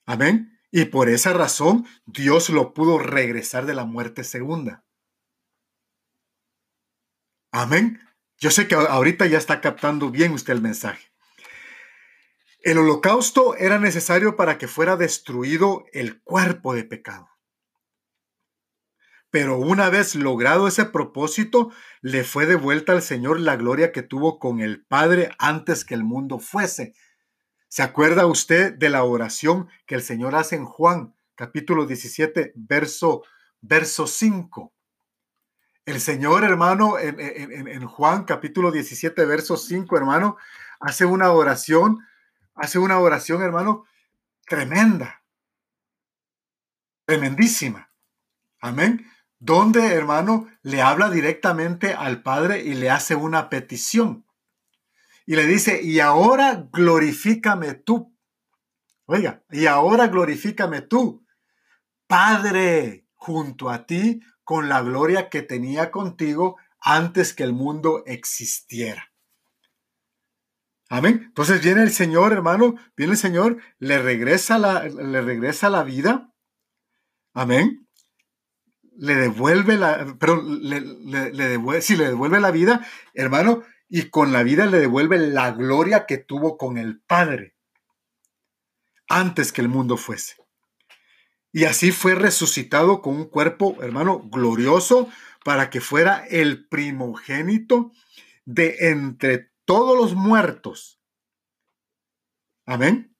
Amén. 0.05 0.59
Y 0.71 0.85
por 0.85 1.09
esa 1.09 1.33
razón 1.33 1.85
Dios 2.05 2.49
lo 2.49 2.73
pudo 2.73 2.99
regresar 2.99 3.65
de 3.65 3.73
la 3.73 3.85
muerte 3.85 4.23
segunda. 4.23 4.85
Amén. 7.51 8.01
Yo 8.37 8.51
sé 8.51 8.67
que 8.67 8.75
ahorita 8.75 9.25
ya 9.25 9.37
está 9.37 9.61
captando 9.61 10.11
bien 10.11 10.31
usted 10.31 10.53
el 10.53 10.61
mensaje. 10.61 11.11
El 12.61 12.77
holocausto 12.77 13.55
era 13.55 13.79
necesario 13.79 14.35
para 14.35 14.57
que 14.57 14.67
fuera 14.67 14.97
destruido 14.97 15.85
el 15.93 16.21
cuerpo 16.21 16.73
de 16.73 16.83
pecado. 16.83 17.29
Pero 19.29 19.57
una 19.57 19.89
vez 19.89 20.15
logrado 20.15 20.67
ese 20.67 20.85
propósito, 20.85 21.71
le 22.01 22.23
fue 22.23 22.45
devuelta 22.45 22.93
al 22.93 23.01
Señor 23.01 23.39
la 23.39 23.57
gloria 23.57 23.91
que 23.91 24.01
tuvo 24.01 24.39
con 24.39 24.61
el 24.61 24.85
Padre 24.85 25.31
antes 25.37 25.83
que 25.83 25.95
el 25.95 26.03
mundo 26.03 26.39
fuese. 26.39 26.93
¿Se 27.67 27.83
acuerda 27.83 28.25
usted 28.25 28.73
de 28.73 28.89
la 28.89 29.03
oración 29.03 29.67
que 29.85 29.95
el 29.95 30.01
Señor 30.01 30.35
hace 30.35 30.55
en 30.55 30.65
Juan, 30.65 31.13
capítulo 31.35 31.85
17, 31.85 32.53
verso, 32.55 33.23
verso 33.59 34.07
5? 34.07 34.73
El 35.85 35.99
Señor, 35.99 36.45
hermano, 36.45 36.97
en, 36.97 37.19
en 37.19 37.85
Juan, 37.85 38.23
capítulo 38.23 38.71
17, 38.71 39.25
verso 39.25 39.57
5, 39.57 39.97
hermano, 39.97 40.37
hace 40.79 41.05
una 41.05 41.31
oración, 41.31 41.99
hace 42.55 42.79
una 42.79 42.99
oración, 42.99 43.41
hermano, 43.41 43.85
tremenda, 44.45 45.21
tremendísima. 47.05 47.91
Amén 48.61 49.05
donde, 49.39 49.93
hermano, 49.93 50.47
le 50.63 50.81
habla 50.81 51.09
directamente 51.09 51.93
al 51.93 52.23
Padre 52.23 52.63
y 52.63 52.73
le 52.73 52.89
hace 52.89 53.15
una 53.15 53.49
petición. 53.49 54.25
Y 55.25 55.35
le 55.35 55.45
dice, 55.45 55.81
y 55.83 55.99
ahora 55.99 56.67
glorifícame 56.71 57.73
tú. 57.73 58.15
Oiga, 59.05 59.43
y 59.51 59.67
ahora 59.67 60.07
glorifícame 60.07 60.81
tú, 60.81 61.25
Padre, 62.07 63.05
junto 63.15 63.69
a 63.69 63.85
ti, 63.85 64.21
con 64.43 64.69
la 64.69 64.81
gloria 64.81 65.29
que 65.29 65.41
tenía 65.41 65.91
contigo 65.91 66.57
antes 66.79 67.33
que 67.33 67.43
el 67.43 67.53
mundo 67.53 68.03
existiera. 68.05 69.11
Amén. 70.89 71.23
Entonces 71.27 71.61
viene 71.61 71.83
el 71.83 71.91
Señor, 71.91 72.31
hermano, 72.31 72.75
viene 72.95 73.13
el 73.13 73.17
Señor, 73.17 73.57
le 73.77 73.99
regresa 73.99 74.57
la, 74.57 74.83
le 74.85 75.21
regresa 75.21 75.69
la 75.69 75.83
vida. 75.83 76.33
Amén 77.33 77.86
le 78.97 79.15
devuelve 79.15 79.77
la, 79.77 80.17
pero 80.19 80.41
le, 80.41 80.81
devuelve, 81.31 81.81
si 81.81 81.95
le 81.95 82.07
devuelve 82.07 82.39
la 82.39 82.51
vida, 82.51 82.85
hermano, 83.13 83.63
y 83.87 84.09
con 84.09 84.33
la 84.33 84.43
vida 84.43 84.65
le 84.65 84.79
devuelve 84.79 85.17
la 85.19 85.51
gloria 85.51 86.05
que 86.05 86.17
tuvo 86.17 86.57
con 86.57 86.77
el 86.77 86.99
Padre 87.01 87.55
antes 89.07 89.51
que 89.51 89.61
el 89.61 89.69
mundo 89.69 89.97
fuese. 89.97 90.35
Y 91.53 91.65
así 91.65 91.91
fue 91.91 92.15
resucitado 92.15 93.01
con 93.01 93.15
un 93.15 93.25
cuerpo, 93.25 93.77
hermano, 93.81 94.19
glorioso, 94.19 95.09
para 95.45 95.69
que 95.69 95.79
fuera 95.79 96.25
el 96.29 96.67
primogénito 96.67 97.91
de 98.45 98.89
entre 98.89 99.51
todos 99.63 99.97
los 99.97 100.13
muertos. 100.13 100.99
Amén. 102.65 103.15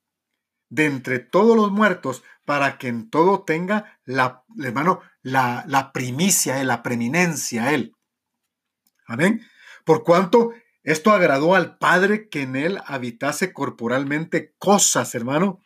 De 0.70 0.86
entre 0.86 1.20
todos 1.20 1.56
los 1.56 1.72
muertos, 1.72 2.24
para 2.44 2.78
que 2.78 2.90
en 2.90 3.10
todo 3.10 3.44
tenga 3.44 4.00
la, 4.04 4.44
hermano, 4.62 5.02
la, 5.28 5.92
primicia, 5.94 6.64
la 6.64 6.84
preeminencia 6.84 7.74
Él. 7.74 7.94
Amén. 9.06 9.46
Por 9.86 10.04
cuanto 10.04 10.54
Esto 10.84 11.12
agradó 11.12 11.54
al 11.54 11.78
Padre 11.78 12.30
que 12.30 12.44
en 12.44 12.56
él 12.56 12.80
habitase 12.86 13.52
corporalmente 13.52 14.56
cosas, 14.58 15.16
hermano, 15.16 15.60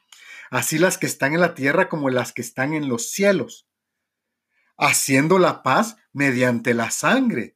así 0.49 0.79
las 0.79 0.97
que 0.97 1.05
están 1.05 1.33
en 1.33 1.41
la 1.41 1.53
tierra 1.53 1.89
como 1.89 2.09
las 2.09 2.33
que 2.33 2.41
están 2.41 2.73
en 2.73 2.89
los 2.89 3.11
cielos, 3.11 3.67
haciendo 4.77 5.37
la 5.37 5.61
paz 5.61 5.97
mediante 6.11 6.73
la 6.73 6.89
sangre, 6.89 7.55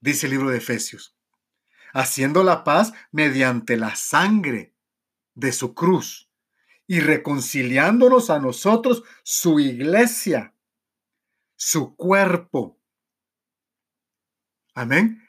dice 0.00 0.24
el 0.24 0.32
libro 0.32 0.48
de 0.48 0.56
Efesios, 0.56 1.14
haciendo 1.92 2.44
la 2.44 2.64
paz 2.64 2.94
mediante 3.10 3.76
la 3.76 3.94
sangre 3.94 4.74
de 5.34 5.52
su 5.52 5.74
cruz 5.74 6.30
y 6.86 7.00
reconciliándonos 7.00 8.30
a 8.30 8.38
nosotros, 8.38 9.02
su 9.22 9.60
iglesia, 9.60 10.51
su 11.64 11.94
cuerpo. 11.94 12.76
Amén. 14.74 15.22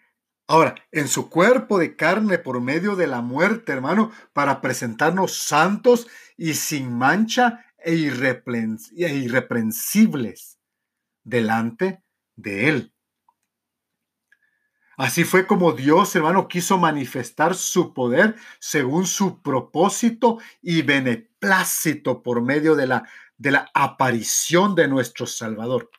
Ahora, 0.47 0.73
en 0.91 1.07
su 1.07 1.29
cuerpo 1.29 1.77
de 1.77 1.95
carne 1.95 2.39
por 2.39 2.59
medio 2.59 2.95
de 2.95 3.05
la 3.05 3.21
muerte, 3.21 3.71
hermano, 3.71 4.11
para 4.34 4.59
presentarnos 4.59 5.38
santos 5.38 6.07
y 6.36 6.55
sin 6.55 6.91
mancha 6.91 7.63
e, 7.77 7.91
e 7.91 9.15
irreprensibles 9.15 10.57
delante 11.23 12.03
de 12.36 12.69
Él. 12.69 12.95
Así 14.97 15.25
fue 15.25 15.45
como 15.45 15.73
Dios, 15.73 16.15
hermano, 16.15 16.47
quiso 16.47 16.79
manifestar 16.79 17.53
su 17.53 17.93
poder 17.93 18.38
según 18.59 19.05
su 19.05 19.43
propósito 19.43 20.39
y 20.63 20.81
beneplácito 20.81 22.23
por 22.23 22.41
medio 22.41 22.75
de 22.75 22.88
la, 22.88 23.07
de 23.38 23.51
la 23.51 23.69
aparición 23.75 24.73
de 24.73 24.88
nuestro 24.88 25.27
Salvador 25.27 25.91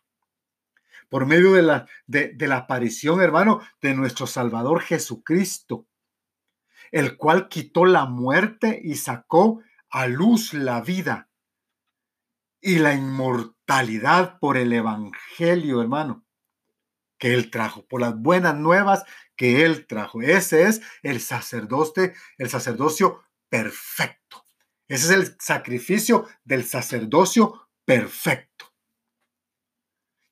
por 1.15 1.27
medio 1.27 1.53
de 1.53 1.63
la, 1.63 1.87
de, 2.09 2.35
la 2.41 2.57
aparición, 2.57 3.23
hermano, 3.23 3.61
de 3.81 3.95
nuestro 3.95 4.27
Salvador 4.27 4.81
Jesucristo, 4.81 5.87
el 6.91 7.17
cual 7.17 7.49
quitó 7.49 7.85
la 7.85 8.05
muerte 8.07 8.81
y 8.83 8.97
sacó 8.97 9.63
a 9.91 10.09
luz 10.09 10.53
la 10.55 10.81
vida 10.81 11.31
y 12.61 12.81
la 12.81 12.95
inmortalidad 12.95 14.41
por 14.41 14.57
el 14.57 14.73
Evangelio, 14.73 15.81
hermano, 15.83 16.27
que 17.17 17.33
Él 17.33 17.49
trajo, 17.49 17.87
por 17.87 18.01
las 18.01 18.19
buenas 18.19 18.57
nuevas 18.57 19.05
que 19.37 19.65
Él 19.65 19.87
trajo. 19.87 20.21
Ese 20.21 20.65
es 20.65 20.83
el 21.05 21.21
sacerdote, 21.21 22.15
el 22.39 22.51
sacerdocio 22.51 23.23
perfecto. 23.49 24.47
Ese 24.89 25.05
es 25.05 25.11
el 25.13 25.37
sacrificio 25.39 26.27
del 26.43 26.65
sacerdocio 26.65 27.69
perfecto. 27.85 28.64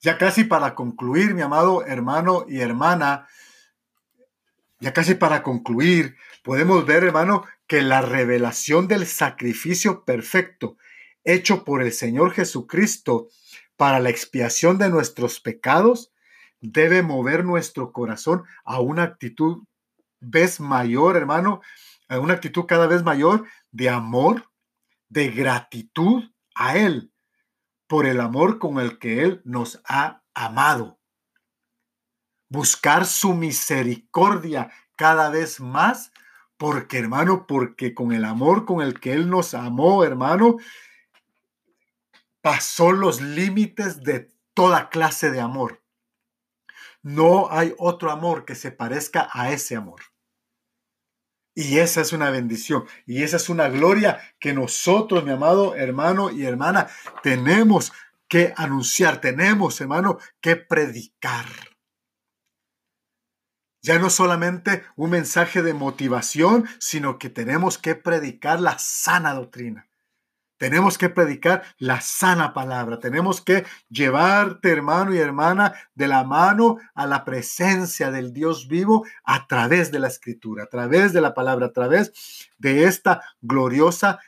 Ya 0.03 0.19
casi 0.19 0.43
para 0.43 0.75
concluir, 0.75 1.33
mi 1.33 1.43
amado 1.43 1.87
hermano 1.87 2.45
y 2.49 2.59
hermana, 2.59 3.29
ya 4.81 4.93
casi 4.93 5.15
para 5.15 5.45
concluir, 5.45 6.17
podemos 6.43 6.85
ver, 6.85 7.05
hermano, 7.05 7.45
que 7.69 7.83
la 7.83 8.03
revelación 8.03 8.89
del 8.89 9.07
sacrificio 9.07 10.05
perfecto 10.05 10.77
hecho 11.23 11.63
por 11.63 11.83
el 11.83 11.93
Señor 11.93 12.33
Jesucristo 12.33 13.29
para 13.77 14.01
la 14.01 14.11
expiación 14.11 14.77
de 14.77 14.91
nuestros 14.91 15.39
pecados 15.39 16.13
debe 16.61 17.03
mover 17.05 17.45
nuestro 17.45 17.93
corazón 17.93 18.43
a 18.65 18.81
una 18.81 19.05
actitud 19.05 19.63
vez 20.19 20.59
mayor, 20.59 21.17
hermano, 21.17 21.61
a 22.09 22.19
una 22.19 22.35
actitud 22.35 22.65
cada 22.67 22.89
vez 22.89 23.05
mayor 23.05 23.47
de 23.71 23.89
amor, 23.89 24.51
de 25.09 25.29
gratitud 25.31 26.25
a 26.57 26.77
Él 26.77 27.12
por 27.93 28.07
el 28.07 28.23
amor 28.23 28.59
con 28.59 28.79
el 28.81 28.99
que 28.99 29.23
Él 29.23 29.43
nos 29.45 29.83
ha 29.87 30.23
amado. 30.33 30.99
Buscar 32.49 33.05
su 33.05 33.35
misericordia 33.35 34.73
cada 34.97 35.29
vez 35.29 35.61
más, 35.61 36.11
porque 36.57 36.99
hermano, 36.99 37.47
porque 37.47 37.93
con 37.93 38.13
el 38.13 38.25
amor 38.25 38.65
con 38.65 38.81
el 38.81 38.99
que 38.99 39.13
Él 39.13 39.29
nos 39.29 39.53
amó, 39.53 40.05
hermano, 40.05 40.57
pasó 42.41 42.93
los 42.93 43.21
límites 43.21 44.03
de 44.03 44.33
toda 44.55 44.89
clase 44.89 45.31
de 45.31 45.43
amor. 45.43 45.83
No 47.03 47.51
hay 47.51 47.75
otro 47.77 48.11
amor 48.11 48.47
que 48.47 48.55
se 48.55 48.73
parezca 48.73 49.29
a 49.35 49.53
ese 49.53 49.77
amor. 49.77 50.01
Y 51.55 51.79
esa 51.79 52.01
es 52.01 52.13
una 52.13 52.31
bendición. 52.31 52.85
Y 53.07 53.23
esa 53.23 53.37
es 53.37 53.49
una 53.49 53.69
gloria 53.69 54.21
que 54.41 54.55
nosotros, 54.55 55.25
mi 55.25 55.33
amado 55.33 55.75
hermano 55.75 56.31
y 56.31 56.45
hermana, 56.45 56.89
tenemos 57.23 57.93
que 58.29 58.55
anunciar, 58.57 59.21
tenemos, 59.21 59.81
hermano, 59.81 60.19
que 60.41 60.57
predicar. 60.57 61.45
Ya 63.83 63.99
no 63.99 64.09
solamente 64.09 64.85
un 64.97 65.11
mensaje 65.11 65.63
de 65.63 65.75
motivación, 65.75 66.67
sino 66.79 67.19
que 67.19 67.29
tenemos 67.29 67.79
que 67.79 67.97
predicar 67.97 68.61
la 68.61 68.79
sana 68.79 69.35
doctrina. 69.35 69.92
Tenemos 70.63 70.97
que 70.97 71.09
predicar 71.09 71.65
la 71.79 72.01
sana 72.01 72.55
palabra. 72.55 73.01
Tenemos 73.01 73.41
que 73.41 73.65
llevarte, 73.91 74.71
hermano 74.71 75.13
y 75.13 75.19
hermana, 75.19 75.75
de 75.97 76.07
la 76.07 76.23
mano 76.23 76.79
a 76.95 77.05
la 77.05 77.25
presencia 77.25 78.13
del 78.13 78.33
Dios 78.33 78.69
vivo 78.69 79.05
a 79.25 79.49
través 79.49 79.91
de 79.91 79.99
la 79.99 80.07
escritura, 80.07 80.63
a 80.63 80.67
través 80.69 81.13
de 81.13 81.21
la 81.21 81.35
palabra, 81.35 81.67
a 81.67 81.73
través 81.73 82.49
de 82.59 82.85
esta 82.85 83.23
gloriosa 83.41 84.21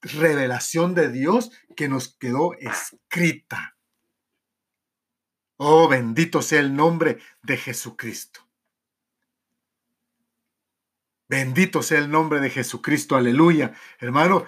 revelación 0.00 0.94
de 0.94 1.10
Dios 1.10 1.50
que 1.76 1.90
nos 1.90 2.16
quedó 2.16 2.54
escrita. 2.54 3.76
Oh, 5.58 5.88
bendito 5.88 6.40
sea 6.40 6.60
el 6.60 6.74
nombre 6.74 7.18
de 7.42 7.58
Jesucristo. 7.58 8.40
Bendito 11.28 11.82
sea 11.82 11.98
el 11.98 12.10
nombre 12.10 12.40
de 12.40 12.48
Jesucristo, 12.48 13.14
aleluya. 13.14 13.74
Hermano, 14.00 14.46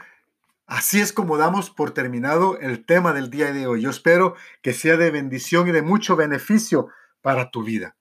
Así 0.66 1.00
es 1.00 1.12
como 1.12 1.36
damos 1.36 1.70
por 1.70 1.92
terminado 1.92 2.58
el 2.58 2.84
tema 2.86 3.12
del 3.12 3.30
día 3.30 3.52
de 3.52 3.66
hoy. 3.66 3.82
Yo 3.82 3.90
espero 3.90 4.36
que 4.62 4.72
sea 4.72 4.96
de 4.96 5.10
bendición 5.10 5.68
y 5.68 5.72
de 5.72 5.82
mucho 5.82 6.16
beneficio 6.16 6.88
para 7.20 7.50
tu 7.50 7.62
vida. 7.62 7.96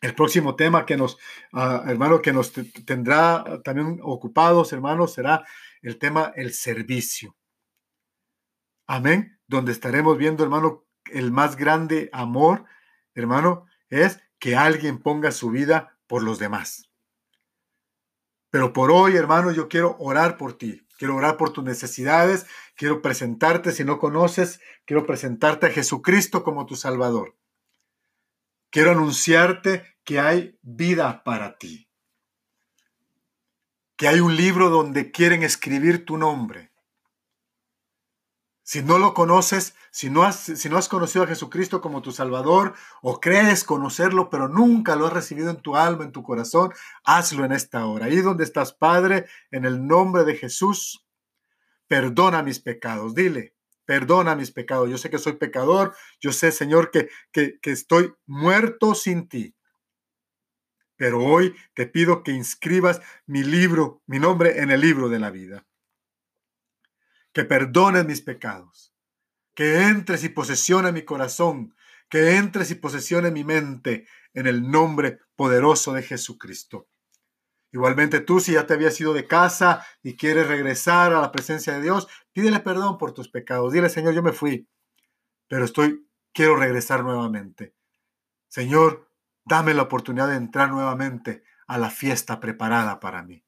El 0.00 0.14
próximo 0.14 0.54
tema 0.54 0.84
que 0.84 0.96
nos, 0.96 1.18
ah, 1.52 1.82
hermano, 1.86 2.20
que 2.20 2.32
nos 2.32 2.52
tendrá 2.52 3.62
también 3.62 4.00
ocupados, 4.02 4.72
hermanos, 4.72 5.14
será 5.14 5.44
el 5.82 5.98
tema 5.98 6.32
el 6.36 6.52
servicio. 6.52 7.36
Amén. 8.86 9.38
Donde 9.46 9.72
estaremos 9.72 10.18
viendo, 10.18 10.42
hermano, 10.42 10.84
el 11.10 11.30
más 11.30 11.56
grande 11.56 12.10
amor, 12.12 12.64
hermano, 13.14 13.66
es 13.88 14.20
que 14.38 14.56
alguien 14.56 14.98
ponga 14.98 15.32
su 15.32 15.50
vida 15.50 15.96
por 16.06 16.22
los 16.22 16.38
demás. 16.38 16.90
Pero 18.50 18.72
por 18.72 18.90
hoy, 18.90 19.16
hermano, 19.16 19.52
yo 19.52 19.68
quiero 19.68 19.96
orar 19.98 20.36
por 20.36 20.58
ti. 20.58 20.83
Quiero 20.98 21.16
orar 21.16 21.36
por 21.36 21.52
tus 21.52 21.64
necesidades. 21.64 22.46
Quiero 22.76 23.02
presentarte, 23.02 23.72
si 23.72 23.84
no 23.84 23.98
conoces, 23.98 24.60
quiero 24.84 25.06
presentarte 25.06 25.66
a 25.66 25.70
Jesucristo 25.70 26.44
como 26.44 26.66
tu 26.66 26.76
Salvador. 26.76 27.36
Quiero 28.70 28.90
anunciarte 28.90 29.96
que 30.04 30.20
hay 30.20 30.58
vida 30.62 31.22
para 31.24 31.58
ti. 31.58 31.88
Que 33.96 34.08
hay 34.08 34.20
un 34.20 34.36
libro 34.36 34.70
donde 34.70 35.10
quieren 35.12 35.42
escribir 35.42 36.04
tu 36.04 36.18
nombre. 36.18 36.73
Si 38.66 38.82
no 38.82 38.98
lo 38.98 39.12
conoces, 39.12 39.74
si 39.90 40.08
no, 40.08 40.24
has, 40.24 40.88
conocido 40.88 41.22
a 41.22 41.26
Jesucristo 41.26 41.82
como 41.82 42.00
tu 42.00 42.12
Salvador 42.12 42.72
o 43.02 43.20
crees 43.20 43.62
conocerlo, 43.62 44.30
pero 44.30 44.48
nunca 44.48 44.96
lo 44.96 45.06
has 45.06 45.12
recibido 45.12 45.50
en 45.50 45.60
tu 45.60 45.76
alma, 45.76 46.04
en 46.04 46.12
tu 46.12 46.22
corazón, 46.22 46.72
hazlo 47.04 47.44
en 47.44 47.52
esta 47.52 47.84
hora. 47.84 48.06
Ahí 48.06 48.16
donde 48.22 48.42
estás, 48.42 48.72
Padre, 48.72 49.26
en 49.50 49.66
el 49.66 49.86
nombre 49.86 50.24
de 50.24 50.36
Jesús, 50.36 51.06
perdona 51.88 52.42
mis 52.42 52.58
pecados. 52.58 53.14
Dile, 53.14 53.54
perdona 53.84 54.34
mis 54.34 54.50
pecados. 54.50 54.88
Yo 54.88 54.96
sé 54.96 55.10
que 55.10 55.18
soy 55.18 55.34
pecador. 55.34 55.94
Yo 56.18 56.32
sé, 56.32 56.50
Señor, 56.50 56.90
que, 56.90 57.10
que 57.32 57.70
estoy 57.70 58.14
muerto 58.24 58.94
sin 58.94 59.28
ti. 59.28 59.54
Pero 60.96 61.22
hoy 61.22 61.54
te 61.74 61.86
pido 61.86 62.22
que 62.22 62.32
inscribas 62.32 63.02
mi 63.26 63.42
libro, 63.44 64.00
mi 64.06 64.18
nombre 64.18 64.62
en 64.62 64.70
el 64.70 64.80
libro 64.80 65.10
de 65.10 65.18
la 65.18 65.30
vida 65.30 65.66
que 67.34 67.44
perdones 67.44 68.06
mis 68.06 68.22
pecados, 68.22 68.94
que 69.54 69.82
entres 69.88 70.22
y 70.24 70.28
posesiones 70.28 70.92
mi 70.92 71.02
corazón, 71.02 71.74
que 72.08 72.36
entres 72.36 72.70
y 72.70 72.76
posesiones 72.76 73.32
mi 73.32 73.42
mente 73.42 74.06
en 74.32 74.46
el 74.46 74.70
nombre 74.70 75.18
poderoso 75.34 75.92
de 75.92 76.02
Jesucristo. 76.02 76.88
Igualmente 77.72 78.20
tú, 78.20 78.38
si 78.38 78.52
ya 78.52 78.66
te 78.66 78.74
habías 78.74 78.98
ido 79.00 79.12
de 79.12 79.26
casa 79.26 79.84
y 80.00 80.16
quieres 80.16 80.46
regresar 80.46 81.12
a 81.12 81.20
la 81.20 81.32
presencia 81.32 81.72
de 81.72 81.82
Dios, 81.82 82.06
pídele 82.32 82.60
perdón 82.60 82.98
por 82.98 83.12
tus 83.12 83.28
pecados. 83.28 83.72
Dile, 83.72 83.88
Señor, 83.88 84.14
yo 84.14 84.22
me 84.22 84.32
fui, 84.32 84.68
pero 85.48 85.64
estoy, 85.64 86.08
quiero 86.32 86.54
regresar 86.54 87.02
nuevamente. 87.02 87.74
Señor, 88.46 89.10
dame 89.44 89.74
la 89.74 89.82
oportunidad 89.82 90.28
de 90.28 90.36
entrar 90.36 90.70
nuevamente 90.70 91.42
a 91.66 91.78
la 91.78 91.90
fiesta 91.90 92.38
preparada 92.38 93.00
para 93.00 93.24
mí 93.24 93.44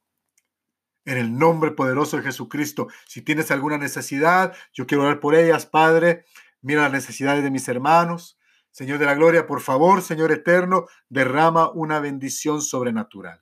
en 1.06 1.16
el 1.16 1.38
nombre 1.38 1.70
poderoso 1.70 2.18
de 2.18 2.24
Jesucristo. 2.24 2.88
Si 3.06 3.22
tienes 3.22 3.50
alguna 3.50 3.78
necesidad, 3.78 4.54
yo 4.74 4.86
quiero 4.86 5.04
orar 5.04 5.20
por 5.20 5.34
ellas, 5.34 5.64
Padre. 5.64 6.24
Mira 6.60 6.82
las 6.82 6.92
necesidades 6.92 7.42
de 7.42 7.50
mis 7.50 7.66
hermanos. 7.68 8.38
Señor 8.70 8.98
de 8.98 9.06
la 9.06 9.14
gloria, 9.14 9.46
por 9.46 9.62
favor, 9.62 10.02
Señor 10.02 10.32
eterno, 10.32 10.86
derrama 11.08 11.70
una 11.70 11.98
bendición 12.00 12.60
sobrenatural. 12.60 13.40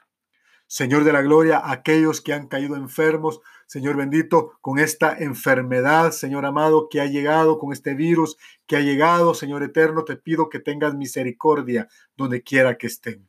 Señor 0.66 1.04
de 1.04 1.12
la 1.12 1.22
gloria, 1.22 1.60
aquellos 1.64 2.20
que 2.20 2.32
han 2.32 2.46
caído 2.46 2.76
enfermos, 2.76 3.40
Señor 3.66 3.96
bendito, 3.96 4.58
con 4.60 4.78
esta 4.78 5.16
enfermedad, 5.18 6.12
Señor 6.12 6.46
amado, 6.46 6.88
que 6.88 7.00
ha 7.00 7.06
llegado, 7.06 7.58
con 7.58 7.72
este 7.72 7.94
virus 7.94 8.36
que 8.66 8.76
ha 8.76 8.80
llegado, 8.80 9.34
Señor 9.34 9.62
eterno, 9.62 10.04
te 10.04 10.16
pido 10.16 10.48
que 10.48 10.60
tengas 10.60 10.94
misericordia 10.94 11.88
donde 12.16 12.42
quiera 12.42 12.78
que 12.78 12.86
estén. 12.86 13.28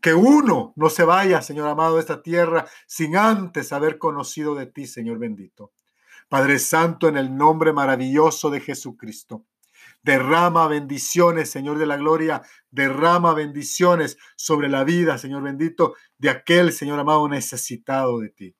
Que 0.00 0.14
uno 0.14 0.72
no 0.76 0.88
se 0.88 1.04
vaya, 1.04 1.42
Señor 1.42 1.68
amado, 1.68 1.96
de 1.96 2.00
esta 2.00 2.22
tierra 2.22 2.66
sin 2.86 3.16
antes 3.16 3.72
haber 3.72 3.98
conocido 3.98 4.54
de 4.54 4.66
ti, 4.66 4.86
Señor 4.86 5.18
bendito. 5.18 5.72
Padre 6.28 6.58
Santo, 6.58 7.08
en 7.08 7.16
el 7.16 7.36
nombre 7.36 7.72
maravilloso 7.72 8.50
de 8.50 8.60
Jesucristo. 8.60 9.44
Derrama 10.02 10.66
bendiciones, 10.68 11.50
Señor 11.50 11.78
de 11.78 11.86
la 11.86 11.96
gloria. 11.96 12.42
Derrama 12.70 13.34
bendiciones 13.34 14.16
sobre 14.36 14.68
la 14.68 14.84
vida, 14.84 15.18
Señor 15.18 15.42
bendito, 15.42 15.94
de 16.18 16.30
aquel, 16.30 16.72
Señor 16.72 16.98
amado, 17.00 17.28
necesitado 17.28 18.20
de 18.20 18.30
ti. 18.30 18.56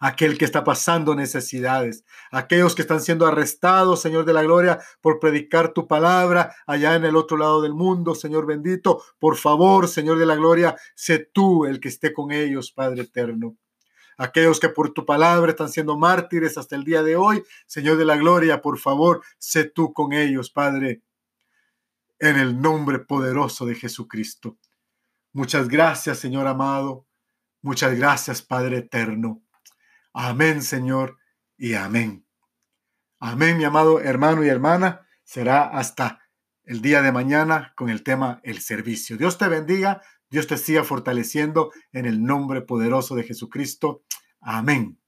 Aquel 0.00 0.38
que 0.38 0.44
está 0.44 0.64
pasando 0.64 1.14
necesidades, 1.14 2.04
aquellos 2.30 2.74
que 2.74 2.82
están 2.82 3.00
siendo 3.00 3.26
arrestados, 3.26 4.00
Señor 4.00 4.24
de 4.24 4.32
la 4.32 4.42
gloria, 4.42 4.78
por 5.00 5.18
predicar 5.18 5.72
tu 5.72 5.86
palabra 5.88 6.54
allá 6.66 6.94
en 6.94 7.04
el 7.04 7.16
otro 7.16 7.36
lado 7.36 7.60
del 7.62 7.74
mundo, 7.74 8.14
Señor 8.14 8.46
bendito. 8.46 9.02
Por 9.18 9.36
favor, 9.36 9.88
Señor 9.88 10.18
de 10.18 10.26
la 10.26 10.36
gloria, 10.36 10.76
sé 10.94 11.18
tú 11.32 11.66
el 11.66 11.80
que 11.80 11.88
esté 11.88 12.12
con 12.12 12.32
ellos, 12.32 12.72
Padre 12.72 13.02
eterno 13.02 13.56
aquellos 14.18 14.60
que 14.60 14.68
por 14.68 14.92
tu 14.92 15.06
palabra 15.06 15.52
están 15.52 15.70
siendo 15.70 15.96
mártires 15.96 16.58
hasta 16.58 16.76
el 16.76 16.84
día 16.84 17.02
de 17.02 17.16
hoy. 17.16 17.42
Señor 17.66 17.96
de 17.96 18.04
la 18.04 18.16
gloria, 18.16 18.60
por 18.60 18.78
favor, 18.78 19.22
sé 19.38 19.64
tú 19.64 19.92
con 19.92 20.12
ellos, 20.12 20.50
Padre, 20.50 21.02
en 22.18 22.36
el 22.36 22.60
nombre 22.60 22.98
poderoso 22.98 23.64
de 23.64 23.76
Jesucristo. 23.76 24.58
Muchas 25.32 25.68
gracias, 25.68 26.18
Señor 26.18 26.46
amado. 26.46 27.06
Muchas 27.62 27.96
gracias, 27.96 28.42
Padre 28.42 28.78
eterno. 28.78 29.40
Amén, 30.20 30.62
Señor, 30.62 31.16
y 31.56 31.74
amén. 31.74 32.26
Amén, 33.20 33.56
mi 33.56 33.62
amado 33.62 34.00
hermano 34.00 34.44
y 34.44 34.48
hermana. 34.48 35.06
Será 35.22 35.62
hasta 35.62 36.22
el 36.64 36.82
día 36.82 37.02
de 37.02 37.12
mañana 37.12 37.72
con 37.76 37.88
el 37.88 38.02
tema 38.02 38.40
el 38.42 38.60
servicio. 38.60 39.16
Dios 39.16 39.38
te 39.38 39.46
bendiga. 39.46 40.02
Dios 40.28 40.48
te 40.48 40.56
siga 40.56 40.82
fortaleciendo 40.82 41.70
en 41.92 42.04
el 42.04 42.24
nombre 42.24 42.62
poderoso 42.62 43.14
de 43.14 43.22
Jesucristo. 43.22 44.02
Amén. 44.40 44.98